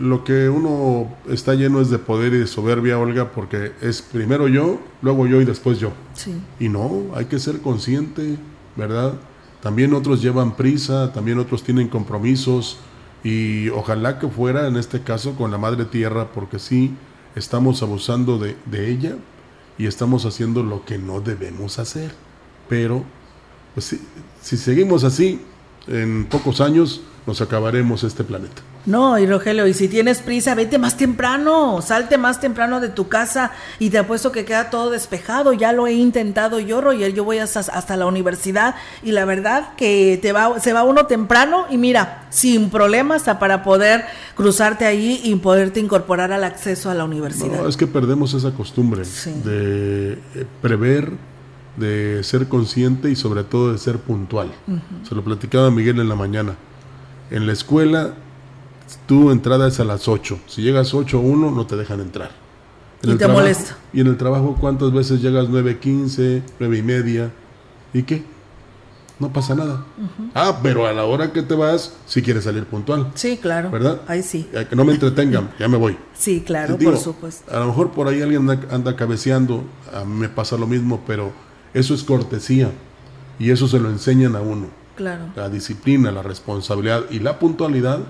lo 0.00 0.24
que 0.24 0.48
uno 0.48 1.08
está 1.28 1.54
lleno 1.54 1.80
es 1.80 1.90
de 1.90 1.98
poder 1.98 2.34
y 2.34 2.38
de 2.38 2.46
soberbia, 2.46 2.98
Olga, 2.98 3.30
porque 3.32 3.72
es 3.80 4.02
primero 4.02 4.48
yo, 4.48 4.80
luego 5.02 5.26
yo 5.26 5.40
y 5.40 5.44
después 5.44 5.78
yo. 5.78 5.92
Sí. 6.14 6.34
Y 6.58 6.68
no, 6.68 7.06
hay 7.14 7.26
que 7.26 7.38
ser 7.38 7.60
consciente, 7.60 8.36
¿verdad? 8.76 9.14
También 9.62 9.94
otros 9.94 10.22
llevan 10.22 10.54
prisa, 10.54 11.12
también 11.12 11.38
otros 11.38 11.62
tienen 11.62 11.88
compromisos 11.88 12.78
y 13.24 13.68
ojalá 13.70 14.18
que 14.18 14.28
fuera 14.28 14.68
en 14.68 14.76
este 14.76 15.00
caso 15.00 15.34
con 15.34 15.50
la 15.50 15.58
Madre 15.58 15.84
Tierra, 15.86 16.28
porque 16.32 16.58
sí 16.58 16.94
estamos 17.36 17.82
abusando 17.82 18.38
de, 18.38 18.56
de 18.66 18.90
ella 18.90 19.16
y 19.78 19.86
estamos 19.86 20.24
haciendo 20.24 20.64
lo 20.64 20.84
que 20.84 20.98
no 20.98 21.20
debemos 21.20 21.78
hacer. 21.78 22.10
Pero, 22.68 23.04
pues 23.74 23.86
si, 23.86 24.00
si 24.42 24.56
seguimos 24.56 25.04
así, 25.04 25.40
en 25.86 26.24
pocos 26.24 26.60
años 26.60 27.02
nos 27.26 27.40
acabaremos 27.40 28.04
este 28.04 28.24
planeta. 28.24 28.62
No, 28.86 29.18
y 29.18 29.26
Rogelio, 29.26 29.66
y 29.66 29.74
si 29.74 29.88
tienes 29.88 30.20
prisa, 30.20 30.54
vete 30.54 30.78
más 30.78 30.96
temprano, 30.96 31.82
salte 31.82 32.18
más 32.18 32.40
temprano 32.40 32.78
de 32.78 32.88
tu 32.88 33.08
casa 33.08 33.50
y 33.80 33.90
te 33.90 33.98
apuesto 33.98 34.30
que 34.30 34.44
queda 34.44 34.70
todo 34.70 34.90
despejado. 34.90 35.52
Ya 35.52 35.72
lo 35.72 35.88
he 35.88 35.92
intentado 35.94 36.60
yo, 36.60 36.80
Roger, 36.80 37.12
yo 37.12 37.24
voy 37.24 37.38
hasta, 37.38 37.60
hasta 37.60 37.96
la 37.96 38.06
universidad 38.06 38.76
y 39.02 39.10
la 39.10 39.24
verdad 39.24 39.74
que 39.76 40.20
te 40.22 40.32
va, 40.32 40.60
se 40.60 40.72
va 40.72 40.84
uno 40.84 41.06
temprano 41.06 41.66
y 41.68 41.78
mira, 41.78 42.26
sin 42.30 42.70
problemas 42.70 43.24
para 43.24 43.64
poder 43.64 44.04
cruzarte 44.36 44.84
ahí 44.84 45.20
y 45.24 45.34
poderte 45.34 45.80
incorporar 45.80 46.30
al 46.30 46.44
acceso 46.44 46.90
a 46.90 46.94
la 46.94 47.04
universidad. 47.04 47.62
No, 47.62 47.68
es 47.68 47.76
que 47.76 47.88
perdemos 47.88 48.34
esa 48.34 48.52
costumbre 48.52 49.02
de 49.44 50.12
eh, 50.12 50.46
prever 50.62 51.12
de 51.76 52.22
ser 52.22 52.48
consciente 52.48 53.10
y 53.10 53.16
sobre 53.16 53.44
todo 53.44 53.72
de 53.72 53.78
ser 53.78 53.98
puntual. 53.98 54.50
Se 55.08 55.14
lo 55.14 55.22
platicaba 55.22 55.70
Miguel 55.70 56.00
en 56.00 56.08
la 56.08 56.14
mañana. 56.14 56.56
En 57.30 57.46
la 57.46 57.52
escuela, 57.52 58.14
tu 59.06 59.30
entrada 59.30 59.68
es 59.68 59.80
a 59.80 59.84
las 59.84 60.08
8. 60.08 60.40
Si 60.46 60.62
llegas 60.62 60.94
8 60.94 61.18
o 61.18 61.22
1, 61.22 61.50
no 61.50 61.66
te 61.66 61.76
dejan 61.76 62.00
entrar. 62.00 62.30
y 63.02 63.14
te 63.16 63.26
molesta. 63.28 63.76
Y 63.92 64.00
en 64.00 64.06
el 64.08 64.16
trabajo, 64.16 64.56
¿cuántas 64.60 64.92
veces 64.92 65.20
llegas 65.20 65.48
9.15, 65.48 66.42
9 66.58 66.78
y 66.78 66.82
media? 66.82 67.30
¿Y 67.92 68.02
qué? 68.02 68.22
No 69.18 69.32
pasa 69.32 69.54
nada. 69.54 69.82
Ah, 70.34 70.58
pero 70.62 70.86
a 70.86 70.92
la 70.92 71.04
hora 71.04 71.32
que 71.32 71.40
te 71.42 71.54
vas, 71.54 71.94
si 72.04 72.20
quieres 72.20 72.44
salir 72.44 72.66
puntual. 72.66 73.10
Sí, 73.14 73.38
claro. 73.38 73.70
¿Verdad? 73.70 74.02
Ahí 74.06 74.22
sí. 74.22 74.46
Que 74.68 74.76
no 74.76 74.84
me 74.84 74.92
entretengan, 74.92 75.50
ya 75.58 75.68
me 75.68 75.78
voy. 75.78 75.96
Sí, 76.14 76.42
claro, 76.46 76.76
por 76.76 76.98
supuesto. 76.98 77.50
A 77.54 77.60
lo 77.60 77.66
mejor 77.66 77.92
por 77.92 78.08
ahí 78.08 78.20
alguien 78.20 78.48
anda, 78.50 78.74
anda 78.74 78.94
cabeceando, 78.94 79.64
a 79.92 80.04
mí 80.04 80.14
me 80.14 80.28
pasa 80.28 80.58
lo 80.58 80.66
mismo, 80.66 81.02
pero 81.06 81.32
eso 81.72 81.94
es 81.94 82.02
cortesía 82.02 82.70
y 83.38 83.50
eso 83.50 83.68
se 83.68 83.80
lo 83.80 83.88
enseñan 83.88 84.36
a 84.36 84.42
uno. 84.42 84.66
Claro. 84.96 85.24
La 85.36 85.48
disciplina, 85.48 86.10
la 86.10 86.22
responsabilidad 86.22 87.04
y 87.10 87.20
la 87.20 87.38
puntualidad 87.38 88.00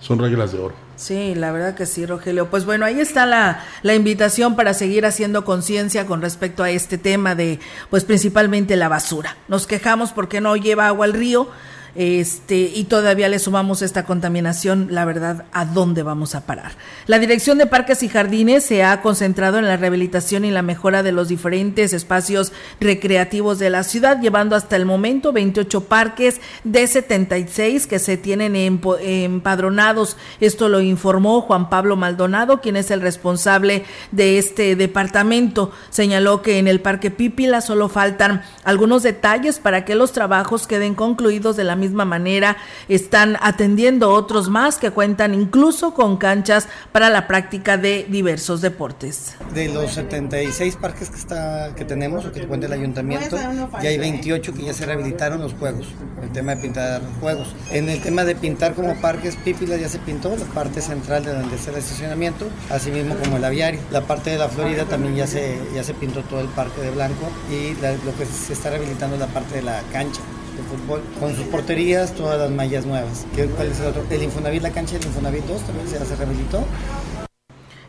son 0.00 0.18
reglas 0.18 0.52
de 0.52 0.58
oro. 0.58 0.74
Sí, 0.96 1.34
la 1.34 1.52
verdad 1.52 1.74
que 1.74 1.86
sí, 1.86 2.06
Rogelio. 2.06 2.50
Pues 2.50 2.64
bueno, 2.64 2.84
ahí 2.84 3.00
está 3.00 3.24
la, 3.24 3.64
la 3.82 3.94
invitación 3.94 4.56
para 4.56 4.74
seguir 4.74 5.06
haciendo 5.06 5.44
conciencia 5.44 6.06
con 6.06 6.20
respecto 6.20 6.62
a 6.62 6.70
este 6.70 6.98
tema 6.98 7.34
de, 7.34 7.60
pues 7.90 8.04
principalmente 8.04 8.76
la 8.76 8.88
basura. 8.88 9.36
Nos 9.48 9.66
quejamos 9.66 10.12
porque 10.12 10.40
no 10.40 10.56
lleva 10.56 10.88
agua 10.88 11.06
al 11.06 11.12
río, 11.12 11.48
este, 11.94 12.56
y 12.74 12.84
todavía 12.84 13.28
le 13.28 13.38
sumamos 13.38 13.82
esta 13.82 14.04
contaminación, 14.04 14.88
la 14.90 15.04
verdad, 15.04 15.44
¿a 15.52 15.64
dónde 15.64 16.02
vamos 16.02 16.34
a 16.34 16.46
parar? 16.46 16.72
La 17.06 17.18
Dirección 17.18 17.58
de 17.58 17.66
Parques 17.66 18.02
y 18.02 18.08
Jardines 18.08 18.64
se 18.64 18.82
ha 18.82 19.02
concentrado 19.02 19.58
en 19.58 19.66
la 19.66 19.76
rehabilitación 19.76 20.44
y 20.44 20.50
la 20.50 20.62
mejora 20.62 21.02
de 21.02 21.12
los 21.12 21.28
diferentes 21.28 21.92
espacios 21.92 22.52
recreativos 22.80 23.58
de 23.58 23.70
la 23.70 23.82
ciudad, 23.84 24.20
llevando 24.20 24.56
hasta 24.56 24.76
el 24.76 24.86
momento 24.86 25.32
28 25.32 25.84
parques 25.84 26.40
de 26.64 26.86
76 26.86 27.86
que 27.86 27.98
se 27.98 28.16
tienen 28.16 28.56
empadronados. 28.56 30.16
Esto 30.40 30.68
lo 30.68 30.80
informó 30.80 31.42
Juan 31.42 31.68
Pablo 31.68 31.96
Maldonado, 31.96 32.60
quien 32.60 32.76
es 32.76 32.90
el 32.90 33.00
responsable 33.00 33.84
de 34.12 34.38
este 34.38 34.76
departamento. 34.76 35.72
Señaló 35.90 36.42
que 36.42 36.58
en 36.58 36.68
el 36.68 36.80
Parque 36.80 37.10
Pípila 37.10 37.60
solo 37.60 37.88
faltan 37.88 38.42
algunos 38.64 39.02
detalles 39.02 39.58
para 39.58 39.84
que 39.84 39.94
los 39.94 40.12
trabajos 40.12 40.66
queden 40.66 40.94
concluidos 40.94 41.56
de 41.56 41.64
la 41.64 41.76
misma 41.82 42.04
manera 42.04 42.56
están 42.88 43.36
atendiendo 43.40 44.10
otros 44.10 44.48
más 44.48 44.78
que 44.78 44.90
cuentan 44.90 45.34
incluso 45.34 45.94
con 45.94 46.16
canchas 46.16 46.68
para 46.92 47.10
la 47.10 47.26
práctica 47.26 47.76
de 47.76 48.06
diversos 48.08 48.60
deportes. 48.60 49.34
De 49.52 49.68
los 49.68 49.92
76 49.92 50.76
parques 50.76 51.10
que 51.10 51.16
está 51.16 51.74
que 51.74 51.84
tenemos 51.84 52.24
o 52.24 52.32
que 52.32 52.46
cuenta 52.46 52.66
el 52.66 52.72
ayuntamiento, 52.72 53.36
ya 53.82 53.88
hay 53.88 53.98
28 53.98 54.54
que 54.54 54.62
ya 54.62 54.72
se 54.72 54.86
rehabilitaron 54.86 55.40
los 55.40 55.54
juegos, 55.54 55.88
el 56.22 56.30
tema 56.30 56.54
de 56.54 56.62
pintar 56.62 57.02
juegos. 57.20 57.54
En 57.70 57.88
el 57.88 58.00
tema 58.00 58.24
de 58.24 58.34
pintar 58.34 58.74
como 58.74 58.94
parques, 59.00 59.36
Pípila 59.36 59.76
ya 59.76 59.88
se 59.88 59.98
pintó, 59.98 60.36
la 60.36 60.44
parte 60.46 60.80
central 60.80 61.24
de 61.24 61.32
donde 61.32 61.56
está 61.56 61.70
el 61.70 61.78
estacionamiento, 61.78 62.48
así 62.70 62.90
mismo 62.90 63.16
como 63.16 63.36
el 63.36 63.44
aviario. 63.44 63.80
La 63.90 64.02
parte 64.02 64.30
de 64.30 64.38
la 64.38 64.48
Florida 64.48 64.84
también 64.84 65.16
ya 65.16 65.26
se, 65.26 65.58
ya 65.74 65.82
se 65.82 65.94
pintó 65.94 66.22
todo 66.22 66.40
el 66.40 66.48
parque 66.48 66.80
de 66.80 66.90
blanco 66.90 67.28
y 67.50 67.74
lo 68.04 68.16
que 68.16 68.26
se 68.26 68.52
está 68.52 68.70
rehabilitando 68.70 69.16
es 69.16 69.20
la 69.20 69.28
parte 69.28 69.56
de 69.56 69.62
la 69.62 69.80
cancha 69.92 70.20
de 70.56 70.62
fútbol, 70.62 71.02
con 71.18 71.34
sus 71.34 71.46
porterías, 71.46 72.12
todas 72.14 72.38
las 72.38 72.50
mallas 72.50 72.86
nuevas. 72.86 73.26
¿Cuál 73.56 73.68
es 73.68 73.80
el 73.80 73.86
otro? 73.86 74.04
El 74.10 74.22
Infonavit, 74.22 74.62
la 74.62 74.70
cancha 74.70 74.98
del 74.98 75.06
Infonavit 75.06 75.44
2 75.44 75.62
también 75.62 75.88
se, 75.88 76.04
se 76.04 76.16
rehabilitó. 76.16 76.64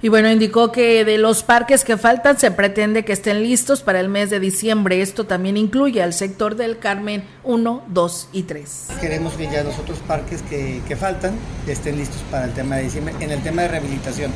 Y 0.04 0.10
bueno, 0.10 0.30
indicó 0.30 0.74
que 0.74 1.06
de 1.06 1.18
los 1.18 1.44
parques 1.44 1.86
que 1.86 1.96
faltan 1.96 2.38
se 2.38 2.52
pretende 2.52 3.06
que 3.06 3.14
estén 3.14 3.42
listos 3.42 3.82
para 3.82 4.02
el 4.02 4.10
mes 4.10 4.30
de 4.30 4.42
diciembre. 4.42 5.02
Esto 5.02 5.26
también 5.26 5.56
incluye 5.56 6.04
al 6.04 6.12
sector 6.12 6.58
del 6.58 6.78
Carmen 6.78 7.24
1, 7.46 7.86
2 7.88 8.30
y 8.34 8.44
3. 8.44 8.88
Queremos 9.00 9.32
que 9.36 9.46
ya 9.46 9.64
los 9.64 9.80
otros 9.80 10.00
parques 10.00 10.42
que, 10.42 10.82
que 10.90 10.98
faltan 10.98 11.36
estén 11.68 11.96
listos 11.96 12.22
para 12.30 12.44
el 12.44 12.52
tema 12.52 12.76
de 12.76 12.84
diciembre. 12.84 13.14
En 13.22 13.32
el 13.32 13.42
tema 13.44 13.62
de 13.62 13.70
rehabilitación, 13.70 14.34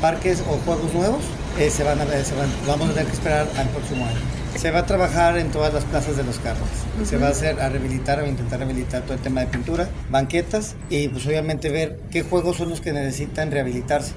parques 0.00 0.42
o 0.48 0.56
juegos 0.64 0.92
nuevos, 0.94 1.22
eh, 1.58 1.70
se 1.70 1.84
van 1.84 2.00
a, 2.00 2.06
se 2.06 2.34
van, 2.34 2.48
vamos 2.66 2.88
a 2.90 2.92
tener 2.92 3.06
que 3.06 3.14
esperar 3.14 3.48
al 3.56 3.68
próximo 3.68 4.04
año. 4.04 4.18
Se 4.56 4.70
va 4.70 4.80
a 4.80 4.86
trabajar 4.86 5.38
en 5.38 5.50
todas 5.50 5.72
las 5.72 5.84
plazas 5.84 6.16
de 6.16 6.24
los 6.24 6.38
carros. 6.38 6.68
Se 7.04 7.16
va 7.16 7.28
a 7.28 7.30
hacer 7.30 7.60
a 7.60 7.68
rehabilitar 7.68 8.20
o 8.20 8.26
intentar 8.26 8.58
rehabilitar 8.58 9.02
todo 9.02 9.14
el 9.14 9.20
tema 9.20 9.40
de 9.42 9.46
pintura, 9.46 9.88
banquetas 10.10 10.74
y 10.90 11.08
pues 11.08 11.26
obviamente 11.26 11.70
ver 11.70 12.00
qué 12.10 12.22
juegos 12.22 12.56
son 12.56 12.70
los 12.70 12.80
que 12.80 12.92
necesitan 12.92 13.50
rehabilitarse. 13.50 14.12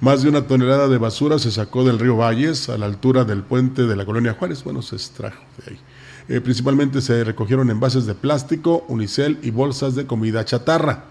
Más 0.00 0.22
de 0.22 0.28
una 0.28 0.46
tonelada 0.46 0.86
de 0.86 0.96
basura 0.96 1.40
se 1.40 1.50
sacó 1.50 1.84
del 1.84 1.98
río 1.98 2.16
Valles 2.16 2.68
a 2.68 2.78
la 2.78 2.86
altura 2.86 3.24
del 3.24 3.42
puente 3.42 3.82
de 3.82 3.96
la 3.96 4.06
colonia 4.06 4.34
Juárez. 4.34 4.62
Bueno, 4.62 4.80
se 4.80 4.94
extrajo 4.94 5.42
de 5.58 5.72
ahí. 5.72 5.80
Eh, 6.28 6.40
principalmente 6.40 7.00
se 7.00 7.24
recogieron 7.24 7.70
envases 7.70 8.06
de 8.06 8.14
plástico, 8.14 8.84
unicel 8.88 9.38
y 9.42 9.50
bolsas 9.50 9.94
de 9.96 10.06
comida 10.06 10.44
chatarra. 10.44 11.04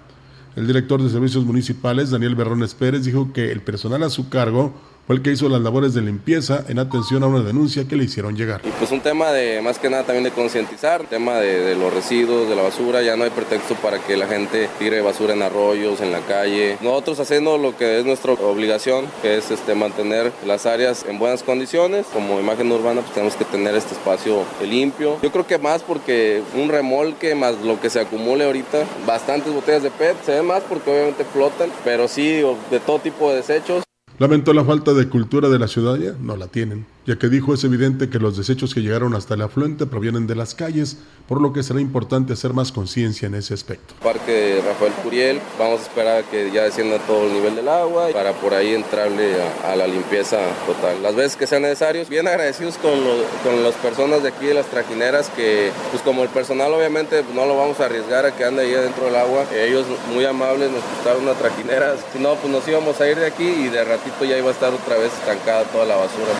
El 0.58 0.65
director 0.65 1.00
de 1.04 1.12
servicios 1.12 1.46
municipales, 1.46 2.10
Daniel 2.10 2.34
Berrones 2.34 2.74
Pérez, 2.74 3.06
dijo 3.06 3.32
que 3.32 3.52
el 3.52 3.62
personal 3.62 4.02
a 4.02 4.10
su 4.10 4.28
cargo 4.28 4.74
fue 5.08 5.15
el 5.15 5.22
que 5.22 5.32
hizo 5.32 5.48
las 5.48 5.62
labores 5.62 5.93
de 5.93 6.02
limpieza 6.02 6.65
en 6.67 6.80
atención 6.80 7.24
a 7.24 7.28
una 7.28 7.39
denuncia 7.39 7.88
que 7.88 7.96
le 7.96 8.04
hicieron 8.04 8.36
llegar. 8.36 8.60
Y 8.65 8.72
pues 8.72 8.91
un 8.91 9.00
tema 9.00 9.32
de, 9.32 9.62
más 9.62 9.80
que 9.80 9.89
nada 9.89 10.04
también 10.04 10.26
de 10.26 10.32
concientizar, 10.32 11.06
tema 11.06 11.36
de, 11.36 11.62
de, 11.62 11.76
los 11.76 11.93
residuos, 11.93 12.50
de 12.50 12.58
la 12.58 12.63
basura, 12.63 13.02
ya 13.02 13.15
no 13.15 13.24
hay 13.24 13.30
pretexto 13.30 13.76
para 13.76 14.00
que 14.00 14.17
la 14.17 14.28
gente 14.28 14.70
tire 14.78 15.00
basura 15.00 15.34
en 15.34 15.41
arroyos, 15.43 16.02
en 16.02 16.12
la 16.12 16.20
calle. 16.20 16.78
Nosotros 16.82 17.22
haciendo 17.22 17.58
lo 17.58 17.78
que 17.78 18.00
es 18.00 18.06
nuestra 18.06 18.34
obligación, 18.34 19.06
que 19.22 19.38
es 19.38 19.50
este, 19.50 19.76
mantener 19.76 20.34
las 20.46 20.65
áreas 20.65 21.06
en 21.08 21.20
buenas 21.20 21.41
condiciones, 21.41 22.06
como 22.12 22.41
imagen 22.41 22.70
urbana 22.70 23.00
pues 23.00 23.13
tenemos 23.13 23.38
que 23.38 23.46
tener 23.46 23.76
este 23.76 23.93
espacio 23.93 24.43
limpio. 24.62 25.17
Yo 25.22 25.32
creo 25.32 25.48
que 25.48 25.58
más 25.58 25.84
porque 25.84 26.43
un 26.54 26.67
remolque 26.67 27.34
más 27.34 27.56
lo 27.63 27.80
que 27.80 27.89
se 27.89 28.02
acumule 28.02 28.43
ahorita, 28.43 28.84
bastantes 29.06 29.54
botellas 29.54 29.84
de 29.84 29.91
PET, 29.91 30.17
se 30.26 30.34
ve 30.34 30.41
más 30.41 30.63
porque 30.63 30.91
obviamente 30.91 31.24
flotan, 31.24 31.70
pero 31.86 32.10
sí 32.10 32.41
de 32.72 32.80
todo 32.86 33.00
tipo 33.00 33.30
de 33.30 33.38
desechos. 33.38 33.87
Lamentó 34.19 34.53
la 34.53 34.65
falta 34.65 34.93
de 34.93 35.08
cultura 35.08 35.49
de 35.49 35.60
la 35.60 35.67
ciudadanía, 35.67 36.15
no 36.19 36.36
la 36.38 36.47
tienen, 36.47 36.86
ya 37.08 37.17
que 37.17 37.30
dijo 37.30 37.54
es 37.54 37.63
evidente 37.63 38.10
que 38.10 38.20
los 38.20 38.36
desechos 38.36 38.76
que 38.76 38.82
llegaron 38.82 39.15
hasta 39.15 39.36
el 39.36 39.41
afluente 39.41 39.86
provienen 39.86 40.28
de 40.28 40.36
las 40.36 40.54
calles, 40.54 40.98
por 41.26 41.39
lo 41.39 41.54
que 41.54 41.63
será 41.63 41.80
importante 41.80 42.34
hacer 42.34 42.52
más 42.54 42.74
conciencia 42.74 43.28
en 43.28 43.36
ese 43.36 43.54
aspecto. 43.54 43.93
Parque 44.04 44.62
Rafael 44.63 44.91
Curiel, 45.02 45.39
vamos 45.58 45.80
a 45.80 45.84
esperar 45.84 46.26
que 46.26 46.52
ya 46.52 46.63
descienda 46.63 47.00
todo 47.00 47.28
el 47.28 47.34
nivel 47.34 47.56
del 47.56 47.70
agua 47.70 48.10
para 48.12 48.34
por 48.34 48.54
ahí 48.54 48.74
entrarle 48.74 49.36
a, 49.63 49.78
la 49.78 49.88
limpieza 49.88 50.38
total. 50.65 51.02
Las 51.02 51.15
veces 51.15 51.38
que 51.38 51.48
sean 51.48 51.62
necesarios, 51.62 52.10
bien 52.10 52.28
agradecidos 52.28 52.78
con, 52.78 53.00
con 53.43 53.63
las 53.63 53.76
personas 53.76 54.22
de 54.22 54.30
aquí 54.30 54.48
de 54.48 54.56
las 54.56 54.65
trajineras 54.65 55.30
que, 55.30 55.72
pues 55.91 56.04
como 56.04 56.24
el 56.24 56.30
personal 56.30 56.74
obviamente 56.74 57.24
pues 57.24 57.34
no 57.34 57.46
lo 57.46 57.56
vamos 57.56 57.80
a 57.80 57.86
arriesgar 57.86 58.26
a 58.26 58.36
que 58.36 58.43
ande 58.43 58.63
ahí 58.63 58.72
dentro 58.72 59.06
del 59.06 59.15
agua, 59.15 59.46
ellos 59.56 59.86
muy 60.13 60.26
amables 60.26 60.72
nos 60.72 60.84
prestaron 60.84 61.24
una 61.24 61.34
trajinera, 61.36 61.96
si 62.12 62.20
no 62.20 62.36
pues 62.36 62.52
nos 62.52 62.67
íbamos 62.67 63.00
a 63.00 63.10
ir 63.10 63.17
de 63.17 63.28
aquí 63.28 63.48
y 63.48 63.70
de 63.70 63.86
ratito 63.86 64.26
ya 64.26 64.38
iba 64.38 64.50
a 64.50 64.54
estar 64.54 64.74
otra 64.74 64.98
vez 64.98 65.13
estancada 65.13 65.63
toda 65.63 65.86
la 65.86 65.96
basura. 65.96 66.38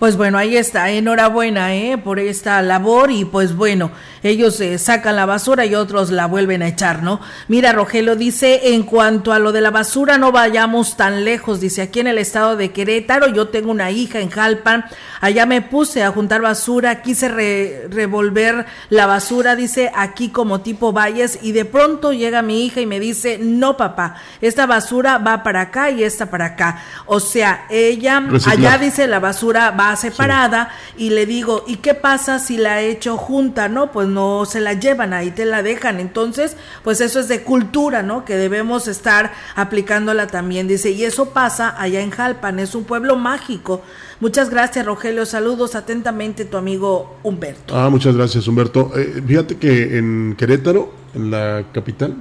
Pues 0.00 0.16
bueno, 0.16 0.38
ahí 0.38 0.56
está, 0.56 0.88
enhorabuena 0.88 1.74
¿eh? 1.74 1.98
por 1.98 2.18
esta 2.18 2.62
labor 2.62 3.10
y 3.10 3.26
pues 3.26 3.54
bueno, 3.54 3.90
ellos 4.22 4.58
eh, 4.62 4.78
sacan 4.78 5.14
la 5.14 5.26
basura 5.26 5.66
y 5.66 5.74
otros 5.74 6.10
la 6.10 6.24
vuelven 6.24 6.62
a 6.62 6.68
echar, 6.68 7.02
¿no? 7.02 7.20
Mira, 7.48 7.74
Rogelio 7.74 8.16
dice, 8.16 8.72
en 8.72 8.84
cuanto 8.84 9.30
a 9.30 9.38
lo 9.38 9.52
de 9.52 9.60
la 9.60 9.70
basura, 9.70 10.16
no 10.16 10.32
vayamos 10.32 10.96
tan 10.96 11.26
lejos, 11.26 11.60
dice, 11.60 11.82
aquí 11.82 12.00
en 12.00 12.06
el 12.06 12.16
estado 12.16 12.56
de 12.56 12.70
Querétaro, 12.70 13.26
yo 13.26 13.48
tengo 13.48 13.70
una 13.70 13.90
hija 13.90 14.20
en 14.20 14.30
Jalpan, 14.30 14.86
allá 15.20 15.44
me 15.44 15.60
puse 15.60 16.02
a 16.02 16.10
juntar 16.12 16.40
basura, 16.40 17.02
quise 17.02 17.28
re 17.28 17.86
revolver 17.90 18.64
la 18.88 19.04
basura, 19.04 19.54
dice, 19.54 19.92
aquí 19.94 20.30
como 20.30 20.62
tipo 20.62 20.94
valles 20.94 21.38
y 21.42 21.52
de 21.52 21.66
pronto 21.66 22.14
llega 22.14 22.40
mi 22.40 22.64
hija 22.64 22.80
y 22.80 22.86
me 22.86 23.00
dice, 23.00 23.36
no 23.38 23.76
papá, 23.76 24.14
esta 24.40 24.64
basura 24.64 25.18
va 25.18 25.42
para 25.42 25.60
acá 25.60 25.90
y 25.90 26.04
esta 26.04 26.30
para 26.30 26.46
acá. 26.46 26.82
O 27.04 27.20
sea, 27.20 27.66
ella, 27.68 28.20
Reciclar. 28.20 28.56
allá 28.56 28.78
dice, 28.78 29.06
la 29.06 29.18
basura 29.18 29.72
va 29.72 29.89
separada 29.96 30.70
sí. 30.96 31.06
y 31.06 31.10
le 31.10 31.26
digo, 31.26 31.64
¿y 31.66 31.76
qué 31.76 31.94
pasa 31.94 32.38
si 32.38 32.56
la 32.56 32.80
echo 32.82 33.16
junta? 33.16 33.68
No, 33.68 33.92
pues 33.92 34.08
no 34.08 34.44
se 34.44 34.60
la 34.60 34.74
llevan, 34.74 35.12
ahí 35.12 35.30
te 35.30 35.44
la 35.44 35.62
dejan. 35.62 36.00
Entonces, 36.00 36.56
pues 36.82 37.00
eso 37.00 37.20
es 37.20 37.28
de 37.28 37.42
cultura, 37.42 38.02
¿no? 38.02 38.24
Que 38.24 38.36
debemos 38.36 38.88
estar 38.88 39.32
aplicándola 39.54 40.26
también. 40.26 40.68
Dice, 40.68 40.90
y 40.90 41.04
eso 41.04 41.30
pasa 41.30 41.74
allá 41.80 42.00
en 42.00 42.10
Jalpan, 42.10 42.58
es 42.58 42.74
un 42.74 42.84
pueblo 42.84 43.16
mágico. 43.16 43.82
Muchas 44.20 44.50
gracias, 44.50 44.84
Rogelio. 44.84 45.24
Saludos 45.24 45.74
atentamente, 45.74 46.44
tu 46.44 46.56
amigo 46.56 47.16
Humberto. 47.22 47.76
Ah, 47.76 47.88
muchas 47.88 48.14
gracias, 48.14 48.46
Humberto. 48.46 48.92
Eh, 48.94 49.22
fíjate 49.26 49.56
que 49.56 49.96
en 49.96 50.34
Querétaro, 50.36 50.92
en 51.14 51.30
la 51.30 51.64
capital, 51.72 52.14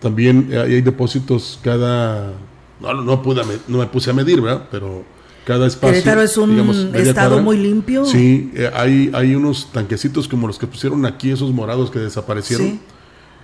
también 0.00 0.50
hay 0.56 0.80
depósitos 0.80 1.58
cada... 1.62 2.32
No, 2.80 2.92
no, 2.94 3.22
pude, 3.22 3.42
no 3.68 3.78
me 3.78 3.86
puse 3.86 4.10
a 4.10 4.12
medir, 4.12 4.40
¿verdad? 4.40 4.68
Pero 4.70 5.04
cada 5.44 5.66
espacio. 5.66 5.92
Querétaro 5.92 6.22
es 6.22 6.36
un 6.36 6.50
digamos, 6.50 6.76
estado 6.76 7.30
cuadra. 7.30 7.42
muy 7.42 7.58
limpio. 7.58 8.04
Sí, 8.06 8.50
eh, 8.54 8.70
hay, 8.74 9.10
hay 9.14 9.34
unos 9.34 9.70
tanquecitos 9.72 10.26
como 10.26 10.46
los 10.46 10.58
que 10.58 10.66
pusieron 10.66 11.04
aquí, 11.06 11.30
esos 11.30 11.52
morados 11.52 11.90
que 11.90 11.98
desaparecieron, 11.98 12.80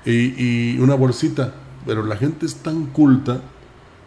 sí. 0.04 0.10
y, 0.10 0.74
y, 0.74 0.78
una 0.78 0.94
bolsita. 0.94 1.54
Pero 1.86 2.04
la 2.04 2.16
gente 2.16 2.46
es 2.46 2.56
tan 2.56 2.86
culta 2.86 3.40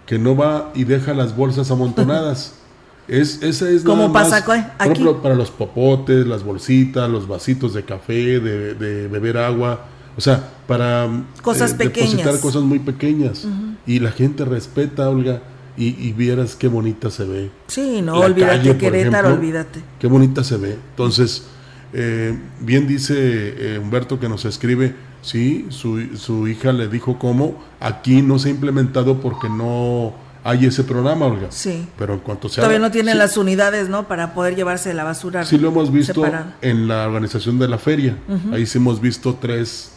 que 0.05 0.19
no 0.19 0.35
va 0.35 0.71
y 0.75 0.83
deja 0.83 1.13
las 1.13 1.35
bolsas 1.35 1.71
amontonadas. 1.71 2.55
es, 3.07 3.41
esa 3.43 3.69
es 3.69 3.83
¿Cómo 3.83 4.11
pasa 4.11 4.43
más, 4.47 4.49
aquí? 4.49 4.67
Por 4.77 4.87
ejemplo, 4.87 5.21
para 5.21 5.35
los 5.35 5.51
popotes, 5.51 6.25
las 6.25 6.43
bolsitas, 6.43 7.09
los 7.09 7.27
vasitos 7.27 7.73
de 7.73 7.83
café, 7.83 8.39
de, 8.39 8.73
de 8.73 9.07
beber 9.07 9.37
agua. 9.37 9.85
O 10.15 10.21
sea, 10.21 10.49
para 10.67 11.09
cosas 11.41 11.73
eh, 11.73 11.75
pequeñas. 11.75 12.11
depositar 12.11 12.39
cosas 12.39 12.63
muy 12.63 12.79
pequeñas. 12.79 13.45
Uh 13.45 13.49
-huh. 13.49 13.75
Y 13.85 13.99
la 13.99 14.11
gente 14.11 14.45
respeta, 14.45 15.09
Olga 15.09 15.41
y, 15.75 16.07
y, 16.07 16.13
vieras 16.13 16.55
qué 16.55 16.67
bonita 16.67 17.09
se 17.09 17.25
ve. 17.25 17.51
Sí, 17.67 18.01
no, 18.01 18.19
la 18.19 18.27
olvídate, 18.27 18.57
calle, 18.57 18.77
Querétaro, 18.77 19.27
ejemplo, 19.29 19.33
olvídate. 19.33 19.81
Qué 19.99 20.07
bonita 20.07 20.43
se 20.43 20.57
ve. 20.57 20.77
Entonces, 20.91 21.43
eh, 21.93 22.37
bien 22.59 22.87
dice 22.87 23.15
eh, 23.17 23.79
Humberto 23.81 24.19
que 24.19 24.29
nos 24.29 24.45
escribe, 24.45 24.95
sí, 25.21 25.65
su, 25.69 26.15
su 26.15 26.47
hija 26.47 26.71
le 26.73 26.87
dijo 26.87 27.17
cómo, 27.17 27.63
aquí 27.79 28.21
no 28.21 28.37
se 28.37 28.49
ha 28.49 28.51
implementado 28.51 29.19
porque 29.19 29.49
no 29.49 30.13
hay 30.43 30.65
ese 30.65 30.83
programa, 30.83 31.25
Olga. 31.25 31.47
Sí. 31.49 31.87
Pero 31.97 32.13
en 32.13 32.19
cuanto 32.19 32.49
se 32.49 32.57
Todavía 32.57 32.79
no 32.79 32.91
tienen 32.91 33.13
sí. 33.13 33.19
las 33.19 33.37
unidades, 33.37 33.89
¿no? 33.89 34.07
Para 34.07 34.35
poder 34.35 34.55
llevarse 34.55 34.93
la 34.93 35.03
basura. 35.03 35.43
Sí, 35.45 35.57
lo 35.57 35.69
hemos 35.69 35.91
visto 35.91 36.13
separada. 36.13 36.57
en 36.61 36.87
la 36.87 37.07
organización 37.07 37.57
de 37.57 37.67
la 37.67 37.79
feria. 37.79 38.17
Uh 38.27 38.33
-huh. 38.33 38.53
Ahí 38.55 38.65
sí 38.67 38.77
hemos 38.77 39.01
visto 39.01 39.37
tres, 39.41 39.91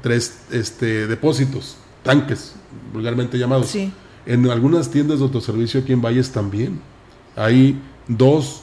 tres 0.00 0.38
este, 0.52 1.06
depósitos, 1.06 1.76
tanques, 2.02 2.54
vulgarmente 2.94 3.36
llamados. 3.36 3.68
Sí 3.68 3.92
en 4.26 4.48
algunas 4.50 4.90
tiendas 4.90 5.18
de 5.18 5.24
autoservicio 5.24 5.80
aquí 5.80 5.92
en 5.92 6.02
Valles 6.02 6.30
también. 6.30 6.80
Hay 7.36 7.80
dos 8.06 8.62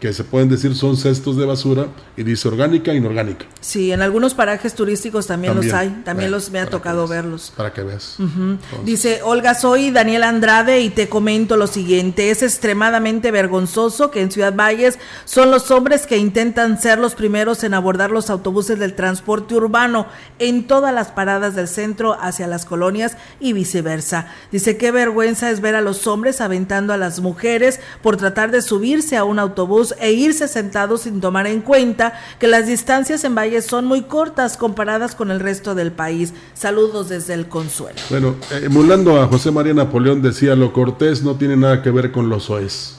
que 0.00 0.12
se 0.12 0.22
pueden 0.22 0.48
decir 0.48 0.74
son 0.76 0.96
cestos 0.96 1.36
de 1.36 1.44
basura 1.44 1.88
y 2.16 2.22
dice 2.22 2.46
orgánica 2.46 2.92
e 2.92 2.96
inorgánica. 2.96 3.46
Sí, 3.60 3.90
en 3.90 4.00
algunos 4.00 4.34
parajes 4.34 4.74
turísticos 4.74 5.26
también, 5.26 5.54
también. 5.54 5.72
los 5.72 5.80
hay, 5.80 6.02
también 6.04 6.30
los 6.30 6.50
me 6.50 6.60
ha 6.60 6.66
tocado 6.66 7.08
verlos. 7.08 7.52
Para 7.56 7.72
que 7.72 7.82
veas. 7.82 8.16
Uh 8.18 8.22
-huh. 8.22 8.58
Dice, 8.84 9.20
Olga, 9.24 9.54
soy 9.54 9.90
Daniel 9.90 10.22
Andrade 10.22 10.80
y 10.80 10.90
te 10.90 11.08
comento 11.08 11.56
lo 11.56 11.66
siguiente, 11.66 12.30
es 12.30 12.42
extremadamente 12.42 13.30
vergonzoso 13.30 14.10
que 14.10 14.20
en 14.20 14.30
Ciudad 14.30 14.54
Valles 14.54 14.98
son 15.24 15.50
los 15.50 15.70
hombres 15.70 16.06
que 16.06 16.16
intentan 16.16 16.80
ser 16.80 16.98
los 16.98 17.14
primeros 17.14 17.64
en 17.64 17.74
abordar 17.74 18.10
los 18.10 18.30
autobuses 18.30 18.78
del 18.78 18.94
transporte 18.94 19.54
urbano 19.54 20.06
en 20.38 20.66
todas 20.66 20.94
las 20.94 21.08
paradas 21.08 21.56
del 21.56 21.66
centro 21.68 22.16
hacia 22.20 22.46
las 22.46 22.64
colonias 22.64 23.16
y 23.40 23.52
viceversa. 23.52 24.28
Dice, 24.52 24.76
qué 24.76 24.92
vergüenza 24.92 25.50
es 25.50 25.60
ver 25.60 25.74
a 25.74 25.80
los 25.80 26.06
hombres 26.06 26.40
aventando 26.40 26.92
a 26.92 26.96
las 26.96 27.20
mujeres 27.20 27.80
por 28.02 28.16
tratar 28.16 28.50
de 28.50 28.62
subirse 28.62 29.16
a 29.16 29.24
un 29.24 29.38
autobús 29.38 29.87
e 29.98 30.12
irse 30.12 30.48
sentados 30.48 31.02
sin 31.02 31.20
tomar 31.20 31.46
en 31.46 31.60
cuenta 31.60 32.14
que 32.38 32.46
las 32.46 32.66
distancias 32.66 33.24
en 33.24 33.34
Valles 33.34 33.66
son 33.66 33.84
muy 33.84 34.02
cortas 34.02 34.56
comparadas 34.56 35.14
con 35.14 35.30
el 35.30 35.40
resto 35.40 35.74
del 35.74 35.92
país. 35.92 36.34
Saludos 36.54 37.08
desde 37.08 37.34
el 37.34 37.48
Consuelo. 37.48 37.98
Bueno, 38.10 38.36
eh, 38.50 38.62
emulando 38.64 39.20
a 39.20 39.26
José 39.26 39.50
María 39.50 39.74
Napoleón 39.74 40.22
decía, 40.22 40.54
lo 40.54 40.72
cortés 40.72 41.22
no 41.22 41.36
tiene 41.36 41.56
nada 41.56 41.82
que 41.82 41.90
ver 41.90 42.12
con 42.12 42.28
lo 42.28 42.40
soez. 42.40 42.96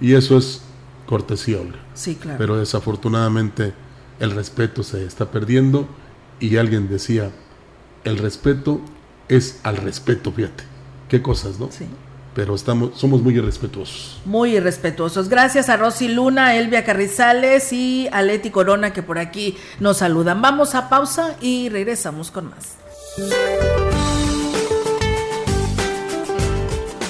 Y 0.00 0.14
eso 0.14 0.38
es 0.38 0.62
cortesía, 1.06 1.60
Olga. 1.60 1.78
Sí, 1.94 2.16
claro. 2.16 2.38
Pero 2.38 2.58
desafortunadamente 2.58 3.72
el 4.20 4.30
respeto 4.30 4.82
se 4.82 5.04
está 5.04 5.30
perdiendo 5.30 5.88
y 6.40 6.56
alguien 6.56 6.88
decía, 6.88 7.30
el 8.04 8.18
respeto 8.18 8.80
es 9.28 9.60
al 9.62 9.76
respeto, 9.78 10.32
fíjate. 10.32 10.64
Qué 11.08 11.22
cosas, 11.22 11.58
¿no? 11.58 11.70
Sí. 11.70 11.86
Pero 12.36 12.54
estamos, 12.54 12.90
somos 12.96 13.22
muy 13.22 13.34
irrespetuosos. 13.34 14.20
Muy 14.26 14.56
irrespetuosos. 14.58 15.30
Gracias 15.30 15.70
a 15.70 15.78
Rosy 15.78 16.08
Luna, 16.08 16.54
Elvia 16.54 16.84
Carrizales 16.84 17.72
y 17.72 18.08
a 18.12 18.20
Leti 18.20 18.50
Corona 18.50 18.92
que 18.92 19.02
por 19.02 19.18
aquí 19.18 19.56
nos 19.80 19.96
saludan. 19.96 20.42
Vamos 20.42 20.74
a 20.74 20.90
pausa 20.90 21.34
y 21.40 21.70
regresamos 21.70 22.30
con 22.30 22.50
más. 22.50 22.74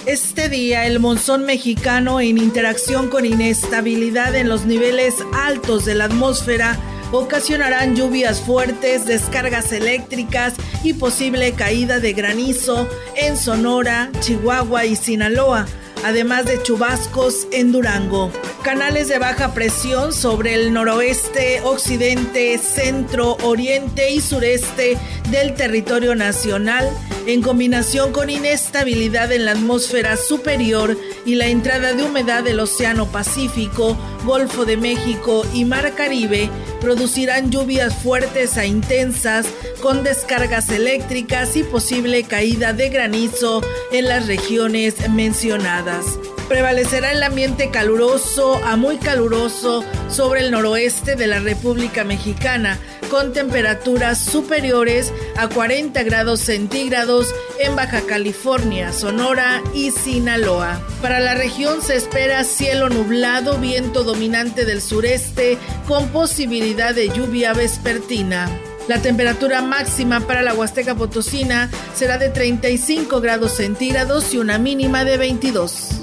Este 0.06 0.48
día 0.48 0.86
el 0.86 1.00
monzón 1.00 1.44
mexicano 1.44 2.20
en 2.20 2.38
interacción 2.38 3.08
con 3.08 3.26
inestabilidad 3.26 4.36
en 4.36 4.48
los 4.48 4.64
niveles 4.64 5.16
altos 5.34 5.84
de 5.84 5.96
la 5.96 6.04
atmósfera 6.04 6.78
ocasionarán 7.12 7.96
lluvias 7.96 8.40
fuertes, 8.40 9.06
descargas 9.06 9.72
eléctricas 9.72 10.54
y 10.82 10.94
posible 10.94 11.52
caída 11.52 12.00
de 12.00 12.12
granizo 12.12 12.88
en 13.16 13.36
Sonora, 13.36 14.10
Chihuahua 14.20 14.84
y 14.84 14.96
Sinaloa 14.96 15.66
además 16.04 16.44
de 16.44 16.62
chubascos 16.62 17.48
en 17.50 17.72
Durango. 17.72 18.30
Canales 18.62 19.08
de 19.08 19.18
baja 19.18 19.54
presión 19.54 20.12
sobre 20.12 20.54
el 20.54 20.72
noroeste, 20.72 21.60
occidente, 21.62 22.58
centro, 22.58 23.36
oriente 23.42 24.10
y 24.10 24.20
sureste 24.20 24.98
del 25.30 25.54
territorio 25.54 26.14
nacional, 26.14 26.88
en 27.26 27.42
combinación 27.42 28.12
con 28.12 28.30
inestabilidad 28.30 29.32
en 29.32 29.44
la 29.44 29.52
atmósfera 29.52 30.16
superior 30.16 30.96
y 31.24 31.34
la 31.34 31.48
entrada 31.48 31.92
de 31.92 32.04
humedad 32.04 32.44
del 32.44 32.60
Océano 32.60 33.06
Pacífico, 33.06 33.96
Golfo 34.24 34.64
de 34.64 34.76
México 34.76 35.44
y 35.52 35.64
Mar 35.64 35.94
Caribe, 35.94 36.48
producirán 36.80 37.50
lluvias 37.50 37.94
fuertes 37.94 38.56
e 38.56 38.66
intensas 38.66 39.46
con 39.82 40.04
descargas 40.04 40.68
eléctricas 40.70 41.56
y 41.56 41.64
posible 41.64 42.22
caída 42.24 42.72
de 42.72 42.88
granizo 42.90 43.62
en 43.90 44.08
las 44.08 44.26
regiones 44.26 45.08
mencionadas. 45.10 46.04
Prevalecerá 46.48 47.10
el 47.10 47.24
ambiente 47.24 47.70
caluroso 47.70 48.60
a 48.64 48.76
muy 48.76 48.98
caluroso 48.98 49.84
sobre 50.08 50.42
el 50.42 50.52
noroeste 50.52 51.16
de 51.16 51.26
la 51.26 51.40
República 51.40 52.04
Mexicana, 52.04 52.78
con 53.10 53.32
temperaturas 53.32 54.18
superiores 54.24 55.12
a 55.36 55.48
40 55.48 56.02
grados 56.02 56.40
centígrados 56.40 57.34
en 57.58 57.76
Baja 57.76 58.02
California, 58.02 58.92
Sonora 58.92 59.62
y 59.74 59.90
Sinaloa. 59.90 60.80
Para 61.02 61.20
la 61.20 61.34
región 61.34 61.82
se 61.82 61.96
espera 61.96 62.44
cielo 62.44 62.88
nublado, 62.88 63.58
viento 63.58 64.04
dominante 64.04 64.64
del 64.64 64.82
sureste, 64.82 65.58
con 65.86 66.08
posibilidad 66.08 66.94
de 66.94 67.08
lluvia 67.08 67.52
vespertina. 67.52 68.48
La 68.88 69.02
temperatura 69.02 69.62
máxima 69.62 70.20
para 70.20 70.42
la 70.42 70.54
Huasteca 70.54 70.94
Potosina 70.94 71.70
será 71.94 72.18
de 72.18 72.28
35 72.28 73.20
grados 73.20 73.52
centígrados 73.52 74.32
y 74.32 74.38
una 74.38 74.58
mínima 74.58 75.04
de 75.04 75.16
22. 75.16 76.02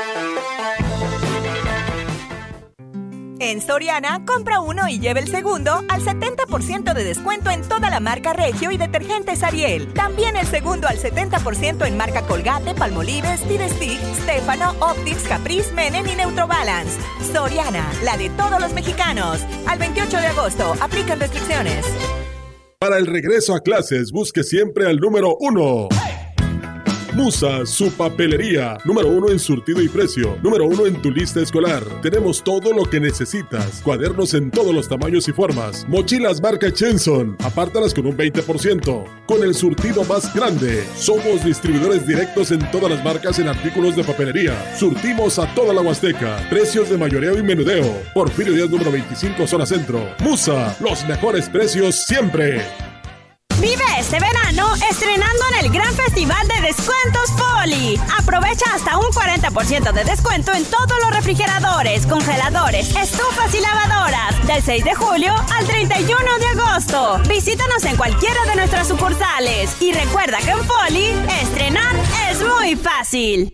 En 3.43 3.59
Soriana, 3.59 4.23
compra 4.23 4.59
uno 4.59 4.87
y 4.87 4.99
lleve 4.99 5.19
el 5.19 5.27
segundo 5.27 5.83
al 5.89 6.03
70% 6.03 6.93
de 6.93 7.03
descuento 7.03 7.49
en 7.49 7.67
toda 7.67 7.89
la 7.89 7.99
marca 7.99 8.33
Regio 8.33 8.69
y 8.69 8.77
detergentes 8.77 9.41
Ariel. 9.41 9.91
También 9.95 10.37
el 10.37 10.45
segundo 10.45 10.87
al 10.87 10.99
70% 10.99 11.87
en 11.87 11.97
marca 11.97 12.21
Colgate, 12.21 12.75
Palmolive, 12.75 13.35
Stick, 13.37 13.99
Stefano, 14.21 14.75
Optics, 14.79 15.23
Caprice, 15.23 15.73
Menen 15.73 16.07
y 16.07 16.13
Neutrobalance. 16.13 16.99
Soriana, 17.33 17.91
la 18.03 18.15
de 18.15 18.29
todos 18.29 18.61
los 18.61 18.73
mexicanos. 18.73 19.39
Al 19.65 19.79
28 19.79 20.17
de 20.17 20.27
agosto, 20.27 20.75
aplican 20.79 21.19
restricciones. 21.19 21.83
Para 22.77 22.99
el 22.99 23.07
regreso 23.07 23.55
a 23.55 23.61
clases, 23.61 24.11
busque 24.11 24.43
siempre 24.43 24.85
al 24.85 24.97
número 24.97 25.35
uno. 25.39 25.89
Musa, 27.13 27.65
su 27.65 27.91
papelería. 27.91 28.77
Número 28.85 29.09
uno 29.09 29.29
en 29.29 29.39
surtido 29.39 29.81
y 29.81 29.89
precio. 29.89 30.37
Número 30.41 30.65
uno 30.65 30.85
en 30.85 31.01
tu 31.01 31.11
lista 31.11 31.41
escolar. 31.41 31.83
Tenemos 32.01 32.41
todo 32.41 32.71
lo 32.71 32.85
que 32.85 33.01
necesitas. 33.01 33.81
Cuadernos 33.81 34.33
en 34.33 34.49
todos 34.49 34.73
los 34.73 34.87
tamaños 34.87 35.27
y 35.27 35.33
formas. 35.33 35.85
Mochilas 35.89 36.41
marca 36.41 36.71
Chenson. 36.71 37.35
Apártalas 37.43 37.93
con 37.93 38.05
un 38.05 38.15
20%. 38.15 39.05
Con 39.25 39.43
el 39.43 39.53
surtido 39.53 40.05
más 40.05 40.33
grande. 40.33 40.85
Somos 40.95 41.43
distribuidores 41.43 42.07
directos 42.07 42.51
en 42.51 42.59
todas 42.71 42.89
las 42.89 43.03
marcas 43.03 43.39
en 43.39 43.49
artículos 43.49 43.95
de 43.97 44.05
papelería. 44.05 44.75
Surtimos 44.77 45.37
a 45.37 45.53
toda 45.53 45.73
la 45.73 45.81
Huasteca. 45.81 46.37
Precios 46.49 46.89
de 46.89 46.97
mayoreo 46.97 47.37
y 47.37 47.43
menudeo. 47.43 48.01
Porfirio 48.13 48.53
Díaz 48.53 48.69
número 48.69 48.91
25, 48.91 49.45
zona 49.47 49.65
centro. 49.65 50.15
Musa, 50.19 50.77
los 50.79 51.05
mejores 51.05 51.49
precios 51.49 52.05
siempre. 52.05 52.61
Vive 53.61 53.83
este 53.99 54.17
verano 54.19 54.73
estrenando 54.89 55.43
en 55.53 55.65
el 55.65 55.71
gran 55.71 55.93
festival 55.93 56.47
de 56.47 56.61
descuentos 56.61 57.29
Poli. 57.37 57.95
Aprovecha 58.17 58.65
hasta 58.73 58.97
un 58.97 59.05
40% 59.05 59.93
de 59.93 60.03
descuento 60.03 60.51
en 60.51 60.65
todos 60.65 60.97
los 61.03 61.15
refrigeradores, 61.15 62.07
congeladores, 62.07 62.89
estufas 62.95 63.53
y 63.53 63.59
lavadoras. 63.61 64.47
Del 64.47 64.63
6 64.63 64.83
de 64.83 64.95
julio 64.95 65.35
al 65.55 65.67
31 65.67 66.39
de 66.39 66.59
agosto. 66.59 67.19
Visítanos 67.29 67.83
en 67.83 67.97
cualquiera 67.97 68.43
de 68.45 68.55
nuestras 68.55 68.87
sucursales. 68.87 69.79
Y 69.79 69.93
recuerda 69.93 70.39
que 70.39 70.49
en 70.49 70.65
Poli, 70.65 71.11
estrenar 71.43 71.95
es 72.31 72.41
muy 72.41 72.75
fácil. 72.75 73.53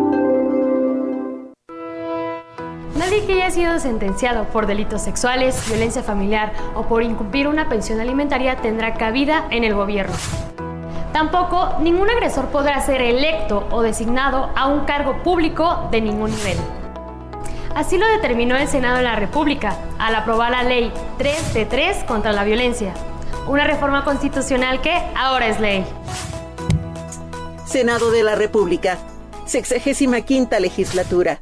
Nadie 3.11 3.25
que 3.25 3.33
haya 3.33 3.51
sido 3.51 3.77
sentenciado 3.77 4.45
por 4.45 4.67
delitos 4.67 5.01
sexuales, 5.01 5.67
violencia 5.67 6.01
familiar 6.01 6.53
o 6.75 6.83
por 6.83 7.03
incumplir 7.03 7.49
una 7.49 7.67
pensión 7.67 7.99
alimentaria 7.99 8.55
tendrá 8.55 8.93
cabida 8.93 9.47
en 9.49 9.65
el 9.65 9.75
gobierno. 9.75 10.15
Tampoco 11.11 11.75
ningún 11.81 12.09
agresor 12.09 12.45
podrá 12.51 12.79
ser 12.79 13.01
electo 13.01 13.67
o 13.69 13.81
designado 13.81 14.49
a 14.55 14.67
un 14.67 14.85
cargo 14.85 15.21
público 15.23 15.89
de 15.91 15.99
ningún 15.99 16.31
nivel. 16.31 16.55
Así 17.75 17.97
lo 17.97 18.07
determinó 18.07 18.55
el 18.55 18.69
Senado 18.69 18.95
de 18.95 19.03
la 19.03 19.17
República 19.17 19.75
al 19.99 20.15
aprobar 20.15 20.51
la 20.51 20.63
Ley 20.63 20.93
3 21.17 21.53
de 21.53 21.65
3 21.65 22.05
contra 22.05 22.31
la 22.31 22.45
violencia, 22.45 22.93
una 23.45 23.65
reforma 23.65 24.05
constitucional 24.05 24.79
que 24.79 24.97
ahora 25.17 25.47
es 25.47 25.59
ley. 25.59 25.85
Senado 27.65 28.09
de 28.09 28.23
la 28.23 28.35
República, 28.35 28.97
65 29.47 30.57
legislatura 30.59 31.41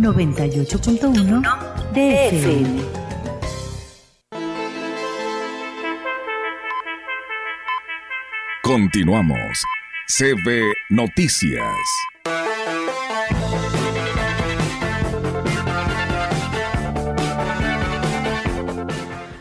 98.1 0.00 1.42
DFM. 1.92 3.00
Continuamos. 8.62 9.64
CB 10.06 10.72
Noticias. 10.90 12.09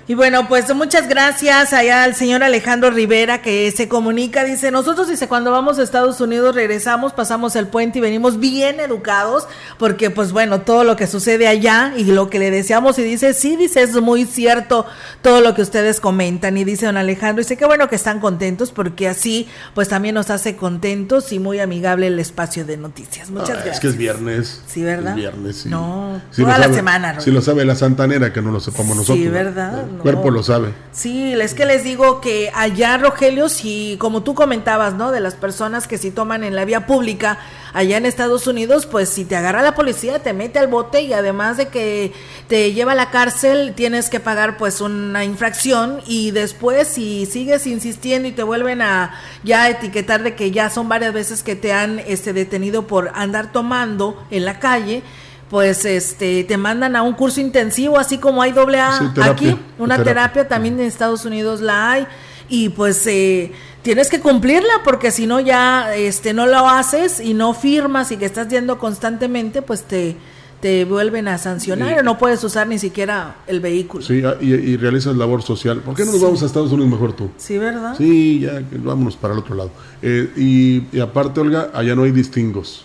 Y 0.09 0.15
bueno, 0.15 0.47
pues 0.47 0.73
muchas 0.73 1.07
gracias 1.07 1.71
allá 1.71 2.03
al 2.03 2.15
señor 2.15 2.41
Alejandro 2.41 2.89
Rivera 2.89 3.43
que 3.43 3.71
se 3.71 3.87
comunica, 3.87 4.43
dice, 4.43 4.71
nosotros 4.71 5.07
dice, 5.07 5.27
cuando 5.27 5.51
vamos 5.51 5.77
a 5.77 5.83
Estados 5.83 6.19
Unidos 6.19 6.55
regresamos, 6.55 7.13
pasamos 7.13 7.55
el 7.55 7.67
puente 7.67 7.99
y 7.99 8.01
venimos 8.01 8.39
bien 8.39 8.79
educados, 8.79 9.47
porque 9.77 10.09
pues 10.09 10.31
bueno, 10.31 10.61
todo 10.61 10.83
lo 10.83 10.95
que 10.95 11.05
sucede 11.05 11.47
allá 11.47 11.93
y 11.95 12.05
lo 12.05 12.27
que 12.31 12.39
le 12.39 12.49
deseamos 12.49 12.97
y 12.97 13.03
dice, 13.03 13.35
sí, 13.35 13.55
dice, 13.55 13.83
es 13.83 14.01
muy 14.01 14.25
cierto 14.25 14.87
todo 15.21 15.41
lo 15.41 15.53
que 15.53 15.61
ustedes 15.61 15.99
comentan 15.99 16.57
y 16.57 16.63
dice 16.63 16.87
don 16.87 16.97
Alejandro, 16.97 17.43
dice, 17.43 17.55
qué 17.55 17.67
bueno 17.67 17.87
que 17.87 17.95
están 17.95 18.19
contentos 18.19 18.71
porque 18.71 19.07
así 19.07 19.47
pues 19.75 19.89
también 19.89 20.15
nos 20.15 20.31
hace 20.31 20.55
contentos 20.55 21.31
y 21.33 21.37
muy 21.37 21.59
amigable 21.59 22.07
el 22.07 22.17
espacio 22.19 22.65
de 22.65 22.77
noticias. 22.77 23.29
Muchas 23.29 23.49
gracias. 23.49 23.75
Es 23.75 23.79
que 23.79 23.87
es 23.89 23.95
viernes. 23.97 24.63
Sí, 24.65 24.81
¿verdad? 24.81 25.11
Es 25.11 25.15
viernes, 25.17 25.55
sí. 25.57 25.69
No, 25.69 26.19
Sí 26.31 26.41
toda 26.41 26.57
la 26.57 26.63
sabe- 26.63 26.75
semana. 26.77 27.19
Si 27.19 27.29
lo 27.29 27.43
sabe 27.43 27.63
la 27.63 27.75
santanera, 27.75 28.33
que 28.33 28.41
no 28.41 28.49
lo 28.49 28.59
sepamos 28.59 28.97
nosotros. 28.97 29.19
Sí, 29.19 29.27
¿verdad? 29.27 29.85
El 29.99 30.13
cuerpo 30.13 30.31
lo 30.31 30.43
sabe. 30.43 30.73
Sí, 30.91 31.33
es 31.33 31.53
que 31.53 31.65
les 31.65 31.83
digo 31.83 32.21
que 32.21 32.51
allá, 32.55 32.97
Rogelio, 32.97 33.49
si 33.49 33.97
como 33.99 34.23
tú 34.23 34.33
comentabas, 34.33 34.93
¿no? 34.93 35.11
De 35.11 35.19
las 35.19 35.35
personas 35.35 35.87
que 35.87 35.97
si 35.97 36.09
toman 36.09 36.43
en 36.43 36.55
la 36.55 36.63
vía 36.63 36.85
pública 36.85 37.37
allá 37.73 37.97
en 37.97 38.05
Estados 38.05 38.47
Unidos, 38.47 38.85
pues 38.85 39.09
si 39.09 39.25
te 39.25 39.35
agarra 39.35 39.61
la 39.61 39.75
policía, 39.75 40.19
te 40.19 40.33
mete 40.33 40.59
al 40.59 40.67
bote 40.67 41.01
y 41.01 41.13
además 41.13 41.57
de 41.57 41.67
que 41.67 42.13
te 42.47 42.73
lleva 42.73 42.93
a 42.93 42.95
la 42.95 43.11
cárcel, 43.11 43.73
tienes 43.75 44.09
que 44.09 44.19
pagar 44.19 44.57
pues 44.57 44.81
una 44.81 45.23
infracción 45.25 46.01
y 46.07 46.31
después 46.31 46.87
si 46.87 47.25
sigues 47.25 47.67
insistiendo 47.67 48.27
y 48.27 48.31
te 48.31 48.43
vuelven 48.43 48.81
a 48.81 49.15
ya 49.43 49.69
etiquetar 49.69 50.23
de 50.23 50.35
que 50.35 50.51
ya 50.51 50.69
son 50.69 50.89
varias 50.89 51.13
veces 51.13 51.43
que 51.43 51.55
te 51.55 51.73
han 51.73 51.99
este 51.99 52.33
detenido 52.33 52.87
por 52.87 53.11
andar 53.13 53.51
tomando 53.51 54.25
en 54.31 54.45
la 54.45 54.59
calle, 54.59 55.03
pues 55.49 55.83
este 55.85 56.43
te 56.43 56.57
mandan 56.57 56.95
a 56.95 57.01
un 57.03 57.13
curso 57.13 57.41
intensivo, 57.41 57.97
así 57.97 58.17
como 58.17 58.41
hay 58.41 58.51
doble 58.51 58.79
A 58.79 58.99
Sí, 58.99 59.05
terapia, 59.15 59.31
aquí, 59.51 59.59
una 59.79 59.95
terapia. 59.97 60.03
terapia 60.03 60.47
también 60.47 60.79
en 60.79 60.85
Estados 60.85 61.25
Unidos 61.25 61.61
la 61.61 61.91
hay 61.91 62.07
y 62.49 62.69
pues 62.69 63.05
eh, 63.07 63.51
tienes 63.81 64.09
que 64.09 64.19
cumplirla 64.19 64.69
porque 64.83 65.11
si 65.11 65.25
no 65.27 65.39
ya 65.39 65.95
este 65.95 66.33
no 66.33 66.45
lo 66.45 66.67
haces 66.69 67.19
y 67.19 67.33
no 67.33 67.53
firmas 67.53 68.11
y 68.11 68.17
que 68.17 68.25
estás 68.25 68.47
yendo 68.47 68.77
constantemente, 68.79 69.61
pues 69.61 69.83
te 69.83 70.15
te 70.61 70.83
vuelven 70.83 71.29
a 71.29 71.37
sancionar 71.37 71.99
o 71.99 72.03
no 72.03 72.17
puedes 72.17 72.43
usar 72.43 72.67
ni 72.67 72.77
siquiera 72.79 73.37
el 73.47 73.61
vehículo. 73.61 74.03
Sí, 74.03 74.21
ah, 74.25 74.35
y, 74.41 74.51
y 74.53 74.75
realizas 74.75 75.15
labor 75.15 75.41
social. 75.41 75.79
¿Por 75.79 75.95
qué 75.95 76.03
no 76.03 76.11
nos 76.11 76.19
Sí. 76.19 76.25
vamos 76.25 76.43
a 76.43 76.47
Estados 76.47 76.73
Unidos 76.73 76.91
mejor 76.91 77.13
tú? 77.13 77.31
Sí, 77.37 77.57
¿verdad? 77.57 77.95
Sí, 77.97 78.41
ya, 78.41 78.61
vámonos 78.83 79.15
para 79.15 79.33
el 79.35 79.39
otro 79.39 79.55
lado. 79.55 79.71
Eh, 80.01 80.29
y, 80.35 80.83
y 80.91 80.99
aparte, 80.99 81.39
Olga, 81.39 81.69
allá 81.73 81.95
no 81.95 82.03
hay 82.03 82.11
distingos. 82.11 82.83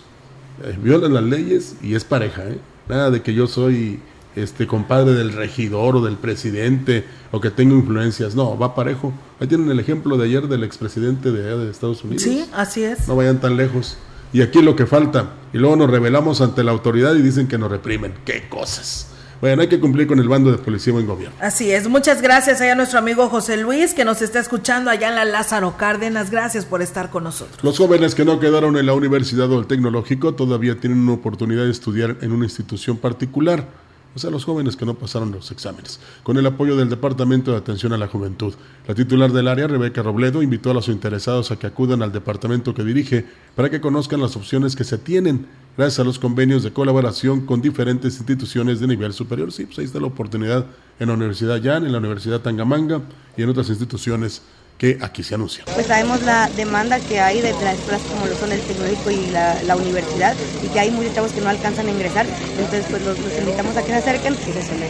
Eh, 0.63 0.77
violan 0.81 1.13
las 1.13 1.23
leyes 1.23 1.75
y 1.81 1.95
es 1.95 2.03
pareja, 2.03 2.43
¿eh? 2.45 2.59
Nada 2.87 3.11
de 3.11 3.21
que 3.21 3.33
yo 3.33 3.47
soy 3.47 3.99
este 4.35 4.67
compadre 4.67 5.13
del 5.13 5.33
regidor 5.33 5.95
o 5.95 6.01
del 6.01 6.17
presidente 6.17 7.05
o 7.31 7.39
que 7.41 7.51
tengo 7.51 7.75
influencias. 7.75 8.35
No, 8.35 8.57
va 8.57 8.75
parejo. 8.75 9.13
Ahí 9.39 9.47
tienen 9.47 9.69
el 9.69 9.79
ejemplo 9.79 10.17
de 10.17 10.25
ayer 10.25 10.47
del 10.47 10.63
expresidente 10.63 11.31
de 11.31 11.57
de 11.57 11.71
Estados 11.71 12.03
Unidos. 12.03 12.23
Sí, 12.23 12.45
así 12.53 12.83
es. 12.83 13.07
No 13.07 13.15
vayan 13.15 13.39
tan 13.39 13.57
lejos. 13.57 13.97
Y 14.33 14.41
aquí 14.41 14.61
lo 14.61 14.75
que 14.75 14.85
falta. 14.85 15.33
Y 15.53 15.57
luego 15.57 15.75
nos 15.77 15.89
revelamos 15.89 16.41
ante 16.41 16.63
la 16.63 16.71
autoridad 16.71 17.15
y 17.15 17.21
dicen 17.21 17.47
que 17.47 17.57
nos 17.57 17.71
reprimen. 17.71 18.13
¡Qué 18.25 18.47
cosas! 18.49 19.14
Bueno, 19.45 19.61
hay 19.61 19.67
que 19.67 19.79
cumplir 19.79 20.07
con 20.07 20.17
el 20.17 20.27
bando 20.27 20.51
de 20.51 20.57
policía 20.57 20.89
y 20.89 20.93
buen 20.93 21.05
gobierno. 21.05 21.37
Así 21.39 21.69
es. 21.71 21.87
Muchas 21.87 22.19
gracias 22.19 22.61
allá 22.61 22.71
a 22.71 22.75
nuestro 22.75 22.97
amigo 22.97 23.29
José 23.29 23.57
Luis 23.57 23.93
que 23.93 24.03
nos 24.03 24.23
está 24.23 24.39
escuchando 24.39 24.89
allá 24.89 25.09
en 25.09 25.13
la 25.13 25.23
Lázaro 25.23 25.77
Cárdenas. 25.77 26.31
Gracias 26.31 26.65
por 26.65 26.81
estar 26.81 27.11
con 27.11 27.25
nosotros. 27.25 27.63
Los 27.63 27.77
jóvenes 27.77 28.15
que 28.15 28.25
no 28.25 28.39
quedaron 28.39 28.75
en 28.75 28.87
la 28.87 28.93
universidad 28.93 29.51
o 29.51 29.59
el 29.59 29.67
tecnológico 29.67 30.33
todavía 30.33 30.79
tienen 30.79 30.97
una 30.97 31.13
oportunidad 31.13 31.65
de 31.65 31.69
estudiar 31.69 32.17
en 32.21 32.31
una 32.31 32.45
institución 32.45 32.97
particular. 32.97 33.67
O 34.15 34.19
sea, 34.19 34.29
los 34.29 34.45
jóvenes 34.45 34.77
que 34.77 34.85
no 34.85 34.93
pasaron 34.93 35.31
los 35.31 35.51
exámenes. 35.51 35.99
Con 36.23 36.37
el 36.37 36.45
apoyo 36.45 36.77
del 36.77 36.89
Departamento 36.89 37.51
de 37.51 37.57
Atención 37.57 37.91
a 37.91 37.97
la 37.97 38.07
Juventud. 38.07 38.53
La 38.87 38.95
titular 38.95 39.31
del 39.33 39.49
área, 39.49 39.67
Rebeca 39.67 40.01
Robledo, 40.01 40.41
invitó 40.41 40.71
a 40.71 40.73
los 40.73 40.87
interesados 40.87 41.51
a 41.51 41.59
que 41.59 41.67
acudan 41.67 42.01
al 42.01 42.13
departamento 42.13 42.73
que 42.73 42.85
dirige 42.85 43.25
para 43.55 43.69
que 43.69 43.81
conozcan 43.81 44.21
las 44.21 44.37
opciones 44.37 44.75
que 44.75 44.85
se 44.85 44.97
tienen 44.97 45.47
gracias 45.77 45.99
a 45.99 46.05
los 46.05 46.17
convenios 46.17 46.63
de 46.63 46.71
colaboración 46.71 47.45
con 47.45 47.61
diferentes 47.61 48.15
instituciones 48.17 48.79
de 48.79 48.87
nivel 48.87 49.11
superior. 49.11 49.51
Sí, 49.51 49.65
pues 49.65 49.79
ahí 49.79 49.85
está 49.85 49.99
la 49.99 50.07
oportunidad 50.07 50.65
en 50.99 51.09
la 51.09 51.13
Universidad 51.15 51.57
Yan, 51.57 51.85
en 51.85 51.91
la 51.91 51.97
Universidad 51.97 52.39
Tangamanga 52.39 53.01
y 53.35 53.43
en 53.43 53.49
otras 53.49 53.69
instituciones 53.69 54.41
que 54.77 54.97
aquí 55.01 55.23
se 55.23 55.35
anuncian. 55.35 55.65
Pues 55.73 55.87
sabemos 55.87 56.21
la 56.23 56.49
demanda 56.49 56.99
que 56.99 57.19
hay 57.19 57.41
de 57.41 57.51
las 57.53 57.75
escuelas 57.75 58.01
como 58.03 58.27
lo 58.27 58.35
son 58.35 58.51
el 58.51 58.61
tecnológico 58.61 59.11
y 59.11 59.27
la, 59.27 59.75
universidad 59.75 60.35
y 60.63 60.67
que 60.67 60.79
hay 60.79 60.91
muchos 60.91 61.13
chavos 61.13 61.31
que 61.33 61.41
no 61.41 61.49
alcanzan 61.49 61.87
a 61.87 61.91
ingresar, 61.91 62.25
entonces 62.57 62.85
pues 62.89 63.01
los, 63.03 63.17
invitamos 63.39 63.75
a 63.75 63.81
que 63.81 63.87
se 63.87 63.95
acerquen 63.95 64.35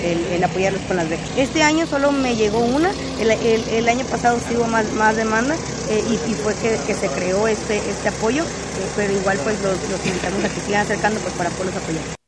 el, 0.03 0.25
el- 0.33 0.43
apoyarlos 0.43 0.81
con 0.83 0.97
las 0.97 1.09
becas. 1.09 1.27
Este 1.37 1.63
año 1.63 1.87
solo 1.87 2.11
me 2.11 2.35
llegó 2.35 2.59
una, 2.59 2.91
el, 3.19 3.89
año 3.89 4.05
pasado 4.05 4.39
sí 4.47 4.55
hubo 4.55 4.67
más, 4.67 5.15
demanda 5.15 5.55
eh, 5.89 6.03
y, 6.07 6.31
y 6.31 6.33
fue 6.35 6.53
que, 6.55 6.79
que 6.85 6.93
se 6.93 7.07
creó 7.07 7.47
este, 7.47 7.77
este 7.77 8.09
apoyo, 8.09 8.43
eh, 8.43 8.47
pero 8.95 9.13
igual 9.13 9.39
pues 9.43 9.59
los, 9.61 9.77
los 9.89 10.05
invitamos 10.05 10.43
a 10.43 10.49
que 10.49 10.61
sigan 10.61 10.81
acercando 10.81 11.19
pues 11.19 11.33
para 11.33 11.49
poderlos 11.51 11.81
apoyar. 11.81 12.24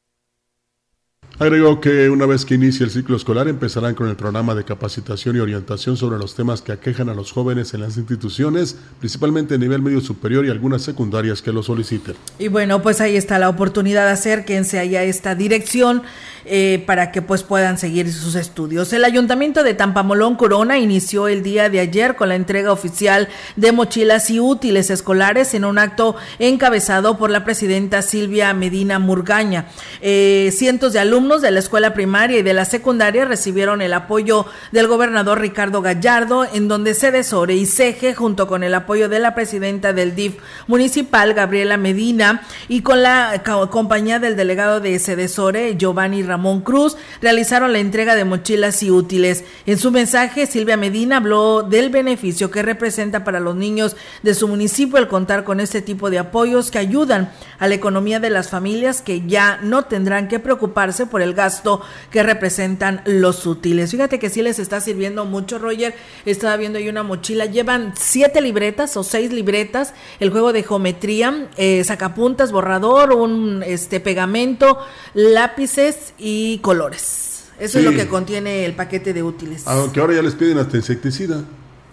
Agregó 1.40 1.80
que 1.80 2.10
una 2.10 2.26
vez 2.26 2.46
que 2.46 2.56
inicie 2.56 2.84
el 2.84 2.90
ciclo 2.90 3.16
escolar 3.16 3.48
empezarán 3.48 3.94
con 3.94 4.10
el 4.10 4.16
programa 4.16 4.56
de 4.56 4.64
capacitación 4.64 5.36
y 5.36 5.40
orientación 5.40 5.96
sobre 5.96 6.18
los 6.18 6.34
temas 6.34 6.64
que 6.64 6.72
aquejan 6.72 7.10
a 7.10 7.14
los 7.14 7.32
jóvenes 7.32 7.76
en 7.76 7.82
las 7.82 7.96
instituciones, 7.96 8.76
principalmente 8.98 9.54
a 9.54 9.60
nivel 9.60 9.84
medio 9.84 10.02
superior 10.02 10.48
y 10.48 10.50
algunas 10.50 10.82
secundarias 10.82 11.44
que 11.44 11.52
lo 11.52 11.62
soliciten. 11.62 12.16
Y 12.40 12.48
bueno, 12.48 12.82
pues 12.82 13.02
ahí 13.02 13.16
está 13.16 13.38
la 13.38 13.50
oportunidad, 13.50 14.10
acérquense 14.10 14.80
allá 14.80 15.02
a 15.02 15.04
esta 15.04 15.36
dirección 15.36 16.02
eh, 16.46 16.84
para 16.88 17.12
que 17.12 17.22
pues 17.22 17.44
puedan 17.44 17.78
seguir 17.78 18.12
sus 18.12 18.34
estudios. 18.34 18.92
El 18.92 19.06
Ayuntamiento 19.06 19.64
de 19.64 19.76
Tampamolón 19.76 20.38
Corona 20.38 20.80
inició 20.80 21.28
el 21.28 21.44
día 21.44 21.70
de 21.70 21.82
ayer 21.82 22.16
con 22.16 22.30
la 22.30 22.36
entrega 22.36 22.72
oficial 22.72 23.28
de 23.56 23.72
mochilas 23.74 24.32
y 24.32 24.40
útiles 24.40 24.90
escolares 24.90 25.54
en 25.54 25.66
un 25.66 25.78
acto 25.78 26.16
encabezado 26.40 27.20
por 27.20 27.30
la 27.30 27.46
presidenta 27.46 28.02
Silvia 28.02 28.56
Medina 28.56 28.98
Murgaña. 28.98 29.68
Eh, 30.02 30.52
cientos 30.52 30.94
de 30.94 31.00
alumnos 31.00 31.27
de 31.28 31.52
la 31.52 31.60
escuela 31.60 31.94
primaria 31.94 32.40
y 32.40 32.42
de 32.42 32.54
la 32.54 32.64
secundaria 32.64 33.26
recibieron 33.26 33.82
el 33.82 33.94
apoyo 33.94 34.46
del 34.72 34.88
gobernador 34.88 35.42
Ricardo 35.42 35.82
Gallardo, 35.82 36.46
en 36.46 36.70
donde 36.70 36.94
Cedesore 36.94 37.54
y 37.54 37.66
Ceje, 37.66 38.16
junto 38.16 38.48
con 38.48 38.64
el 38.64 38.74
apoyo 38.74 39.10
de 39.10 39.20
la 39.20 39.36
presidenta 39.36 39.92
del 39.92 40.16
DIF 40.16 40.38
municipal, 40.68 41.34
Gabriela 41.34 41.76
Medina, 41.76 42.44
y 42.70 42.82
con 42.82 43.04
la 43.04 43.44
compañía 43.70 44.20
del 44.20 44.38
delegado 44.38 44.80
de 44.80 44.98
Cedesore, 45.00 45.76
Giovanni 45.78 46.24
Ramón 46.24 46.62
Cruz, 46.62 46.96
realizaron 47.22 47.74
la 47.74 47.80
entrega 47.80 48.16
de 48.16 48.24
mochilas 48.24 48.82
y 48.82 48.90
útiles. 48.90 49.44
En 49.66 49.78
su 49.78 49.92
mensaje, 49.92 50.46
Silvia 50.46 50.78
Medina 50.78 51.18
habló 51.18 51.62
del 51.62 51.90
beneficio 51.90 52.50
que 52.50 52.64
representa 52.64 53.26
para 53.26 53.42
los 53.42 53.56
niños 53.56 53.98
de 54.24 54.34
su 54.34 54.48
municipio 54.48 54.98
el 54.98 55.10
contar 55.10 55.44
con 55.44 55.60
este 55.60 55.82
tipo 55.82 56.10
de 56.10 56.20
apoyos 56.20 56.72
que 56.72 56.80
ayudan 56.80 57.32
a 57.60 57.68
la 57.68 57.76
economía 57.76 58.22
de 58.22 58.30
las 58.30 58.50
familias 58.50 59.02
que 59.02 59.28
ya 59.28 59.60
no 59.62 59.84
tendrán 59.84 60.30
que 60.30 60.40
preocuparse 60.40 61.06
por 61.06 61.17
el 61.22 61.34
gasto 61.34 61.82
que 62.12 62.24
representan 62.24 63.02
los 63.06 63.46
útiles. 63.46 63.92
Fíjate 63.92 64.20
que 64.20 64.30
sí 64.30 64.42
les 64.42 64.60
está 64.60 64.82
sirviendo 64.82 65.26
mucho, 65.26 65.60
Roger. 65.60 65.96
Estaba 66.26 66.58
viendo 66.58 66.80
ahí 66.80 66.90
una 66.90 67.04
mochila. 67.04 67.46
Llevan 67.46 67.94
siete 67.98 68.42
libretas 68.42 68.98
o 68.98 69.04
seis 69.04 69.32
libretas, 69.32 69.94
el 70.20 70.30
juego 70.30 70.54
de 70.54 70.64
geometría, 70.64 71.50
eh, 71.58 71.84
sacapuntas, 71.84 72.52
borrador, 72.52 73.14
un 73.14 73.64
este 73.66 74.00
pegamento, 74.00 74.78
lápices 75.14 76.14
y 76.18 76.60
colores. 76.60 77.46
Eso 77.60 77.80
es 77.80 77.86
lo 77.86 77.92
que 77.92 78.08
contiene 78.08 78.66
el 78.66 78.76
paquete 78.76 79.14
de 79.14 79.24
útiles. 79.24 79.68
Aunque 79.68 80.00
ahora 80.00 80.14
ya 80.14 80.22
les 80.22 80.36
piden 80.36 80.60
hasta 80.60 80.78
insecticida 80.78 81.44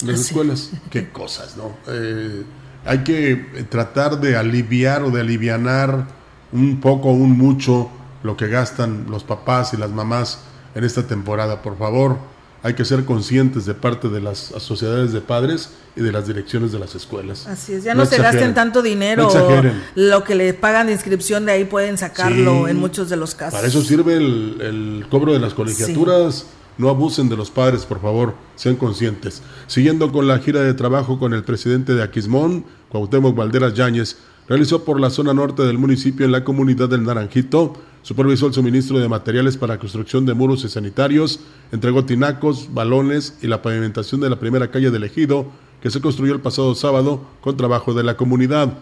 en 0.03 0.09
las 0.09 0.20
escuelas. 0.20 0.70
Qué 0.91 1.09
cosas, 1.12 1.57
¿no? 1.57 1.77
Eh, 1.89 2.43
hay 2.85 2.99
que 2.99 3.66
tratar 3.70 4.20
de 4.20 4.37
aliviar 4.37 5.03
o 5.03 5.11
de 5.11 5.20
alivianar 5.20 6.07
un 6.53 6.81
poco, 6.81 7.11
un 7.11 7.37
mucho, 7.37 7.91
lo 8.25 8.37
que 8.37 8.49
gastan 8.49 9.07
los 9.09 9.22
papás 9.22 9.72
y 9.75 9.77
las 9.77 9.91
mamás 9.91 10.41
en 10.75 10.83
esta 10.83 11.07
temporada. 11.07 11.62
Por 11.62 11.79
favor, 11.79 12.16
hay 12.64 12.72
que 12.75 12.85
ser 12.87 13.05
conscientes 13.05 13.66
de 13.66 13.75
parte 13.75 14.09
de 14.09 14.20
las 14.20 14.39
sociedades 14.39 15.12
de 15.12 15.20
padres 15.20 15.68
y 15.95 16.01
de 16.01 16.11
las 16.11 16.27
direcciones 16.27 16.72
de 16.72 16.79
las 16.79 16.95
escuelas. 16.95 17.47
Así 17.47 17.75
es, 17.75 17.85
ya 17.85 17.95
no, 17.95 18.07
se 18.07 18.16
gasten 18.16 18.55
tanto 18.55 18.81
dinero. 18.83 19.29
No 19.33 19.70
lo 19.95 20.25
que 20.25 20.35
le 20.35 20.55
pagan 20.55 20.87
de 20.87 20.95
inscripción 20.95 21.45
de 21.45 21.53
ahí 21.53 21.64
pueden 21.66 21.99
sacarlo 21.99 22.64
Sí. 22.64 22.70
en 22.70 22.79
muchos 22.79 23.11
de 23.11 23.16
los 23.16 23.35
casos. 23.35 23.55
Para 23.55 23.68
eso 23.68 23.83
sirve 23.83 24.16
el, 24.16 24.57
el 24.61 25.07
cobro 25.11 25.35
de 25.35 25.39
las 25.39 25.53
colegiaturas. 25.55 26.47
No 26.77 26.89
abusen 26.89 27.29
de 27.29 27.37
los 27.37 27.53
padres, 27.53 27.85
por 27.85 28.01
favor, 28.01 28.35
sean 28.57 28.75
conscientes. 28.75 29.43
Siguiendo 29.68 30.11
con 30.11 30.27
la 30.27 30.41
gira 30.41 30.61
de 30.62 30.75
trabajo 30.75 31.20
con 31.20 31.33
el 31.33 31.45
presidente 31.45 31.95
de 31.95 32.03
Aquismón, 32.03 32.64
Cuauhtémoc 32.89 33.37
Valderas 33.37 33.75
Yáñez, 33.75 34.16
realizó 34.49 34.85
por 34.85 34.99
la 34.99 35.11
zona 35.11 35.33
norte 35.35 35.62
del 35.62 35.79
municipio 35.79 36.27
en 36.27 36.33
la 36.33 36.43
comunidad 36.43 36.89
del 36.89 37.05
Naranjito, 37.05 37.75
supervisó 38.05 38.46
el 38.46 38.52
suministro 38.52 38.98
de 38.98 39.09
materiales 39.09 39.57
para 39.57 39.78
construcción 39.78 40.26
de 40.26 40.34
muros 40.34 40.62
y 40.62 40.68
sanitarios, 40.68 41.40
entregó 41.72 42.05
tinacos, 42.05 42.68
balones 42.72 43.38
y 43.40 43.46
la 43.46 43.62
pavimentación 43.62 44.20
de 44.20 44.28
la 44.28 44.38
primera 44.38 44.70
calle 44.70 44.90
del 44.90 45.05
ejido, 45.05 45.46
que 45.82 45.90
se 45.90 46.02
construyó 46.02 46.34
el 46.34 46.40
pasado 46.40 46.74
sábado 46.74 47.22
con 47.40 47.57
trabajo 47.57 47.94
de 47.94 48.05
la 48.05 48.16
comunidad. 48.16 48.74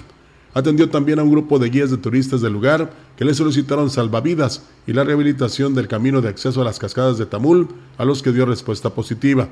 Atendió 0.55 0.91
también 0.91 1.21
a 1.21 1.23
un 1.23 1.31
grupo 1.31 1.61
de 1.61 1.71
guías 1.71 1.91
de 1.93 1.99
turistas 1.99 2.41
del 2.41 2.53
lugar 2.53 2.93
que 3.17 3.25
le 3.25 3.33
solicitaron 3.33 3.91
salvavidas 3.91 4.65
y 4.89 4.93
la 4.93 5.05
rehabilitación 5.05 5.73
del 5.75 5.87
camino 5.87 6.21
de 6.21 6.29
acceso 6.29 6.61
a 6.61 6.65
las 6.65 6.81
cascadas 6.81 7.17
de 7.17 7.27
Tamul, 7.27 7.69
a 7.99 8.05
los 8.05 8.23
que 8.23 8.33
dio 8.33 8.45
respuesta 8.45 8.91
positiva. 8.91 9.49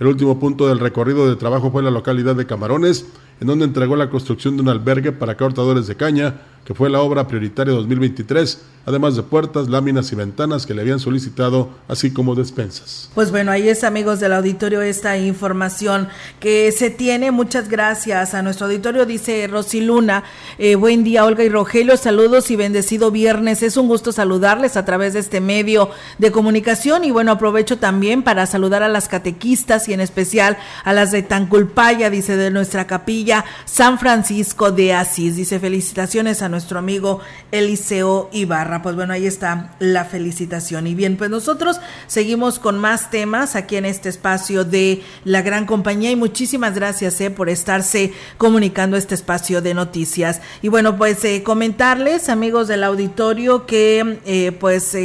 El 0.00 0.06
último 0.06 0.40
punto 0.40 0.66
del 0.66 0.78
recorrido 0.78 1.28
de 1.28 1.36
trabajo 1.36 1.70
fue 1.70 1.82
la 1.82 1.90
localidad 1.90 2.34
de 2.36 2.46
Camarones, 2.46 3.04
en 3.40 3.46
donde 3.46 3.64
entregó 3.64 3.96
la 3.96 4.10
construcción 4.10 4.56
de 4.56 4.62
un 4.62 4.68
albergue 4.68 5.12
para 5.12 5.36
cortadores 5.36 5.86
de 5.86 5.96
caña, 5.96 6.42
que 6.64 6.74
fue 6.74 6.90
la 6.90 7.00
obra 7.00 7.26
prioritaria 7.26 7.72
2023, 7.72 8.60
además 8.84 9.16
de 9.16 9.22
puertas, 9.22 9.68
láminas 9.68 10.12
y 10.12 10.14
ventanas 10.14 10.66
que 10.66 10.74
le 10.74 10.82
habían 10.82 11.00
solicitado, 11.00 11.70
así 11.88 12.12
como 12.12 12.34
despensas. 12.34 13.10
Pues 13.14 13.30
bueno, 13.30 13.50
ahí 13.50 13.68
es 13.68 13.82
amigos 13.82 14.20
del 14.20 14.34
auditorio 14.34 14.82
esta 14.82 15.16
información 15.16 16.08
que 16.38 16.70
se 16.70 16.90
tiene. 16.90 17.30
Muchas 17.30 17.68
gracias 17.68 18.34
a 18.34 18.42
nuestro 18.42 18.66
auditorio, 18.66 19.06
dice 19.06 19.46
Rosy 19.46 19.80
Luna. 19.80 20.22
Eh, 20.58 20.74
buen 20.74 21.02
día, 21.02 21.24
Olga 21.24 21.42
y 21.42 21.48
Rogelio, 21.48 21.96
saludos 21.96 22.50
y 22.50 22.56
bendecido 22.56 23.10
viernes. 23.10 23.62
Es 23.62 23.78
un 23.78 23.88
gusto 23.88 24.12
saludarles 24.12 24.76
a 24.76 24.84
través 24.84 25.14
de 25.14 25.20
este 25.20 25.40
medio 25.40 25.90
de 26.18 26.30
comunicación 26.30 27.04
y 27.04 27.10
bueno, 27.10 27.32
aprovecho 27.32 27.78
también 27.78 28.22
para 28.22 28.44
saludar 28.46 28.82
a 28.82 28.88
las 28.88 29.08
catequistas 29.08 29.88
y 29.88 29.94
en 29.94 30.00
especial 30.00 30.58
a 30.84 30.92
las 30.92 31.10
de 31.10 31.22
Tanculpaya, 31.22 32.10
dice 32.10 32.36
de 32.36 32.50
nuestra 32.50 32.86
capilla 32.86 33.29
San 33.64 33.98
Francisco 33.98 34.70
de 34.72 34.94
Asís. 34.94 35.36
Dice 35.36 35.60
felicitaciones 35.60 36.42
a 36.42 36.48
nuestro 36.48 36.78
amigo 36.78 37.20
Eliseo 37.52 38.28
Ibarra. 38.32 38.82
Pues 38.82 38.96
bueno, 38.96 39.12
ahí 39.12 39.26
está 39.26 39.74
la 39.78 40.04
felicitación. 40.04 40.86
Y 40.86 40.94
bien, 40.94 41.16
pues 41.16 41.30
nosotros 41.30 41.80
seguimos 42.06 42.58
con 42.58 42.78
más 42.78 43.10
temas 43.10 43.56
aquí 43.56 43.76
en 43.76 43.84
este 43.84 44.08
espacio 44.08 44.64
de 44.64 45.02
la 45.24 45.42
gran 45.42 45.66
compañía 45.66 46.10
y 46.10 46.16
muchísimas 46.16 46.74
gracias 46.74 47.20
eh, 47.20 47.30
por 47.30 47.48
estarse 47.48 48.12
comunicando 48.38 48.96
este 48.96 49.14
espacio 49.14 49.62
de 49.62 49.74
noticias. 49.74 50.40
Y 50.62 50.68
bueno, 50.68 50.96
pues 50.96 51.24
eh, 51.24 51.42
comentarles, 51.42 52.28
amigos 52.28 52.68
del 52.68 52.84
auditorio, 52.84 53.66
que 53.66 54.18
eh, 54.24 54.52
pues... 54.52 54.96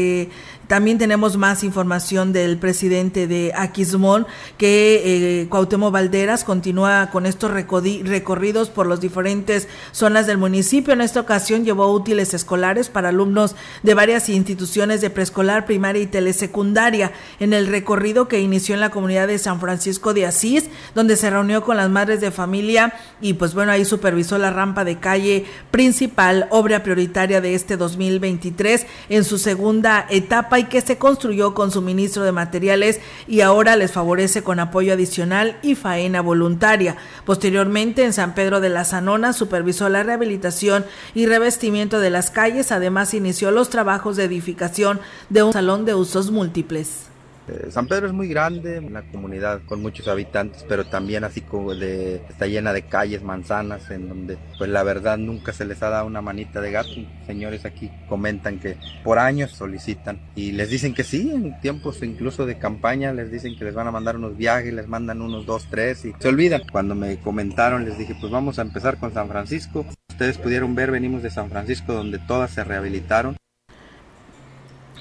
También 0.67 0.97
tenemos 0.97 1.37
más 1.37 1.63
información 1.63 2.33
del 2.33 2.57
presidente 2.57 3.27
de 3.27 3.51
Aquismón, 3.55 4.25
que 4.57 5.43
eh, 5.43 5.47
Valderas 5.91 6.43
continúa 6.43 7.09
con 7.11 7.25
estos 7.25 7.51
recorridos 7.51 8.69
por 8.69 8.87
las 8.87 9.01
diferentes 9.01 9.67
zonas 9.91 10.25
del 10.25 10.37
municipio. 10.37 10.93
En 10.93 11.01
esta 11.01 11.19
ocasión 11.19 11.65
llevó 11.65 11.91
útiles 11.91 12.33
escolares 12.33 12.89
para 12.89 13.09
alumnos 13.09 13.55
de 13.83 13.93
varias 13.93 14.29
instituciones 14.29 15.01
de 15.01 15.09
preescolar, 15.09 15.65
primaria 15.65 16.01
y 16.01 16.07
telesecundaria 16.07 17.11
en 17.39 17.53
el 17.53 17.67
recorrido 17.67 18.27
que 18.27 18.41
inició 18.41 18.73
en 18.73 18.81
la 18.81 18.89
comunidad 18.89 19.27
de 19.27 19.37
San 19.37 19.59
Francisco 19.59 20.13
de 20.13 20.25
Asís, 20.25 20.69
donde 20.95 21.15
se 21.15 21.29
reunió 21.29 21.61
con 21.61 21.77
las 21.77 21.89
madres 21.89 22.21
de 22.21 22.31
familia 22.31 22.93
y 23.21 23.33
pues 23.33 23.53
bueno, 23.53 23.71
ahí 23.71 23.85
supervisó 23.85 24.37
la 24.37 24.51
rampa 24.51 24.83
de 24.83 24.97
calle 24.97 25.45
principal, 25.71 26.47
obra 26.49 26.83
prioritaria 26.83 27.41
de 27.41 27.55
este 27.55 27.77
2023 27.77 28.85
en 29.09 29.23
su 29.23 29.37
segunda 29.37 30.05
etapa 30.09 30.54
y 30.59 30.65
que 30.65 30.81
se 30.81 30.97
construyó 30.97 31.53
con 31.53 31.71
suministro 31.71 32.23
de 32.23 32.31
materiales 32.31 32.99
y 33.27 33.41
ahora 33.41 33.75
les 33.75 33.91
favorece 33.91 34.43
con 34.43 34.59
apoyo 34.59 34.93
adicional 34.93 35.57
y 35.61 35.75
faena 35.75 36.21
voluntaria. 36.21 36.97
Posteriormente, 37.25 38.03
en 38.03 38.13
San 38.13 38.35
Pedro 38.35 38.59
de 38.59 38.69
la 38.69 38.85
Zanona 38.85 39.33
supervisó 39.33 39.89
la 39.89 40.03
rehabilitación 40.03 40.85
y 41.13 41.25
revestimiento 41.25 41.99
de 41.99 42.09
las 42.09 42.31
calles, 42.31 42.71
además 42.71 43.13
inició 43.13 43.51
los 43.51 43.69
trabajos 43.69 44.15
de 44.15 44.25
edificación 44.25 44.99
de 45.29 45.43
un 45.43 45.53
salón 45.53 45.85
de 45.85 45.95
usos 45.95 46.31
múltiples. 46.31 47.14
Eh, 47.47 47.67
San 47.69 47.87
Pedro 47.87 48.07
es 48.07 48.13
muy 48.13 48.27
grande, 48.27 48.79
una 48.79 49.03
comunidad 49.03 49.61
con 49.65 49.81
muchos 49.81 50.07
habitantes, 50.07 50.65
pero 50.67 50.85
también 50.85 51.23
así 51.23 51.41
como 51.41 51.75
de, 51.75 52.15
está 52.27 52.47
llena 52.47 52.73
de 52.73 52.83
calles, 52.83 53.21
manzanas, 53.21 53.89
en 53.91 54.09
donde 54.09 54.37
pues 54.57 54.69
la 54.69 54.83
verdad 54.83 55.17
nunca 55.17 55.53
se 55.53 55.65
les 55.65 55.81
ha 55.83 55.89
dado 55.89 56.07
una 56.07 56.21
manita 56.21 56.61
de 56.61 56.71
gato. 56.71 56.89
Señores 57.27 57.65
aquí 57.65 57.91
comentan 58.09 58.59
que 58.59 58.77
por 59.03 59.19
años 59.19 59.51
solicitan 59.51 60.19
y 60.35 60.53
les 60.53 60.69
dicen 60.69 60.93
que 60.93 61.03
sí, 61.03 61.31
en 61.31 61.59
tiempos 61.61 62.01
incluso 62.01 62.45
de 62.45 62.57
campaña 62.57 63.13
les 63.13 63.31
dicen 63.31 63.55
que 63.57 63.65
les 63.65 63.75
van 63.75 63.87
a 63.87 63.91
mandar 63.91 64.15
unos 64.15 64.37
viajes, 64.37 64.73
les 64.73 64.87
mandan 64.87 65.21
unos 65.21 65.45
dos, 65.45 65.67
tres 65.69 66.05
y 66.05 66.13
se 66.17 66.27
olvidan. 66.27 66.63
Cuando 66.71 66.95
me 66.95 67.17
comentaron 67.19 67.85
les 67.85 67.97
dije 67.97 68.15
pues 68.19 68.31
vamos 68.31 68.57
a 68.59 68.63
empezar 68.63 68.97
con 68.97 69.13
San 69.13 69.27
Francisco. 69.27 69.85
Ustedes 70.09 70.37
pudieron 70.37 70.75
ver, 70.75 70.91
venimos 70.91 71.21
de 71.21 71.29
San 71.29 71.49
Francisco 71.49 71.93
donde 71.93 72.19
todas 72.19 72.51
se 72.51 72.63
rehabilitaron 72.63 73.37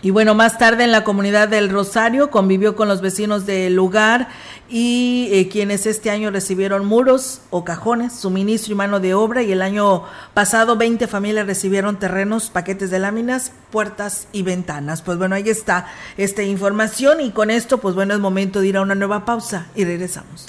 y 0.05 0.11
bueno, 0.11 0.35
más 0.35 0.59
tarde 0.59 0.85
en 0.85 0.93
la 0.93 1.03
comunidad 1.03 1.49
del 1.49 1.71
Rosario 1.71 2.31
convivió 2.31 2.77
con 2.77 2.89
los 2.89 3.01
vecinos 3.01 3.47
del 3.47 3.75
lugar 3.75 4.29
y 4.69 5.31
eh, 5.33 5.49
quienes 5.49 5.87
este 5.87 6.11
año 6.11 6.31
recibieron 6.31 6.85
muros 6.85 7.41
o 7.49 7.65
cajones, 7.65 8.13
suministro 8.13 8.75
y 8.75 8.77
mano 8.77 9.01
de 9.01 9.15
obra 9.15 9.43
y 9.43 9.51
el 9.51 9.63
año 9.63 10.03
pasado 10.35 10.77
20 10.77 11.07
familias 11.07 11.47
recibieron 11.47 11.99
terrenos, 11.99 12.51
paquetes 12.51 12.91
de 12.91 12.99
láminas, 12.99 13.53
puertas 13.71 14.29
y 14.31 14.43
ventanas. 14.43 15.01
Pues 15.01 15.17
bueno, 15.17 15.37
ahí 15.37 15.49
está 15.49 15.87
esta 16.19 16.43
información 16.43 17.23
y 17.23 17.31
con 17.31 17.51
esto 17.51 17.79
pues 17.79 17.95
bueno 17.95 18.13
es 18.13 18.21
momento 18.21 18.61
de 18.61 18.67
ir 18.67 18.77
a 18.77 18.83
una 18.83 18.95
nueva 18.95 19.25
pausa 19.25 19.69
y 19.75 19.87
regresamos. 19.87 20.49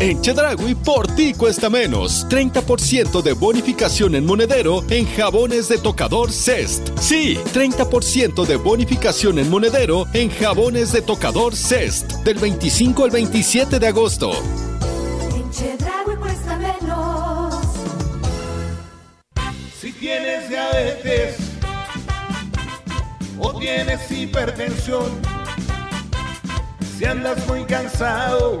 En 0.00 0.22
Chedragui 0.22 0.76
por 0.76 1.08
ti 1.16 1.34
cuesta 1.34 1.68
menos. 1.68 2.24
30% 2.28 3.20
de 3.20 3.32
bonificación 3.32 4.14
en 4.14 4.24
monedero 4.24 4.84
en 4.90 5.06
jabones 5.06 5.68
de 5.68 5.78
tocador 5.78 6.30
Cest. 6.30 6.96
Sí, 7.00 7.36
30% 7.52 8.46
de 8.46 8.54
bonificación 8.54 9.40
en 9.40 9.50
monedero 9.50 10.06
en 10.12 10.30
jabones 10.30 10.92
de 10.92 11.02
tocador 11.02 11.56
Cest. 11.56 12.12
Del 12.22 12.38
25 12.38 13.04
al 13.04 13.10
27 13.10 13.80
de 13.80 13.88
agosto. 13.88 14.30
En 15.34 15.50
Chedragui 15.50 16.14
cuesta 16.20 16.56
menos. 16.58 17.56
Si 19.80 19.92
tienes 19.94 20.48
diabetes 20.48 21.36
o 23.36 23.58
tienes 23.58 24.08
hipertensión, 24.12 25.06
si 26.96 27.04
andas 27.04 27.44
muy 27.48 27.64
cansado 27.64 28.60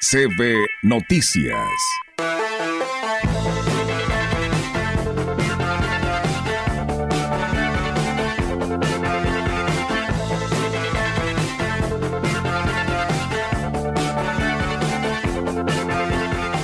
CB 0.00 0.64
Noticias. 0.82 1.58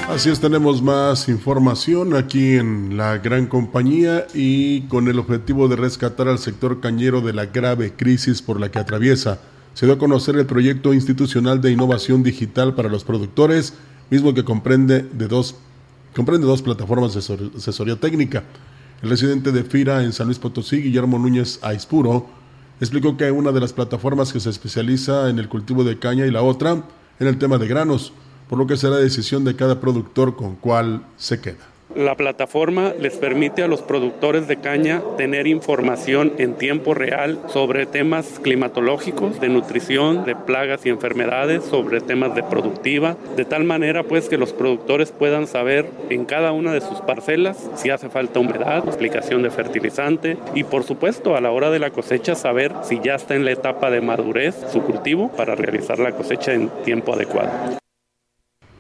Así 0.09 0.31
es, 0.31 0.39
tenemos 0.39 0.81
más 0.81 1.29
información 1.29 2.15
aquí 2.15 2.55
en 2.55 2.97
la 2.97 3.19
gran 3.19 3.47
compañía 3.47 4.29
y 4.33 4.83
con 4.83 5.09
el 5.09 5.19
objetivo 5.19 5.67
de 5.67 5.75
rescatar 5.75 6.29
al 6.29 6.39
sector 6.39 6.81
cañero 6.81 7.21
de 7.21 7.33
la 7.33 7.47
grave 7.47 7.95
crisis 7.97 8.41
por 8.41 8.61
la 8.61 8.71
que 8.71 8.79
atraviesa. 8.79 9.41
Se 9.75 9.87
dio 9.87 9.95
a 9.95 9.99
conocer 9.99 10.37
el 10.37 10.47
proyecto 10.47 10.95
institucional 10.95 11.61
de 11.61 11.73
innovación 11.73 12.23
digital 12.23 12.75
para 12.75 12.89
los 12.89 13.05
productores, 13.05 13.75
mismo 14.11 14.33
que 14.33 14.45
comprende 14.45 15.03
de 15.03 15.29
dos, 15.29 15.57
comprende 16.15 16.47
dos 16.47 16.63
plataformas 16.63 17.15
de 17.15 17.51
asesoría 17.59 17.97
técnica. 17.97 18.45
El 19.03 19.11
residente 19.11 19.53
de 19.53 19.65
FIRA 19.65 20.03
en 20.03 20.13
San 20.13 20.27
Luis 20.27 20.39
Potosí, 20.39 20.81
Guillermo 20.81 21.19
Núñez 21.19 21.59
Aispuro, 21.63 22.27
explicó 22.81 23.17
que 23.17 23.31
una 23.31 23.53
de 23.53 23.61
las 23.61 23.73
plataformas 23.73 24.33
que 24.33 24.41
se 24.41 24.51
especializa 24.51 25.29
en 25.29 25.39
el 25.39 25.49
cultivo 25.49 25.85
de 25.85 25.99
caña 25.99 26.27
y 26.27 26.31
la 26.31 26.43
otra 26.43 26.85
en 27.19 27.27
el 27.27 27.39
tema 27.39 27.59
de 27.59 27.69
granos 27.69 28.13
por 28.49 28.59
lo 28.59 28.67
que 28.67 28.77
será 28.77 28.97
decisión 28.97 29.45
de 29.45 29.57
cada 29.57 29.81
productor 29.81 30.37
con 30.37 30.57
cuál 30.57 31.07
se 31.17 31.41
queda. 31.41 31.74
La 31.95 32.17
plataforma 32.17 32.93
les 32.99 33.17
permite 33.17 33.63
a 33.63 33.69
los 33.69 33.81
productores 33.81 34.49
de 34.49 34.57
caña 34.57 35.01
tener 35.17 35.47
información 35.47 36.33
en 36.39 36.55
tiempo 36.55 36.93
real 36.93 37.39
sobre 37.47 37.87
temas 37.87 38.41
climatológicos, 38.43 39.41
de 39.41 39.49
nutrición, 39.49 40.25
de 40.25 40.35
plagas 40.35 40.85
y 40.87 40.89
enfermedades, 40.89 41.63
sobre 41.63 42.01
temas 42.01 42.35
de 42.35 42.43
productiva, 42.43 43.17
de 43.37 43.45
tal 43.45 43.63
manera 43.63 44.03
pues 44.03 44.29
que 44.29 44.39
los 44.39 44.53
productores 44.53 45.13
puedan 45.13 45.47
saber 45.47 45.89
en 46.11 46.25
cada 46.25 46.51
una 46.51 46.73
de 46.73 46.81
sus 46.81 47.01
parcelas 47.01 47.71
si 47.77 47.91
hace 47.91 48.09
falta 48.09 48.41
humedad, 48.41 48.89
aplicación 48.89 49.45
de 49.45 49.51
fertilizante 49.51 50.37
y 50.53 50.65
por 50.65 50.83
supuesto 50.83 51.37
a 51.37 51.41
la 51.41 51.53
hora 51.53 51.71
de 51.71 51.79
la 51.79 51.91
cosecha 51.91 52.35
saber 52.35 52.73
si 52.83 52.99
ya 53.05 53.15
está 53.15 53.37
en 53.37 53.45
la 53.45 53.53
etapa 53.53 53.91
de 53.91 54.01
madurez 54.01 54.57
su 54.73 54.83
cultivo 54.83 55.31
para 55.37 55.55
realizar 55.55 56.01
la 56.01 56.11
cosecha 56.11 56.55
en 56.55 56.71
tiempo 56.85 57.15
adecuado. 57.15 57.84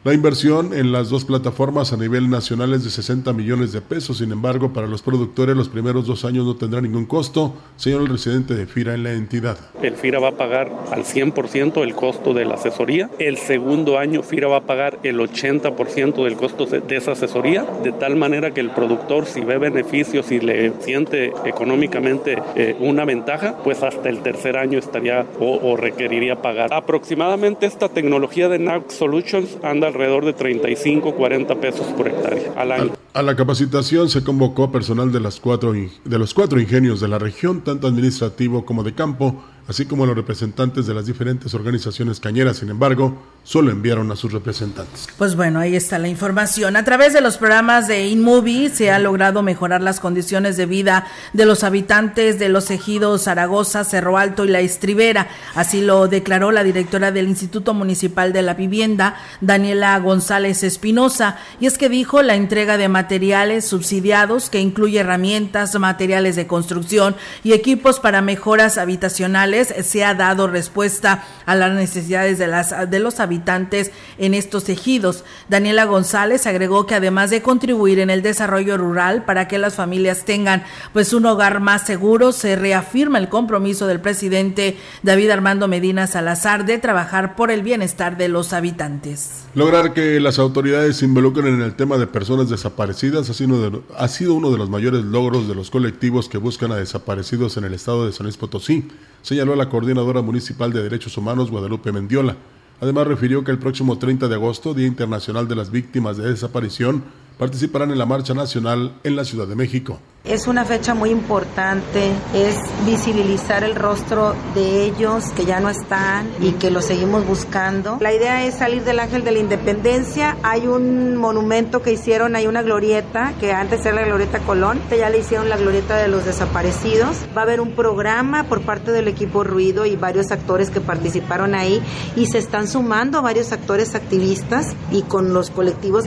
La 0.04 0.12
inversión 0.12 0.74
en 0.74 0.92
las 0.92 1.08
dos 1.08 1.24
plataformas 1.24 1.94
a 1.94 1.96
nivel 1.96 2.28
nacional 2.28 2.74
es 2.74 2.84
de 2.84 2.90
60 2.90 3.32
millones 3.32 3.72
de 3.72 3.80
pesos, 3.80 4.18
sin 4.18 4.32
embargo, 4.32 4.70
para 4.70 4.86
los 4.86 5.00
productores 5.00 5.56
los 5.56 5.70
primeros 5.70 6.06
dos 6.06 6.26
años 6.26 6.44
no 6.44 6.56
tendrá 6.56 6.82
ningún 6.82 7.06
costo, 7.06 7.54
señor 7.76 8.02
el 8.02 8.08
residente 8.08 8.54
de 8.54 8.66
FIRA 8.66 8.92
en 8.92 9.02
la 9.02 9.12
entidad. 9.12 9.56
El 9.80 9.94
FIRA 9.94 10.18
va 10.18 10.28
a 10.28 10.36
pagar 10.36 10.70
al 10.92 11.04
100% 11.04 11.82
el 11.82 11.94
costo 11.94 12.34
de 12.34 12.44
la 12.44 12.56
asesoría, 12.56 13.08
el 13.18 13.38
segundo 13.38 13.98
año 13.98 14.22
FIRA 14.22 14.48
va 14.48 14.58
a 14.58 14.66
pagar 14.66 14.98
el 15.04 15.18
80% 15.18 16.22
del 16.22 16.36
costo 16.36 16.66
de 16.66 16.96
esa 16.96 17.12
asesoría, 17.12 17.64
de 17.82 17.92
tal 17.92 18.16
manera 18.16 18.50
que 18.50 18.60
el 18.60 18.72
productor 18.72 19.24
si 19.24 19.40
ve 19.40 19.56
beneficios 19.56 20.30
y 20.30 20.38
le 20.38 20.74
siente 20.82 21.32
económicamente 21.46 22.36
eh, 22.56 22.76
una 22.78 23.06
ventaja, 23.06 23.56
pues 23.64 23.82
hasta 23.82 24.10
el 24.10 24.18
tercer 24.18 24.58
año 24.58 24.78
estaría 24.78 25.24
o, 25.40 25.60
o 25.62 25.78
requeriría 25.78 26.42
pagar. 26.42 26.74
Aproximadamente 26.74 27.64
esta 27.64 27.88
tecnología 27.88 28.50
de 28.50 28.58
NAC 28.58 28.90
Solutions 28.90 29.56
anda 29.62 29.93
alrededor 29.94 30.24
de 30.24 30.32
35, 30.32 31.14
40 31.14 31.54
pesos 31.60 31.86
por 31.96 32.08
hectárea 32.08 32.52
al 32.56 32.72
año. 32.72 32.92
A 33.12 33.22
la 33.22 33.36
capacitación 33.36 34.08
se 34.08 34.24
convocó 34.24 34.72
personal 34.72 35.12
de, 35.12 35.20
las 35.20 35.38
cuatro, 35.38 35.72
de 35.72 36.18
los 36.18 36.34
cuatro 36.34 36.60
ingenios 36.60 37.00
de 37.00 37.08
la 37.08 37.18
región, 37.18 37.62
tanto 37.62 37.86
administrativo 37.86 38.64
como 38.64 38.82
de 38.82 38.94
campo, 38.94 39.44
así 39.68 39.86
como 39.86 40.04
los 40.04 40.16
representantes 40.16 40.86
de 40.86 40.94
las 40.94 41.06
diferentes 41.06 41.54
organizaciones 41.54 42.18
cañeras. 42.18 42.56
Sin 42.56 42.70
embargo, 42.70 43.16
solo 43.44 43.70
enviaron 43.70 44.10
a 44.10 44.16
sus 44.16 44.32
representantes. 44.32 45.06
Pues 45.18 45.36
bueno, 45.36 45.60
ahí 45.60 45.76
está 45.76 45.98
la 45.98 46.08
información. 46.08 46.76
A 46.76 46.84
través 46.84 47.12
de 47.12 47.20
los 47.20 47.36
programas 47.36 47.86
de 47.86 48.08
InMovie 48.08 48.70
se 48.70 48.90
ha 48.90 48.98
logrado 48.98 49.42
mejorar 49.42 49.82
las 49.82 50.00
condiciones 50.00 50.56
de 50.56 50.64
vida 50.64 51.06
de 51.34 51.44
los 51.44 51.62
habitantes 51.62 52.38
de 52.38 52.48
los 52.48 52.70
ejidos 52.70 53.24
Zaragoza, 53.24 53.84
Cerro 53.84 54.16
Alto 54.16 54.46
y 54.46 54.48
La 54.48 54.60
Estribera. 54.60 55.28
Así 55.54 55.82
lo 55.82 56.08
declaró 56.08 56.52
la 56.52 56.64
directora 56.64 57.12
del 57.12 57.28
Instituto 57.28 57.74
Municipal 57.74 58.32
de 58.32 58.42
la 58.42 58.54
Vivienda, 58.54 59.16
Daniela 59.42 59.98
González 59.98 60.62
Espinosa. 60.62 61.36
Y 61.60 61.66
es 61.66 61.76
que 61.76 61.90
dijo 61.90 62.22
la 62.22 62.36
entrega 62.36 62.78
de 62.78 62.88
materiales 62.88 63.66
subsidiados 63.66 64.48
que 64.48 64.60
incluye 64.60 65.00
herramientas, 65.00 65.78
materiales 65.78 66.34
de 66.36 66.46
construcción 66.46 67.14
y 67.42 67.52
equipos 67.52 68.00
para 68.00 68.22
mejoras 68.22 68.78
habitacionales 68.78 69.74
se 69.82 70.02
ha 70.02 70.14
dado 70.14 70.46
respuesta 70.46 71.24
a 71.44 71.54
las 71.54 71.74
necesidades 71.74 72.38
de, 72.38 72.46
las, 72.46 72.90
de 72.90 72.98
los 73.00 73.20
habitantes 73.20 73.33
habitantes 73.34 73.90
en 74.18 74.32
estos 74.34 74.68
ejidos. 74.68 75.24
Daniela 75.48 75.84
González 75.86 76.46
agregó 76.46 76.86
que 76.86 76.94
además 76.94 77.30
de 77.30 77.42
contribuir 77.42 77.98
en 77.98 78.10
el 78.10 78.22
desarrollo 78.22 78.76
rural 78.76 79.24
para 79.24 79.48
que 79.48 79.58
las 79.58 79.74
familias 79.74 80.24
tengan 80.24 80.62
pues 80.92 81.12
un 81.12 81.26
hogar 81.26 81.60
más 81.60 81.84
seguro, 81.84 82.32
se 82.32 82.54
reafirma 82.54 83.18
el 83.18 83.28
compromiso 83.28 83.86
del 83.86 84.00
presidente 84.00 84.76
David 85.02 85.30
Armando 85.30 85.66
Medina 85.66 86.06
Salazar 86.06 86.64
de 86.64 86.78
trabajar 86.78 87.34
por 87.34 87.50
el 87.50 87.62
bienestar 87.62 88.16
de 88.16 88.28
los 88.28 88.52
habitantes. 88.52 89.44
Lograr 89.54 89.92
que 89.92 90.20
las 90.20 90.38
autoridades 90.38 90.96
se 90.96 91.04
involucren 91.04 91.46
en 91.46 91.62
el 91.62 91.74
tema 91.74 91.98
de 91.98 92.06
personas 92.06 92.48
desaparecidas 92.48 93.28
ha 93.30 93.34
sido, 93.34 93.82
ha 93.96 94.08
sido 94.08 94.34
uno 94.34 94.50
de 94.50 94.58
los 94.58 94.70
mayores 94.70 95.04
logros 95.04 95.48
de 95.48 95.54
los 95.54 95.70
colectivos 95.70 96.28
que 96.28 96.38
buscan 96.38 96.70
a 96.72 96.76
desaparecidos 96.76 97.56
en 97.56 97.64
el 97.64 97.74
estado 97.74 98.06
de 98.06 98.12
San 98.12 98.24
Luis 98.24 98.36
Potosí, 98.36 98.88
señaló 99.22 99.56
la 99.56 99.68
coordinadora 99.68 100.22
municipal 100.22 100.72
de 100.72 100.82
Derechos 100.82 101.16
Humanos 101.16 101.50
Guadalupe 101.50 101.92
Mendiola. 101.92 102.36
Además 102.84 103.06
refirió 103.06 103.42
que 103.44 103.50
el 103.50 103.58
próximo 103.58 103.96
30 103.96 104.28
de 104.28 104.34
agosto, 104.34 104.74
Día 104.74 104.86
Internacional 104.86 105.48
de 105.48 105.54
las 105.54 105.70
Víctimas 105.70 106.18
de 106.18 106.28
Desaparición, 106.28 107.02
participarán 107.38 107.90
en 107.90 107.98
la 107.98 108.06
Marcha 108.06 108.34
Nacional 108.34 108.94
en 109.02 109.16
la 109.16 109.24
Ciudad 109.24 109.46
de 109.46 109.56
México. 109.56 109.98
Es 110.24 110.46
una 110.46 110.64
fecha 110.64 110.94
muy 110.94 111.10
importante, 111.10 112.10
es 112.32 112.56
visibilizar 112.86 113.62
el 113.62 113.74
rostro 113.74 114.34
de 114.54 114.84
ellos 114.84 115.24
que 115.36 115.44
ya 115.44 115.60
no 115.60 115.68
están 115.68 116.30
y 116.40 116.52
que 116.52 116.70
los 116.70 116.86
seguimos 116.86 117.26
buscando. 117.26 117.98
La 118.00 118.14
idea 118.14 118.42
es 118.46 118.54
salir 118.54 118.84
del 118.84 119.00
Ángel 119.00 119.22
de 119.22 119.32
la 119.32 119.38
Independencia. 119.40 120.38
Hay 120.42 120.66
un 120.66 121.16
monumento 121.16 121.82
que 121.82 121.92
hicieron, 121.92 122.36
hay 122.36 122.46
una 122.46 122.62
glorieta 122.62 123.34
que 123.38 123.52
antes 123.52 123.84
era 123.84 123.96
la 123.96 124.06
glorieta 124.06 124.38
Colón, 124.38 124.80
ya 124.88 125.10
le 125.10 125.18
hicieron 125.18 125.50
la 125.50 125.58
glorieta 125.58 125.98
de 125.98 126.08
los 126.08 126.24
desaparecidos. 126.24 127.18
Va 127.36 127.42
a 127.42 127.44
haber 127.44 127.60
un 127.60 127.72
programa 127.72 128.44
por 128.44 128.62
parte 128.62 128.92
del 128.92 129.08
equipo 129.08 129.44
Ruido 129.44 129.84
y 129.84 129.94
varios 129.94 130.30
actores 130.30 130.70
que 130.70 130.80
participaron 130.80 131.54
ahí 131.54 131.82
y 132.16 132.26
se 132.26 132.38
están 132.38 132.66
sumando 132.66 133.20
varios 133.20 133.52
actores 133.52 133.94
activistas 133.94 134.74
y 134.90 135.02
con 135.02 135.34
los 135.34 135.50
colectivos 135.50 136.06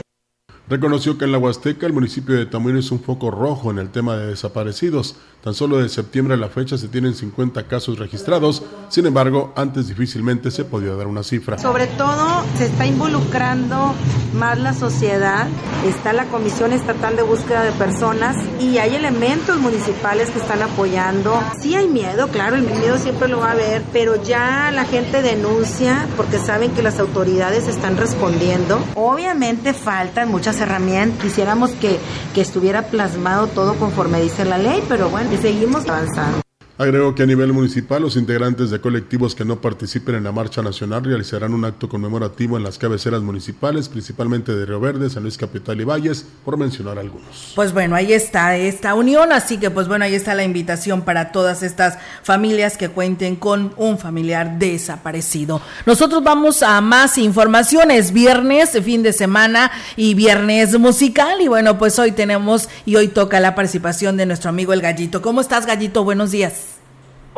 Reconoció 0.68 1.16
que 1.16 1.24
en 1.24 1.32
la 1.32 1.38
Huasteca 1.38 1.86
el 1.86 1.94
municipio 1.94 2.34
de 2.34 2.44
Tamuín 2.44 2.76
es 2.76 2.90
un 2.90 3.00
foco 3.00 3.30
rojo 3.30 3.70
en 3.70 3.78
el 3.78 3.88
tema 3.88 4.18
de 4.18 4.26
desaparecidos. 4.26 5.16
Tan 5.42 5.54
solo 5.54 5.78
de 5.78 5.88
septiembre 5.88 6.34
a 6.34 6.36
la 6.36 6.48
fecha 6.48 6.76
se 6.76 6.88
tienen 6.88 7.14
50 7.14 7.68
casos 7.68 7.96
registrados, 7.98 8.64
sin 8.88 9.06
embargo, 9.06 9.52
antes 9.54 9.86
difícilmente 9.86 10.50
se 10.50 10.64
podía 10.64 10.94
dar 10.94 11.06
una 11.06 11.22
cifra. 11.22 11.58
Sobre 11.58 11.86
todo 11.86 12.42
se 12.56 12.66
está 12.66 12.86
involucrando 12.86 13.94
más 14.34 14.58
la 14.58 14.74
sociedad, 14.74 15.46
está 15.86 16.12
la 16.12 16.24
Comisión 16.24 16.72
Estatal 16.72 17.14
de 17.14 17.22
Búsqueda 17.22 17.62
de 17.62 17.70
Personas 17.72 18.36
y 18.60 18.78
hay 18.78 18.96
elementos 18.96 19.58
municipales 19.60 20.28
que 20.30 20.40
están 20.40 20.60
apoyando. 20.60 21.40
Sí 21.62 21.76
hay 21.76 21.86
miedo, 21.86 22.28
claro, 22.28 22.56
el 22.56 22.62
miedo 22.62 22.98
siempre 22.98 23.28
lo 23.28 23.38
va 23.38 23.50
a 23.50 23.52
haber, 23.52 23.82
pero 23.92 24.20
ya 24.20 24.72
la 24.72 24.86
gente 24.86 25.22
denuncia 25.22 26.08
porque 26.16 26.38
saben 26.38 26.72
que 26.72 26.82
las 26.82 26.98
autoridades 26.98 27.68
están 27.68 27.96
respondiendo. 27.96 28.80
Obviamente 28.96 29.72
faltan 29.72 30.30
muchas 30.30 30.60
herramientas, 30.60 31.22
quisiéramos 31.22 31.70
que, 31.70 32.00
que 32.34 32.40
estuviera 32.40 32.88
plasmado 32.88 33.46
todo 33.46 33.74
conforme 33.74 34.20
dice 34.20 34.44
la 34.44 34.58
ley, 34.58 34.82
pero 34.88 35.08
bueno, 35.08 35.27
y 35.32 35.36
seguimos 35.36 35.86
avanzando. 35.88 36.47
Agregó 36.78 37.12
que 37.12 37.24
a 37.24 37.26
nivel 37.26 37.52
municipal 37.52 38.02
los 38.02 38.14
integrantes 38.14 38.70
de 38.70 38.80
colectivos 38.80 39.34
que 39.34 39.44
no 39.44 39.60
participen 39.60 40.14
en 40.14 40.22
la 40.22 40.30
marcha 40.30 40.62
nacional 40.62 41.02
realizarán 41.02 41.52
un 41.52 41.64
acto 41.64 41.88
conmemorativo 41.88 42.56
en 42.56 42.62
las 42.62 42.78
cabeceras 42.78 43.20
municipales, 43.20 43.88
principalmente 43.88 44.54
de 44.54 44.64
Río 44.64 44.78
Verde, 44.78 45.10
San 45.10 45.24
Luis 45.24 45.36
Capital 45.36 45.80
y 45.80 45.82
Valles, 45.82 46.24
por 46.44 46.56
mencionar 46.56 47.00
algunos. 47.00 47.50
Pues 47.56 47.72
bueno, 47.72 47.96
ahí 47.96 48.12
está 48.12 48.56
esta 48.56 48.94
unión, 48.94 49.32
así 49.32 49.58
que 49.58 49.72
pues 49.72 49.88
bueno, 49.88 50.04
ahí 50.04 50.14
está 50.14 50.36
la 50.36 50.44
invitación 50.44 51.02
para 51.02 51.32
todas 51.32 51.64
estas 51.64 51.98
familias 52.22 52.76
que 52.76 52.90
cuenten 52.90 53.34
con 53.34 53.72
un 53.76 53.98
familiar 53.98 54.60
desaparecido. 54.60 55.60
Nosotros 55.84 56.22
vamos 56.22 56.62
a 56.62 56.80
más 56.80 57.18
informaciones, 57.18 58.12
viernes, 58.12 58.78
fin 58.84 59.02
de 59.02 59.12
semana 59.12 59.72
y 59.96 60.14
viernes 60.14 60.78
musical 60.78 61.40
y 61.40 61.48
bueno, 61.48 61.76
pues 61.76 61.98
hoy 61.98 62.12
tenemos 62.12 62.68
y 62.86 62.94
hoy 62.94 63.08
toca 63.08 63.40
la 63.40 63.56
participación 63.56 64.16
de 64.16 64.26
nuestro 64.26 64.50
amigo 64.50 64.72
el 64.72 64.80
Gallito. 64.80 65.20
¿Cómo 65.20 65.40
estás, 65.40 65.66
Gallito? 65.66 66.04
Buenos 66.04 66.30
días. 66.30 66.67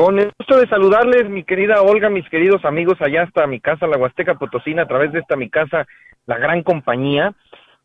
Con 0.00 0.18
el 0.18 0.32
gusto 0.38 0.56
de 0.56 0.66
saludarles, 0.66 1.28
mi 1.28 1.44
querida 1.44 1.82
Olga, 1.82 2.08
mis 2.08 2.26
queridos 2.30 2.64
amigos, 2.64 2.96
allá 3.02 3.24
hasta 3.24 3.46
mi 3.46 3.60
casa, 3.60 3.86
la 3.86 3.98
Huasteca 3.98 4.36
Potosina, 4.36 4.84
a 4.84 4.86
través 4.86 5.12
de 5.12 5.18
esta 5.18 5.36
mi 5.36 5.50
casa, 5.50 5.86
la 6.24 6.38
gran 6.38 6.62
compañía. 6.62 7.34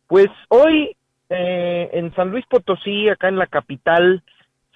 Pues 0.08 0.28
hoy 0.48 0.96
eh, 1.28 1.90
en 1.92 2.16
San 2.16 2.32
Luis 2.32 2.46
Potosí, 2.46 3.10
acá 3.10 3.28
en 3.28 3.38
la 3.38 3.48
capital, 3.48 4.24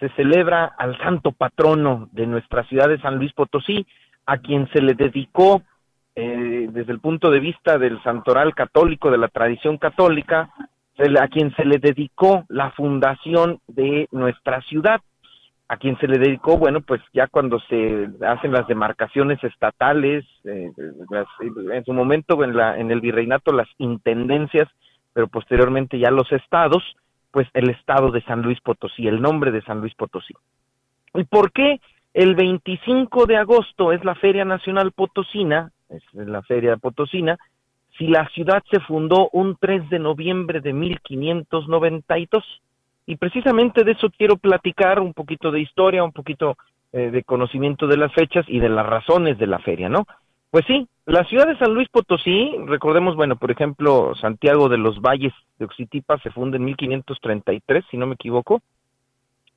se 0.01 0.09
celebra 0.17 0.65
al 0.65 0.97
santo 0.97 1.31
patrono 1.31 2.09
de 2.11 2.27
nuestra 2.27 2.65
ciudad 2.65 2.89
de 2.89 2.99
San 2.99 3.15
Luis 3.15 3.31
Potosí, 3.31 3.87
a 4.25 4.39
quien 4.39 4.69
se 4.73 4.81
le 4.81 4.93
dedicó, 4.93 5.61
eh, 6.17 6.67
desde 6.69 6.91
el 6.91 6.99
punto 6.99 7.31
de 7.31 7.39
vista 7.39 7.77
del 7.77 8.03
santoral 8.03 8.53
católico, 8.53 9.11
de 9.11 9.17
la 9.17 9.29
tradición 9.29 9.77
católica, 9.77 10.49
a 11.21 11.27
quien 11.29 11.55
se 11.55 11.63
le 11.63 11.77
dedicó 11.77 12.43
la 12.49 12.71
fundación 12.71 13.61
de 13.69 14.09
nuestra 14.11 14.61
ciudad 14.63 14.99
a 15.70 15.78
quien 15.78 15.97
se 15.99 16.07
le 16.07 16.17
dedicó, 16.17 16.57
bueno, 16.57 16.82
pues 16.82 16.99
ya 17.13 17.28
cuando 17.28 17.59
se 17.70 18.09
hacen 18.28 18.51
las 18.51 18.67
demarcaciones 18.67 19.41
estatales, 19.43 20.26
eh, 20.43 20.72
en 21.72 21.86
su 21.86 21.93
momento 21.93 22.43
en, 22.43 22.57
la, 22.57 22.80
en 22.80 22.89
el 22.89 23.01
virreinato 23.01 23.51
las 23.51 23.67
intendencias, 23.78 24.67
pero 25.13 25.28
posteriormente 25.28 25.99
ya 25.99 26.09
los 26.09 26.32
estados, 26.32 26.84
pues 27.30 27.47
el 27.53 27.70
estado 27.70 28.09
de 28.09 28.24
San 28.24 28.41
Luis 28.41 28.59
Potosí, 28.61 29.07
el 29.07 29.22
nombre 29.22 29.51
de 29.51 29.61
San 29.61 29.80
Luis 29.80 29.93
Potosí. 29.93 30.34
¿Y 31.13 31.24
por 31.26 31.51
qué 31.51 31.80
el 32.15 32.34
25 32.34 33.28
de 33.28 33.38
agosto 33.38 33.91
es 33.91 34.03
la 34.03 34.15
Feria 34.15 34.45
Nacional 34.45 34.91
Potosina, 34.91 35.72
es 35.89 36.01
la 36.13 36.41
Feria 36.41 36.78
Potosina, 36.78 37.38
si 37.95 38.07
la 38.07 38.28
ciudad 38.30 38.63
se 38.72 38.80
fundó 38.80 39.30
un 39.34 39.55
3 39.55 39.88
de 39.91 39.99
noviembre 39.99 40.61
de 40.61 40.74
1592? 40.74 42.43
Y 43.10 43.16
precisamente 43.16 43.84
de 43.84 43.93
eso 43.93 44.12
quiero 44.16 44.38
platicar 44.38 44.99
un 44.99 45.16
poquito 45.16 45.49
de 45.49 45.60
historia, 45.60 46.03
un 46.03 46.12
poquito 46.12 46.57
eh, 46.93 47.10
de 47.10 47.24
conocimiento 47.24 47.88
de 47.88 47.97
las 47.97 48.14
fechas 48.14 48.45
y 48.47 48.60
de 48.60 48.70
las 48.70 48.86
razones 48.86 49.39
de 49.39 49.47
la 49.47 49.57
feria, 49.57 49.89
¿no? 49.89 50.05
Pues 50.51 50.64
sí, 50.68 50.88
la 51.07 51.24
ciudad 51.24 51.47
de 51.47 51.57
San 51.57 51.74
Luis 51.74 51.89
Potosí, 51.89 52.51
recordemos, 52.68 53.16
bueno, 53.16 53.36
por 53.36 53.49
ejemplo, 53.49 54.14
Santiago 54.22 54.70
de 54.70 54.78
los 54.78 55.01
Valles 55.01 55.34
de 55.57 55.66
Oxitipa 55.66 56.20
se 56.20 56.30
funda 56.30 56.57
en 56.57 56.66
1533, 56.66 57.84
si 57.89 57.97
no 57.97 58.05
me 58.05 58.14
equivoco, 58.14 58.62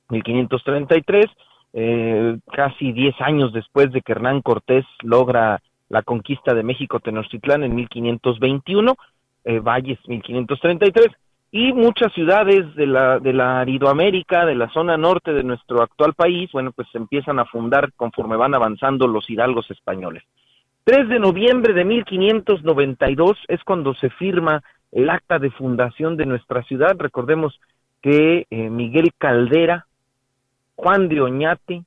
1533, 0.09 1.27
eh, 1.73 2.37
casi 2.51 2.91
10 2.91 3.21
años 3.21 3.53
después 3.53 3.91
de 3.91 4.01
que 4.01 4.13
Hernán 4.13 4.41
Cortés 4.41 4.85
logra 5.03 5.61
la 5.89 6.01
conquista 6.01 6.55
de 6.55 6.63
México 6.63 6.99
Tenochtitlán 6.99 7.63
en 7.63 7.75
1521, 7.75 8.95
eh, 9.45 9.59
Valles 9.59 9.99
1533, 10.07 11.11
y 11.55 11.71
muchas 11.71 12.11
ciudades 12.13 12.73
de 12.73 12.87
la, 12.87 13.19
de 13.19 13.31
la 13.31 13.59
Aridoamérica, 13.59 14.43
de 14.43 14.55
la 14.55 14.69
zona 14.69 14.97
norte 14.97 15.33
de 15.33 15.43
nuestro 15.43 15.83
actual 15.83 16.15
país, 16.15 16.51
bueno, 16.51 16.71
pues 16.71 16.87
se 16.91 16.97
empiezan 16.97 17.37
a 17.37 17.45
fundar 17.45 17.93
conforme 17.93 18.35
van 18.35 18.55
avanzando 18.55 19.05
los 19.07 19.29
hidalgos 19.29 19.69
españoles. 19.69 20.23
3 20.83 21.09
de 21.09 21.19
noviembre 21.19 21.73
de 21.73 21.85
1592 21.85 23.37
es 23.47 23.63
cuando 23.63 23.93
se 23.93 24.09
firma 24.09 24.63
el 24.91 25.07
acta 25.11 25.37
de 25.37 25.51
fundación 25.51 26.17
de 26.17 26.25
nuestra 26.25 26.63
ciudad. 26.63 26.95
Recordemos 26.97 27.59
que 28.01 28.47
eh, 28.49 28.69
Miguel 28.71 29.11
Caldera, 29.15 29.85
Juan 30.73 31.07
de 31.07 31.21
Oñate, 31.21 31.83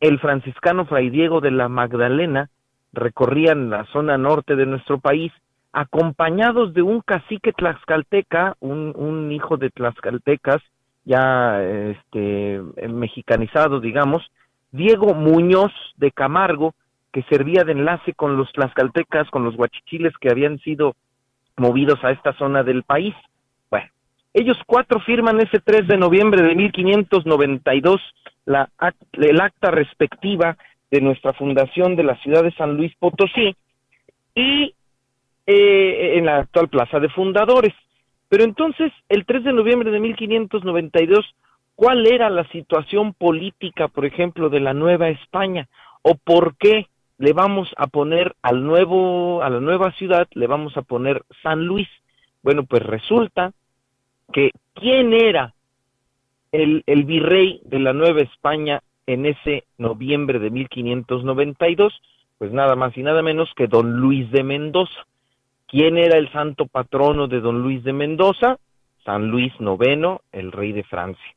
el 0.00 0.18
franciscano 0.20 0.86
Fray 0.86 1.10
Diego 1.10 1.42
de 1.42 1.50
la 1.50 1.68
Magdalena 1.68 2.48
recorrían 2.94 3.68
la 3.68 3.84
zona 3.92 4.16
norte 4.16 4.56
de 4.56 4.64
nuestro 4.64 5.00
país 5.00 5.32
acompañados 5.72 6.74
de 6.74 6.82
un 6.82 7.00
cacique 7.00 7.52
tlaxcalteca, 7.52 8.56
un, 8.60 9.30
hijo 9.32 9.56
de 9.56 9.70
tlaxcaltecas, 9.70 10.62
ya 11.04 11.62
este, 11.62 12.60
mexicanizado, 12.88 13.80
digamos, 13.80 14.22
Diego 14.72 15.14
Muñoz 15.14 15.72
de 15.96 16.10
Camargo, 16.10 16.74
que 17.12 17.22
servía 17.24 17.64
de 17.64 17.72
enlace 17.72 18.14
con 18.14 18.36
los 18.36 18.52
tlaxcaltecas, 18.52 19.28
con 19.30 19.44
los 19.44 19.56
huachichiles 19.56 20.12
que 20.20 20.30
habían 20.30 20.58
sido 20.58 20.94
movidos 21.56 22.02
a 22.04 22.10
esta 22.10 22.32
zona 22.34 22.62
del 22.62 22.82
país. 22.82 23.14
Bueno, 23.70 23.88
ellos 24.32 24.56
cuatro 24.66 25.00
firman 25.00 25.40
ese 25.40 25.58
3 25.60 25.88
de 25.88 25.96
noviembre 25.96 26.42
de 26.42 26.54
1592 26.54 28.00
la, 28.46 28.68
el 29.12 29.40
acta 29.40 29.70
respectiva 29.70 30.56
de 30.90 31.00
nuestra 31.00 31.32
fundación 31.32 31.96
de 31.96 32.04
la 32.04 32.16
ciudad 32.16 32.42
de 32.42 32.52
San 32.52 32.76
Luis 32.76 32.92
Potosí 32.98 33.54
y 34.34 34.74
eh, 35.46 36.18
en 36.18 36.26
la 36.26 36.38
actual 36.38 36.68
Plaza 36.68 37.00
de 37.00 37.08
Fundadores. 37.08 37.74
Pero 38.28 38.44
entonces, 38.44 38.92
el 39.08 39.26
3 39.26 39.44
de 39.44 39.52
noviembre 39.52 39.90
de 39.90 39.98
1592, 39.98 41.34
¿cuál 41.74 42.06
era 42.06 42.30
la 42.30 42.44
situación 42.50 43.12
política, 43.12 43.88
por 43.88 44.06
ejemplo, 44.06 44.48
de 44.48 44.60
la 44.60 44.72
Nueva 44.72 45.08
España? 45.08 45.68
¿O 46.02 46.14
por 46.14 46.56
qué 46.56 46.86
le 47.18 47.32
vamos 47.32 47.68
a 47.76 47.88
poner 47.88 48.34
al 48.40 48.64
nuevo, 48.64 49.42
a 49.42 49.50
la 49.50 49.60
nueva 49.60 49.92
ciudad, 49.92 50.28
le 50.32 50.46
vamos 50.46 50.76
a 50.76 50.82
poner 50.82 51.22
San 51.42 51.66
Luis? 51.66 51.88
Bueno, 52.42 52.64
pues 52.64 52.82
resulta 52.82 53.52
que 54.32 54.52
¿quién 54.74 55.12
era 55.12 55.52
el, 56.52 56.82
el 56.86 57.04
virrey 57.04 57.60
de 57.64 57.80
la 57.80 57.92
Nueva 57.92 58.22
España 58.22 58.80
en 59.06 59.26
ese 59.26 59.64
noviembre 59.76 60.38
de 60.38 60.50
1592? 60.50 61.92
Pues 62.38 62.52
nada 62.52 62.76
más 62.76 62.96
y 62.96 63.02
nada 63.02 63.22
menos 63.22 63.52
que 63.54 63.66
don 63.66 63.96
Luis 64.00 64.30
de 64.30 64.42
Mendoza. 64.42 65.04
¿Quién 65.70 65.98
era 65.98 66.18
el 66.18 66.32
santo 66.32 66.66
patrono 66.66 67.28
de 67.28 67.40
don 67.40 67.62
Luis 67.62 67.84
de 67.84 67.92
Mendoza? 67.92 68.58
San 69.04 69.28
Luis 69.28 69.52
IX, 69.60 70.18
el 70.32 70.50
rey 70.50 70.72
de 70.72 70.82
Francia. 70.82 71.34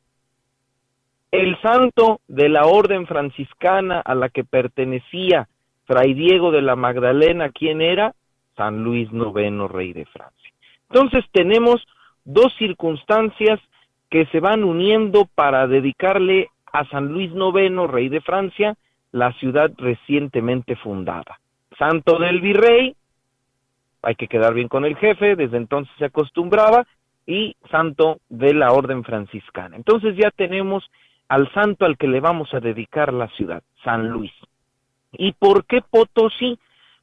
El 1.30 1.56
santo 1.62 2.20
de 2.26 2.48
la 2.48 2.66
orden 2.66 3.06
franciscana 3.06 4.00
a 4.00 4.16
la 4.16 4.30
que 4.30 4.42
pertenecía 4.42 5.48
Fray 5.84 6.14
Diego 6.14 6.50
de 6.50 6.62
la 6.62 6.74
Magdalena, 6.74 7.50
¿quién 7.50 7.80
era? 7.80 8.12
San 8.56 8.82
Luis 8.82 9.08
IX, 9.12 9.70
rey 9.70 9.92
de 9.92 10.04
Francia. 10.06 10.52
Entonces 10.90 11.24
tenemos 11.30 11.86
dos 12.24 12.52
circunstancias 12.58 13.60
que 14.10 14.26
se 14.26 14.40
van 14.40 14.64
uniendo 14.64 15.28
para 15.32 15.68
dedicarle 15.68 16.48
a 16.72 16.84
San 16.86 17.06
Luis 17.06 17.30
IX, 17.30 17.88
rey 17.88 18.08
de 18.08 18.20
Francia, 18.20 18.74
la 19.12 19.32
ciudad 19.34 19.70
recientemente 19.76 20.74
fundada. 20.74 21.38
Santo 21.78 22.18
del 22.18 22.40
Virrey, 22.40 22.96
hay 24.04 24.14
que 24.14 24.28
quedar 24.28 24.54
bien 24.54 24.68
con 24.68 24.84
el 24.84 24.96
jefe, 24.96 25.36
desde 25.36 25.56
entonces 25.56 25.94
se 25.98 26.06
acostumbraba, 26.06 26.86
y 27.26 27.56
santo 27.70 28.18
de 28.28 28.54
la 28.54 28.72
orden 28.72 29.02
franciscana. 29.02 29.76
Entonces 29.76 30.16
ya 30.16 30.30
tenemos 30.30 30.84
al 31.28 31.50
santo 31.52 31.86
al 31.86 31.96
que 31.96 32.08
le 32.08 32.20
vamos 32.20 32.52
a 32.52 32.60
dedicar 32.60 33.12
la 33.12 33.28
ciudad, 33.28 33.62
San 33.82 34.08
Luis. 34.08 34.32
¿Y 35.12 35.32
por 35.32 35.64
qué 35.64 35.80
Potosí? 35.80 36.58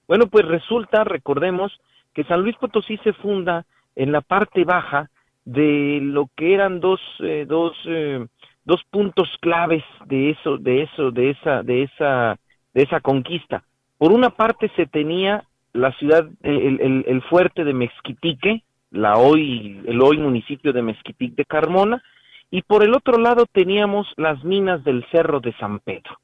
Bueno, 0.08 0.28
pues 0.28 0.46
resulta, 0.46 1.04
recordemos, 1.04 1.72
que 2.14 2.24
San 2.26 2.42
Luis 2.42 2.56
Potosí 2.58 2.98
se 2.98 3.14
funda 3.14 3.66
en 3.96 4.12
la 4.12 4.22
parte 4.22 4.64
baja 4.64 5.10
de 5.46 6.00
lo 6.02 6.30
que 6.36 6.54
eran 6.54 6.80
dos, 6.80 7.00
eh, 7.20 7.46
dos, 7.48 7.76
eh, 7.86 8.26
dos 8.64 8.84
puntos 8.92 9.30
claves 9.40 9.84
de 10.06 10.32
eso, 10.32 10.58
de 10.58 10.84
eso, 10.84 11.12
de 11.12 11.32
esa, 11.32 11.64
de 11.64 11.84
esa, 11.84 12.38
de 12.74 12.84
esa 12.84 13.00
conquista. 13.00 13.64
Por 13.98 14.12
una 14.12 14.30
parte 14.30 14.72
se 14.76 14.86
tenía 14.86 15.44
la 15.74 15.92
ciudad, 15.94 16.28
el, 16.44 17.06
el, 17.08 17.22
fuerte 17.24 17.64
de 17.64 17.74
Mezquitique, 17.74 18.64
la 18.92 19.16
hoy, 19.16 19.82
el 19.86 20.02
hoy 20.02 20.18
municipio 20.18 20.74
de 20.74 20.82
Mezquitic 20.82 21.36
de 21.36 21.46
Carmona, 21.46 22.04
y 22.50 22.62
por 22.62 22.84
el 22.84 22.94
otro 22.94 23.18
lado 23.18 23.46
teníamos 23.46 24.08
las 24.18 24.44
minas 24.44 24.84
del 24.84 25.06
Cerro 25.12 25.40
de 25.40 25.54
San 25.54 25.80
Pedro. 25.80 26.18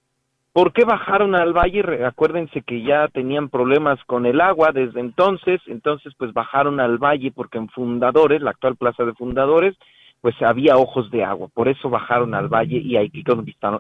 ¿Por 0.52 0.74
qué 0.74 0.84
bajaron 0.84 1.36
al 1.36 1.54
valle? 1.54 2.04
Acuérdense 2.04 2.62
que 2.64 2.82
ya 2.82 3.08
tenían 3.08 3.48
problemas 3.48 4.04
con 4.06 4.26
el 4.26 4.42
agua 4.42 4.72
desde 4.74 5.00
entonces, 5.00 5.62
entonces 5.68 6.14
pues 6.18 6.34
bajaron 6.34 6.80
al 6.80 6.98
valle 6.98 7.32
porque 7.32 7.60
en 7.60 7.70
Fundadores, 7.70 8.42
la 8.42 8.50
actual 8.50 8.76
plaza 8.76 9.06
de 9.06 9.14
Fundadores, 9.14 9.78
pues 10.20 10.36
había 10.42 10.76
ojos 10.76 11.12
de 11.12 11.24
agua, 11.24 11.48
por 11.54 11.68
eso 11.68 11.90
bajaron 11.90 12.34
al 12.34 12.50
valle 12.50 12.78
y 12.78 12.98
aquí, 12.98 13.24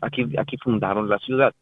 aquí, 0.01 0.37
aquí 0.37 0.57
fundaron 0.57 1.09
la 1.09 1.17
ciudad. 1.17 1.53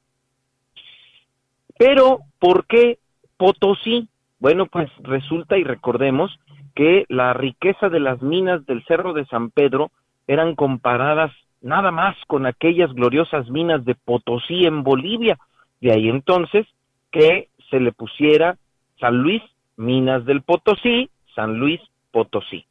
Pero, 1.78 2.20
¿por 2.40 2.66
qué 2.68 3.00
Potosí. 3.38 4.08
Bueno, 4.40 4.66
pues 4.66 4.90
resulta 5.02 5.58
y 5.58 5.64
recordemos 5.64 6.38
que 6.76 7.06
la 7.08 7.34
riqueza 7.34 7.90
de 7.90 8.00
las 8.00 8.22
minas 8.22 8.66
del 8.66 8.84
Cerro 8.86 9.14
de 9.14 9.26
San 9.26 9.50
Pedro 9.50 9.92
eran 10.28 10.56
comparadas 10.56 11.32
nada 11.62 11.92
más 11.92 12.16
con 12.28 12.46
aquellas 12.46 12.94
gloriosas 12.94 13.50
minas 13.50 13.86
de 13.86 13.96
Potosí 13.96 14.66
en 14.66 14.84
Bolivia. 14.84 15.38
De 15.82 15.92
ahí 15.92 16.10
entonces 16.10 16.68
que 17.12 17.50
se 17.70 17.80
le 17.80 17.92
pusiera 17.92 18.58
San 19.00 19.18
Luis, 19.18 19.42
Minas 19.78 20.26
del 20.26 20.42
Potosí, 20.42 21.10
San 21.34 21.58
Luis 21.58 21.82
Potosí. 22.12 22.66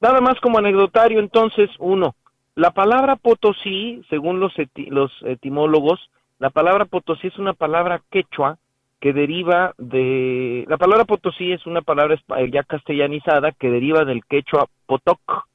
Nada 0.00 0.20
más 0.20 0.38
como 0.40 0.58
anecdotario 0.58 1.18
entonces, 1.18 1.70
uno, 1.78 2.14
la 2.54 2.70
palabra 2.70 3.16
Potosí, 3.16 4.02
según 4.08 4.40
los, 4.40 4.52
los 4.74 5.12
etimólogos, 5.22 6.00
la 6.38 6.50
palabra 6.50 6.84
Potosí 6.84 7.26
es 7.26 7.38
una 7.38 7.52
palabra 7.52 8.02
quechua 8.10 8.58
que 9.00 9.12
deriva 9.12 9.74
de... 9.78 10.64
La 10.68 10.76
palabra 10.76 11.04
potosí 11.04 11.52
es 11.52 11.66
una 11.66 11.82
palabra 11.82 12.16
ya 12.50 12.62
castellanizada 12.64 13.52
que 13.52 13.70
deriva 13.70 14.04
del 14.04 14.24
quechua 14.24 14.66
potoc, 14.86 15.46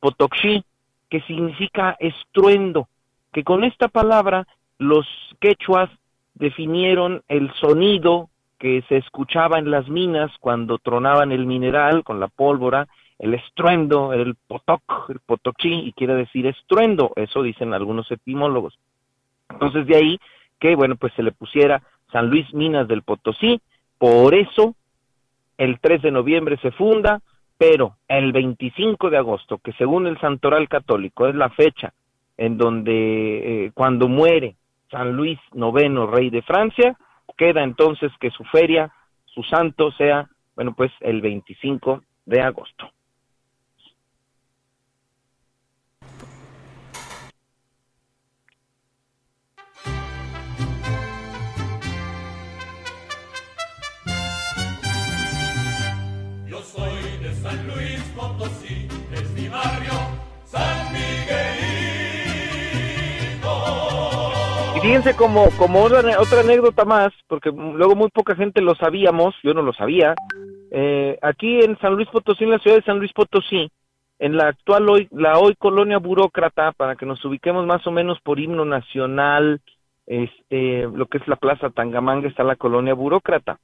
potokshi, 0.00 0.64
que 1.08 1.20
significa 1.22 1.96
estruendo, 1.98 2.88
que 3.32 3.44
con 3.44 3.64
esta 3.64 3.88
palabra 3.88 4.46
los 4.78 5.06
quechuas 5.40 5.90
definieron 6.34 7.22
el 7.28 7.52
sonido 7.54 8.28
que 8.58 8.82
se 8.88 8.98
escuchaba 8.98 9.58
en 9.58 9.70
las 9.70 9.88
minas 9.88 10.30
cuando 10.40 10.78
tronaban 10.78 11.32
el 11.32 11.46
mineral 11.46 12.04
con 12.04 12.20
la 12.20 12.28
pólvora, 12.28 12.86
el 13.18 13.34
estruendo, 13.34 14.12
el 14.12 14.34
potoc, 14.46 14.82
el 15.08 15.20
potokshi, 15.20 15.86
y 15.86 15.92
quiere 15.92 16.14
decir 16.14 16.46
estruendo, 16.46 17.12
eso 17.16 17.42
dicen 17.42 17.74
algunos 17.74 18.10
etimólogos. 18.10 18.78
Entonces 19.50 19.86
de 19.86 19.96
ahí 19.96 20.18
que, 20.58 20.74
bueno, 20.74 20.96
pues 20.96 21.12
se 21.14 21.22
le 21.22 21.32
pusiera 21.32 21.82
San 22.12 22.28
Luis 22.28 22.52
Minas 22.54 22.88
del 22.88 23.02
Potosí, 23.02 23.60
por 23.98 24.34
eso 24.34 24.74
el 25.58 25.80
3 25.80 26.02
de 26.02 26.10
noviembre 26.10 26.58
se 26.58 26.70
funda, 26.70 27.20
pero 27.58 27.96
el 28.08 28.32
25 28.32 29.10
de 29.10 29.16
agosto, 29.16 29.58
que 29.58 29.72
según 29.72 30.06
el 30.06 30.18
Santoral 30.20 30.68
Católico 30.68 31.26
es 31.26 31.34
la 31.34 31.50
fecha 31.50 31.92
en 32.36 32.58
donde 32.58 33.66
eh, 33.66 33.70
cuando 33.74 34.08
muere 34.08 34.56
San 34.90 35.12
Luis 35.12 35.38
IX, 35.54 36.10
rey 36.10 36.30
de 36.30 36.42
Francia, 36.42 36.96
queda 37.36 37.62
entonces 37.62 38.12
que 38.20 38.30
su 38.30 38.44
feria, 38.44 38.92
su 39.26 39.42
santo 39.42 39.92
sea, 39.92 40.28
bueno, 40.54 40.74
pues 40.74 40.90
el 41.00 41.20
25 41.20 42.02
de 42.24 42.40
agosto. 42.40 42.90
Fíjense 64.86 65.16
como, 65.16 65.48
otra, 65.82 66.20
otra 66.20 66.40
anécdota 66.42 66.84
más, 66.84 67.12
porque 67.26 67.50
luego 67.50 67.96
muy 67.96 68.08
poca 68.08 68.36
gente 68.36 68.60
lo 68.60 68.76
sabíamos, 68.76 69.34
yo 69.42 69.52
no 69.52 69.62
lo 69.62 69.72
sabía, 69.72 70.14
eh, 70.70 71.18
aquí 71.22 71.58
en 71.58 71.76
San 71.80 71.94
Luis 71.94 72.08
Potosí, 72.08 72.44
en 72.44 72.50
la 72.50 72.60
ciudad 72.60 72.76
de 72.76 72.84
San 72.84 72.98
Luis 73.00 73.12
Potosí, 73.12 73.68
en 74.20 74.36
la 74.36 74.46
actual 74.46 74.88
hoy, 74.88 75.08
la 75.10 75.40
hoy 75.40 75.56
colonia 75.56 75.98
burócrata, 75.98 76.70
para 76.70 76.94
que 76.94 77.04
nos 77.04 77.24
ubiquemos 77.24 77.66
más 77.66 77.84
o 77.88 77.90
menos 77.90 78.20
por 78.20 78.38
himno 78.38 78.64
nacional, 78.64 79.60
este, 80.06 80.82
lo 80.82 81.06
que 81.06 81.18
es 81.18 81.26
la 81.26 81.34
Plaza 81.34 81.70
Tangamanga, 81.70 82.28
está 82.28 82.44
la 82.44 82.54
colonia 82.54 82.94
burócrata. 82.94 83.58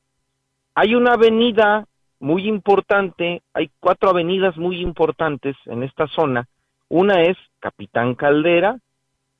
Hay 0.75 0.97
una 0.97 1.13
avenida 1.13 1.87
muy 2.19 2.49
importante, 2.49 3.43
hay 3.55 3.71
cuatro 3.79 4.11
avenidas 4.11 4.57
muy 4.57 4.81
importantes 4.81 5.55
en 5.67 5.85
esta 5.85 6.09
zona. 6.09 6.49
Una 6.89 7.23
es 7.23 7.37
Capitán 7.61 8.17
Caldera, 8.17 8.77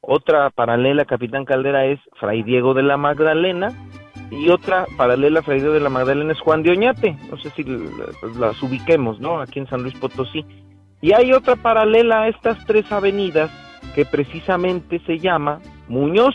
otra 0.03 0.51
paralela 0.51 1.05
Capitán 1.05 1.45
Caldera 1.45 1.87
es 1.87 2.01
Fray 2.19 2.43
Diego 2.43 2.75
de 2.75 2.83
la 2.83 2.97
Magdalena 2.97 3.69
y 4.31 4.49
otra 4.49 4.87
paralela 4.97 5.43
Fray 5.43 5.61
Diego 5.61 5.75
de 5.75 5.81
la 5.81 5.91
Magdalena 5.91 6.33
es 6.33 6.41
Juan 6.41 6.63
de 6.63 6.73
Oñate. 6.73 7.17
No 7.31 7.37
sé 7.39 7.51
si 7.51 7.65
las 8.39 8.61
ubiquemos, 8.63 9.21
¿no? 9.21 9.41
Aquí 9.41 9.61
en 9.61 9.69
San 9.69 9.83
Luis 9.83 9.95
Potosí. 9.95 10.45
Y 11.01 11.13
hay 11.13 11.33
otra 11.33 11.57
paralela 11.57 12.23
a 12.23 12.29
estas 12.29 12.65
tres 12.67 12.91
avenidas 12.91 13.51
que 13.95 14.05
precisamente 14.05 15.01
se 15.07 15.19
llama 15.19 15.61
Muñoz, 15.89 16.35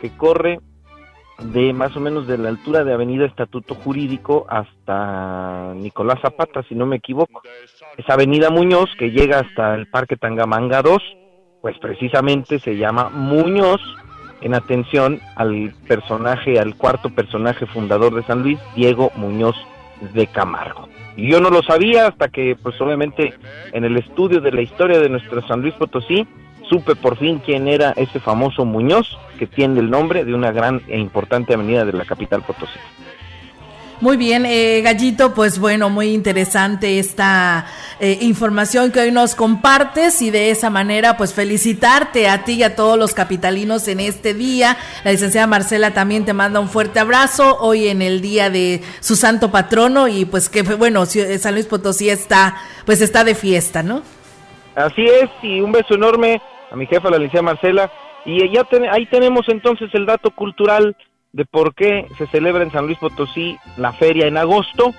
que 0.00 0.10
corre 0.16 0.60
de 1.42 1.72
más 1.72 1.94
o 1.96 2.00
menos 2.00 2.26
de 2.26 2.38
la 2.38 2.48
altura 2.48 2.84
de 2.84 2.92
Avenida 2.94 3.26
Estatuto 3.26 3.74
Jurídico 3.74 4.46
hasta 4.48 5.74
Nicolás 5.74 6.20
Zapata, 6.22 6.62
si 6.68 6.74
no 6.74 6.86
me 6.86 6.96
equivoco. 6.96 7.42
Esa 7.96 8.14
Avenida 8.14 8.50
Muñoz 8.50 8.90
que 8.98 9.10
llega 9.10 9.40
hasta 9.40 9.74
el 9.74 9.88
Parque 9.88 10.16
Tangamanga 10.16 10.80
2, 10.82 11.02
pues 11.64 11.78
precisamente 11.78 12.58
se 12.58 12.76
llama 12.76 13.08
Muñoz 13.08 13.80
en 14.42 14.52
atención 14.52 15.18
al 15.34 15.72
personaje, 15.88 16.58
al 16.58 16.76
cuarto 16.76 17.08
personaje 17.08 17.64
fundador 17.64 18.14
de 18.14 18.22
San 18.24 18.42
Luis, 18.42 18.58
Diego 18.76 19.10
Muñoz 19.16 19.56
de 20.12 20.26
Camargo. 20.26 20.90
Y 21.16 21.30
yo 21.30 21.40
no 21.40 21.48
lo 21.48 21.62
sabía 21.62 22.08
hasta 22.08 22.28
que, 22.28 22.54
pues 22.62 22.78
obviamente, 22.82 23.32
en 23.72 23.84
el 23.86 23.96
estudio 23.96 24.42
de 24.42 24.52
la 24.52 24.60
historia 24.60 25.00
de 25.00 25.08
nuestro 25.08 25.40
San 25.48 25.62
Luis 25.62 25.72
Potosí, 25.72 26.26
supe 26.68 26.96
por 26.96 27.16
fin 27.16 27.40
quién 27.42 27.66
era 27.66 27.94
ese 27.96 28.20
famoso 28.20 28.66
Muñoz, 28.66 29.18
que 29.38 29.46
tiene 29.46 29.80
el 29.80 29.88
nombre 29.88 30.26
de 30.26 30.34
una 30.34 30.52
gran 30.52 30.82
e 30.86 30.98
importante 30.98 31.54
avenida 31.54 31.86
de 31.86 31.94
la 31.94 32.04
capital 32.04 32.42
Potosí. 32.42 32.78
Muy 34.00 34.16
bien, 34.16 34.44
eh, 34.44 34.80
Gallito, 34.82 35.34
pues 35.34 35.58
bueno, 35.58 35.88
muy 35.88 36.08
interesante 36.12 36.98
esta 36.98 37.66
eh, 38.00 38.18
información 38.20 38.90
que 38.90 39.00
hoy 39.00 39.12
nos 39.12 39.34
compartes 39.34 40.20
y 40.20 40.30
de 40.30 40.50
esa 40.50 40.68
manera 40.68 41.16
pues 41.16 41.32
felicitarte 41.32 42.28
a 42.28 42.44
ti 42.44 42.54
y 42.54 42.62
a 42.64 42.74
todos 42.74 42.98
los 42.98 43.14
capitalinos 43.14 43.86
en 43.86 44.00
este 44.00 44.34
día. 44.34 44.76
La 45.04 45.12
licenciada 45.12 45.46
Marcela 45.46 45.92
también 45.92 46.24
te 46.24 46.32
manda 46.32 46.58
un 46.58 46.68
fuerte 46.68 46.98
abrazo 46.98 47.56
hoy 47.60 47.88
en 47.88 48.02
el 48.02 48.20
día 48.20 48.50
de 48.50 48.82
su 49.00 49.14
santo 49.14 49.50
patrono 49.52 50.08
y 50.08 50.24
pues 50.24 50.48
que 50.48 50.62
bueno, 50.62 51.06
San 51.06 51.54
Luis 51.54 51.66
Potosí 51.66 52.10
está 52.10 52.56
pues 52.84 53.00
está 53.00 53.22
de 53.22 53.34
fiesta, 53.34 53.82
¿no? 53.82 54.02
Así 54.74 55.04
es, 55.04 55.30
y 55.42 55.60
un 55.60 55.70
beso 55.70 55.94
enorme 55.94 56.42
a 56.70 56.76
mi 56.76 56.86
jefa, 56.86 57.10
la 57.10 57.18
licenciada 57.18 57.42
Marcela. 57.42 57.92
Y 58.26 58.52
ya 58.52 58.66
ahí 58.90 59.06
tenemos 59.06 59.48
entonces 59.48 59.90
el 59.92 60.06
dato 60.06 60.30
cultural 60.30 60.96
de 61.34 61.44
por 61.44 61.74
qué 61.74 62.06
se 62.16 62.28
celebra 62.28 62.62
en 62.62 62.70
San 62.70 62.86
Luis 62.86 62.96
Potosí 62.98 63.56
la 63.76 63.92
feria 63.92 64.28
en 64.28 64.36
agosto, 64.36 64.94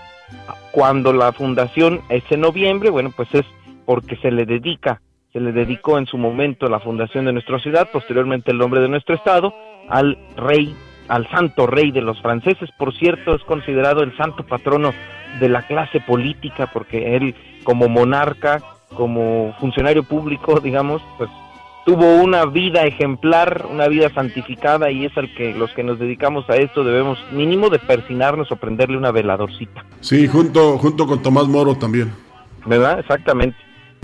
cuando 0.71 1.13
la 1.13 1.31
fundación 1.31 2.01
es 2.09 2.23
en 2.29 2.41
noviembre, 2.41 2.89
bueno, 2.89 3.11
pues 3.15 3.29
es 3.33 3.45
porque 3.85 4.17
se 4.17 4.31
le 4.31 4.45
dedica, 4.45 5.01
se 5.31 5.39
le 5.39 5.53
dedicó 5.53 5.97
en 5.97 6.07
su 6.07 6.17
momento 6.17 6.67
la 6.67 6.81
fundación 6.81 7.23
de 7.23 7.31
nuestra 7.31 7.57
ciudad, 7.59 7.89
posteriormente 7.89 8.51
el 8.51 8.57
nombre 8.57 8.81
de 8.81 8.89
nuestro 8.89 9.15
estado, 9.15 9.53
al 9.87 10.17
rey, 10.35 10.75
al 11.07 11.25
santo 11.29 11.67
rey 11.67 11.91
de 11.91 12.01
los 12.01 12.21
franceses, 12.21 12.69
por 12.77 12.93
cierto, 12.93 13.33
es 13.33 13.43
considerado 13.43 14.03
el 14.03 14.15
santo 14.17 14.43
patrono 14.43 14.93
de 15.39 15.47
la 15.47 15.61
clase 15.61 16.01
política, 16.01 16.69
porque 16.73 17.15
él 17.15 17.33
como 17.63 17.87
monarca, 17.87 18.61
como 18.89 19.55
funcionario 19.61 20.03
público, 20.03 20.59
digamos, 20.59 21.01
pues 21.17 21.29
tuvo 21.85 22.15
una 22.15 22.45
vida 22.45 22.83
ejemplar, 22.83 23.67
una 23.69 23.87
vida 23.87 24.09
santificada 24.13 24.91
y 24.91 25.05
es 25.05 25.17
al 25.17 25.33
que 25.35 25.53
los 25.53 25.71
que 25.73 25.83
nos 25.83 25.99
dedicamos 25.99 26.49
a 26.49 26.55
esto 26.55 26.83
debemos 26.83 27.19
mínimo 27.31 27.69
de 27.69 27.79
persinarnos 27.79 28.51
o 28.51 28.55
prenderle 28.55 28.97
una 28.97 29.11
veladorcita. 29.11 29.85
Sí, 30.01 30.27
junto, 30.27 30.77
junto 30.79 31.05
con 31.05 31.21
Tomás 31.21 31.47
Moro 31.47 31.75
también. 31.75 32.11
¿Verdad? 32.65 32.99
Exactamente. 32.99 33.57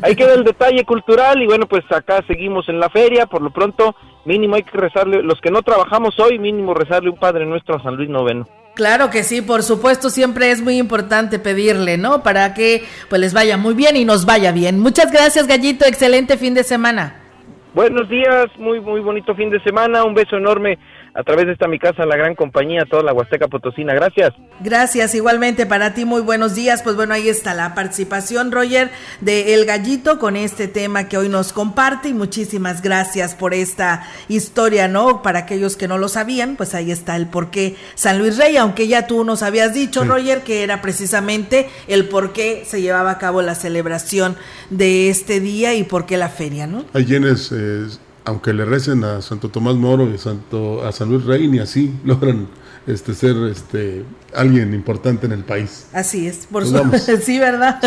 Ahí 0.04 0.16
queda 0.16 0.34
el 0.36 0.44
detalle 0.44 0.84
cultural 0.86 1.42
y 1.42 1.48
bueno, 1.48 1.68
pues 1.68 1.84
acá 1.92 2.24
seguimos 2.28 2.70
en 2.70 2.80
la 2.80 2.90
feria, 2.90 3.26
por 3.26 3.42
lo 3.42 3.52
pronto 3.52 3.96
mínimo 4.26 4.56
hay 4.56 4.64
que 4.64 4.78
rezarle, 4.78 5.24
los 5.24 5.40
que 5.42 5.52
no 5.52 5.62
trabajamos 5.64 6.20
hoy, 6.20 6.40
mínimo 6.40 6.74
rezarle 6.74 7.10
un 7.10 7.18
Padre 7.18 7.46
Nuestro 7.46 7.76
a 7.76 7.84
San 7.84 7.96
Luis 7.96 8.10
Noveno. 8.10 8.48
Claro 8.76 9.10
que 9.10 9.24
sí, 9.24 9.42
por 9.42 9.64
supuesto, 9.64 10.10
siempre 10.10 10.52
es 10.52 10.62
muy 10.62 10.78
importante 10.78 11.40
pedirle, 11.40 11.98
¿no? 11.98 12.24
Para 12.24 12.54
que 12.54 12.84
pues 13.10 13.20
les 13.20 13.34
vaya 13.34 13.58
muy 13.58 13.74
bien 13.74 13.98
y 13.98 14.06
nos 14.06 14.26
vaya 14.26 14.52
bien. 14.52 14.80
Muchas 14.80 15.12
gracias, 15.12 15.46
Gallito, 15.46 15.86
excelente 15.86 16.38
fin 16.38 16.54
de 16.54 16.64
semana. 16.64 17.22
Buenos 17.74 18.10
días, 18.10 18.48
muy 18.58 18.82
muy 18.82 19.00
bonito 19.00 19.34
fin 19.34 19.50
de 19.50 19.62
semana, 19.62 20.04
un 20.04 20.14
beso 20.14 20.36
enorme 20.36 20.78
a 21.14 21.24
través 21.24 21.46
de 21.46 21.54
esta 21.54 21.68
mi 21.68 21.78
casa, 21.78 22.06
la 22.06 22.16
gran 22.16 22.36
compañía, 22.36 22.86
toda 22.90 23.04
la 23.04 23.14
Huasteca 23.14 23.48
Potosina, 23.48 23.94
gracias. 23.94 24.32
Gracias, 24.62 25.14
igualmente 25.14 25.66
para 25.66 25.94
ti, 25.94 26.06
muy 26.06 26.22
buenos 26.22 26.56
días, 26.56 26.84
pues 26.84 26.96
bueno, 26.96 27.14
ahí 27.14 27.28
está 27.28 27.54
la 27.54 27.76
participación, 27.76 28.52
Roger, 28.52 28.90
de 29.20 29.54
El 29.54 29.66
Gallito 29.66 30.20
con 30.20 30.38
este 30.38 30.68
tema 30.68 31.10
que 31.10 31.18
hoy 31.18 31.28
nos 31.28 31.52
comparte 31.52 32.10
y 32.10 32.14
muchísimas 32.14 32.82
gracias 32.82 33.36
por 33.36 33.54
esta 33.54 34.04
historia, 34.30 34.88
¿no? 34.88 35.22
Para 35.22 35.40
aquellos 35.40 35.76
que 35.76 35.88
no 35.88 35.98
lo 35.98 36.08
sabían, 36.08 36.56
pues 36.56 36.76
ahí 36.76 36.92
está 36.92 37.16
el 37.16 37.28
por 37.28 37.52
qué 37.52 37.76
San 37.96 38.18
Luis 38.18 38.38
Rey, 38.38 38.56
aunque 38.58 38.88
ya 38.88 39.08
tú 39.08 39.26
nos 39.26 39.44
habías 39.44 39.74
dicho, 39.74 40.04
Roger, 40.06 40.44
que 40.44 40.64
era 40.64 40.82
precisamente 40.82 41.70
el 41.88 42.08
por 42.08 42.32
qué 42.32 42.64
se 42.66 42.82
llevaba 42.82 43.12
a 43.12 43.18
cabo 43.18 43.42
la 43.42 43.56
celebración 43.56 44.38
de 44.70 45.10
este 45.10 45.40
día 45.40 45.74
y 45.74 45.84
por 45.84 46.06
qué 46.06 46.18
la 46.18 46.30
feria, 46.30 46.68
¿no? 46.68 46.86
Hay 46.94 47.06
quienes 47.06 47.52
eh, 47.52 47.88
aunque 48.26 48.54
le 48.54 48.66
recen 48.66 49.04
a 49.04 49.22
Santo 49.22 49.50
Tomás 49.50 49.76
Moro 49.76 50.10
y 50.14 50.18
Santo, 50.18 50.86
a 50.86 50.92
San 50.92 51.10
Luis 51.10 51.26
Rey, 51.26 51.48
ni 51.48 51.60
así 51.60 51.94
logran 52.04 52.48
este 52.88 53.14
ser 53.14 53.36
este 53.48 54.04
alguien 54.34 54.74
importante 54.74 55.26
en 55.26 55.32
el 55.32 55.44
país. 55.44 55.86
Así 55.94 56.28
es, 56.28 56.48
por 56.50 56.66
supuesto. 56.66 57.12
Sí, 57.22 57.40
¿verdad? 57.40 57.80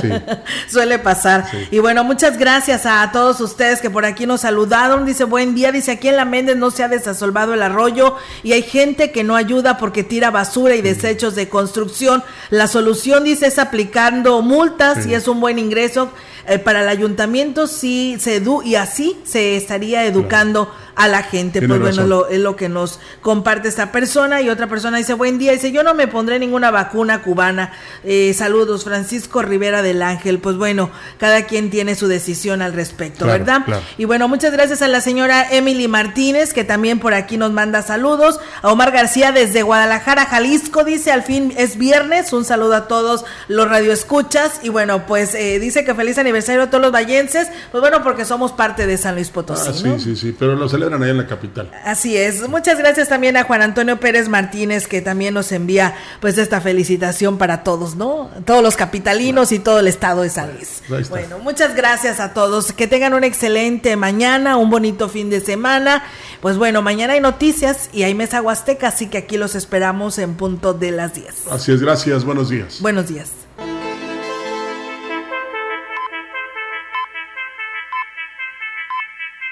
Suele 0.68 0.98
pasar. 0.98 1.46
Y 1.70 1.78
bueno, 1.78 2.04
muchas 2.04 2.38
gracias 2.38 2.86
a 2.86 3.10
todos 3.12 3.40
ustedes 3.40 3.80
que 3.80 3.90
por 3.90 4.04
aquí 4.04 4.26
nos 4.26 4.42
saludaron. 4.42 5.06
Dice, 5.06 5.24
buen 5.24 5.54
día. 5.54 5.72
Dice, 5.72 5.92
aquí 5.92 6.08
en 6.08 6.16
La 6.16 6.24
Méndez 6.24 6.56
no 6.56 6.70
se 6.70 6.84
ha 6.84 6.88
desasolvado 6.88 7.54
el 7.54 7.62
arroyo 7.62 8.16
y 8.42 8.52
hay 8.52 8.62
gente 8.62 9.10
que 9.10 9.24
no 9.24 9.36
ayuda 9.36 9.78
porque 9.78 10.04
tira 10.04 10.30
basura 10.30 10.74
y 10.74 10.82
desechos 10.82 11.34
de 11.34 11.48
construcción. 11.48 12.22
La 12.50 12.66
solución, 12.66 13.24
dice, 13.24 13.46
es 13.46 13.58
aplicando 13.58 14.42
multas 14.42 15.06
y 15.06 15.14
es 15.14 15.26
un 15.26 15.40
buen 15.40 15.58
ingreso 15.58 16.10
eh, 16.46 16.58
para 16.58 16.82
el 16.82 16.88
ayuntamiento. 16.88 17.66
Sí, 17.66 18.16
se 18.20 18.36
edu 18.36 18.62
y 18.62 18.74
así 18.74 19.16
se 19.24 19.56
estaría 19.56 20.04
educando 20.04 20.70
a 20.96 21.08
la 21.08 21.22
gente. 21.22 21.66
pues 21.66 21.80
bueno, 21.80 22.06
lo, 22.06 22.28
es 22.28 22.40
lo 22.40 22.56
que 22.56 22.68
nos 22.68 23.00
comparte 23.20 23.68
esta 23.68 23.92
persona. 23.92 24.42
Y 24.42 24.48
otra 24.48 24.66
persona 24.66 24.98
dice, 24.98 25.14
buen 25.14 25.38
día. 25.38 25.52
Dice, 25.52 25.72
yo 25.72 25.82
no 25.82 25.94
me 25.94 26.06
pondré 26.06 26.33
ninguna 26.38 26.70
vacuna 26.70 27.22
cubana. 27.22 27.72
Eh, 28.04 28.34
saludos, 28.34 28.84
Francisco 28.84 29.42
Rivera 29.42 29.82
del 29.82 30.02
Ángel. 30.02 30.38
Pues 30.38 30.56
bueno, 30.56 30.90
cada 31.18 31.46
quien 31.46 31.70
tiene 31.70 31.94
su 31.94 32.08
decisión 32.08 32.62
al 32.62 32.72
respecto, 32.72 33.26
¿verdad? 33.26 33.62
Y 33.98 34.04
bueno, 34.04 34.28
muchas 34.28 34.52
gracias 34.52 34.82
a 34.82 34.88
la 34.88 35.00
señora 35.00 35.46
Emily 35.50 35.88
Martínez, 35.88 36.52
que 36.52 36.64
también 36.64 36.98
por 37.00 37.14
aquí 37.14 37.36
nos 37.36 37.52
manda 37.52 37.82
saludos. 37.82 38.40
A 38.62 38.70
Omar 38.70 38.92
García 38.92 39.32
desde 39.32 39.62
Guadalajara, 39.62 40.26
Jalisco, 40.26 40.84
dice, 40.84 41.12
al 41.12 41.22
fin 41.22 41.52
es 41.56 41.76
viernes. 41.76 42.32
Un 42.32 42.44
saludo 42.44 42.74
a 42.74 42.88
todos 42.88 43.24
los 43.48 43.68
radioescuchas. 43.68 44.60
Y 44.62 44.68
bueno, 44.68 45.06
pues 45.06 45.34
eh, 45.34 45.58
dice 45.58 45.84
que 45.84 45.94
feliz 45.94 46.18
aniversario 46.18 46.62
a 46.62 46.70
todos 46.70 46.82
los 46.82 46.92
vallenses. 46.92 47.48
Pues 47.70 47.80
bueno, 47.80 48.02
porque 48.02 48.24
somos 48.24 48.52
parte 48.52 48.86
de 48.86 48.96
San 48.96 49.14
Luis 49.14 49.30
Potosí. 49.30 49.68
Ah, 49.68 49.98
sí, 49.98 50.04
sí, 50.04 50.16
sí, 50.16 50.36
pero 50.38 50.54
lo 50.54 50.68
celebran 50.68 51.02
allá 51.02 51.12
en 51.12 51.18
la 51.18 51.26
capital. 51.26 51.70
Así 51.84 52.16
es. 52.16 52.48
Muchas 52.48 52.78
gracias 52.78 53.08
también 53.08 53.36
a 53.36 53.44
Juan 53.44 53.62
Antonio 53.62 53.98
Pérez 54.00 54.28
Martínez, 54.28 54.86
que 54.86 55.00
también 55.00 55.34
nos 55.34 55.52
envía 55.52 55.94
pues 56.24 56.38
esta 56.38 56.62
felicitación 56.62 57.36
para 57.36 57.62
todos, 57.62 57.96
¿no? 57.96 58.30
Todos 58.46 58.62
los 58.62 58.76
capitalinos 58.76 59.52
y 59.52 59.58
todo 59.58 59.80
el 59.80 59.88
estado 59.88 60.22
de 60.22 60.30
San 60.30 60.54
Luis. 60.54 60.82
Bueno, 61.10 61.38
muchas 61.38 61.74
gracias 61.74 62.18
a 62.18 62.32
todos. 62.32 62.72
Que 62.72 62.86
tengan 62.86 63.12
una 63.12 63.26
excelente 63.26 63.94
mañana, 63.96 64.56
un 64.56 64.70
bonito 64.70 65.10
fin 65.10 65.28
de 65.28 65.42
semana. 65.42 66.02
Pues 66.40 66.56
bueno, 66.56 66.80
mañana 66.80 67.12
hay 67.12 67.20
noticias 67.20 67.90
y 67.92 68.04
hay 68.04 68.14
mesa 68.14 68.40
huasteca, 68.40 68.88
así 68.88 69.08
que 69.08 69.18
aquí 69.18 69.36
los 69.36 69.54
esperamos 69.54 70.16
en 70.18 70.32
punto 70.32 70.72
de 70.72 70.92
las 70.92 71.12
10. 71.12 71.48
Así 71.50 71.72
es, 71.72 71.82
gracias. 71.82 72.24
Buenos 72.24 72.48
días. 72.48 72.80
Buenos 72.80 73.06
días. 73.06 73.30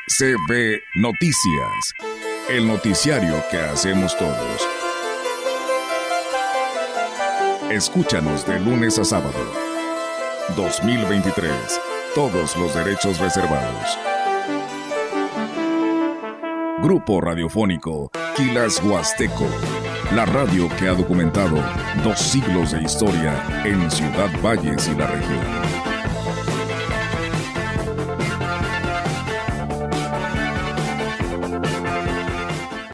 CB 0.09 0.81
Noticias, 0.95 1.95
el 2.49 2.67
noticiario 2.67 3.45
que 3.51 3.59
hacemos 3.59 4.17
todos. 4.17 4.82
Escúchanos 7.73 8.47
de 8.47 8.61
lunes 8.61 8.99
a 8.99 9.05
sábado. 9.05 9.33
2023. 10.57 11.51
Todos 12.15 12.55
los 12.59 12.75
derechos 12.75 13.19
reservados. 13.19 13.99
Grupo 16.83 17.23
Radiofónico 17.23 18.11
Quilas 18.37 18.79
Huasteco. 18.85 19.47
La 20.15 20.27
radio 20.27 20.69
que 20.79 20.87
ha 20.87 20.93
documentado 20.93 21.57
dos 22.05 22.19
siglos 22.19 22.73
de 22.73 22.83
historia 22.83 23.43
en 23.65 23.91
Ciudad 23.91 24.29
Valles 24.43 24.89
y 24.89 24.95
la 24.95 25.07
región. 25.07 25.82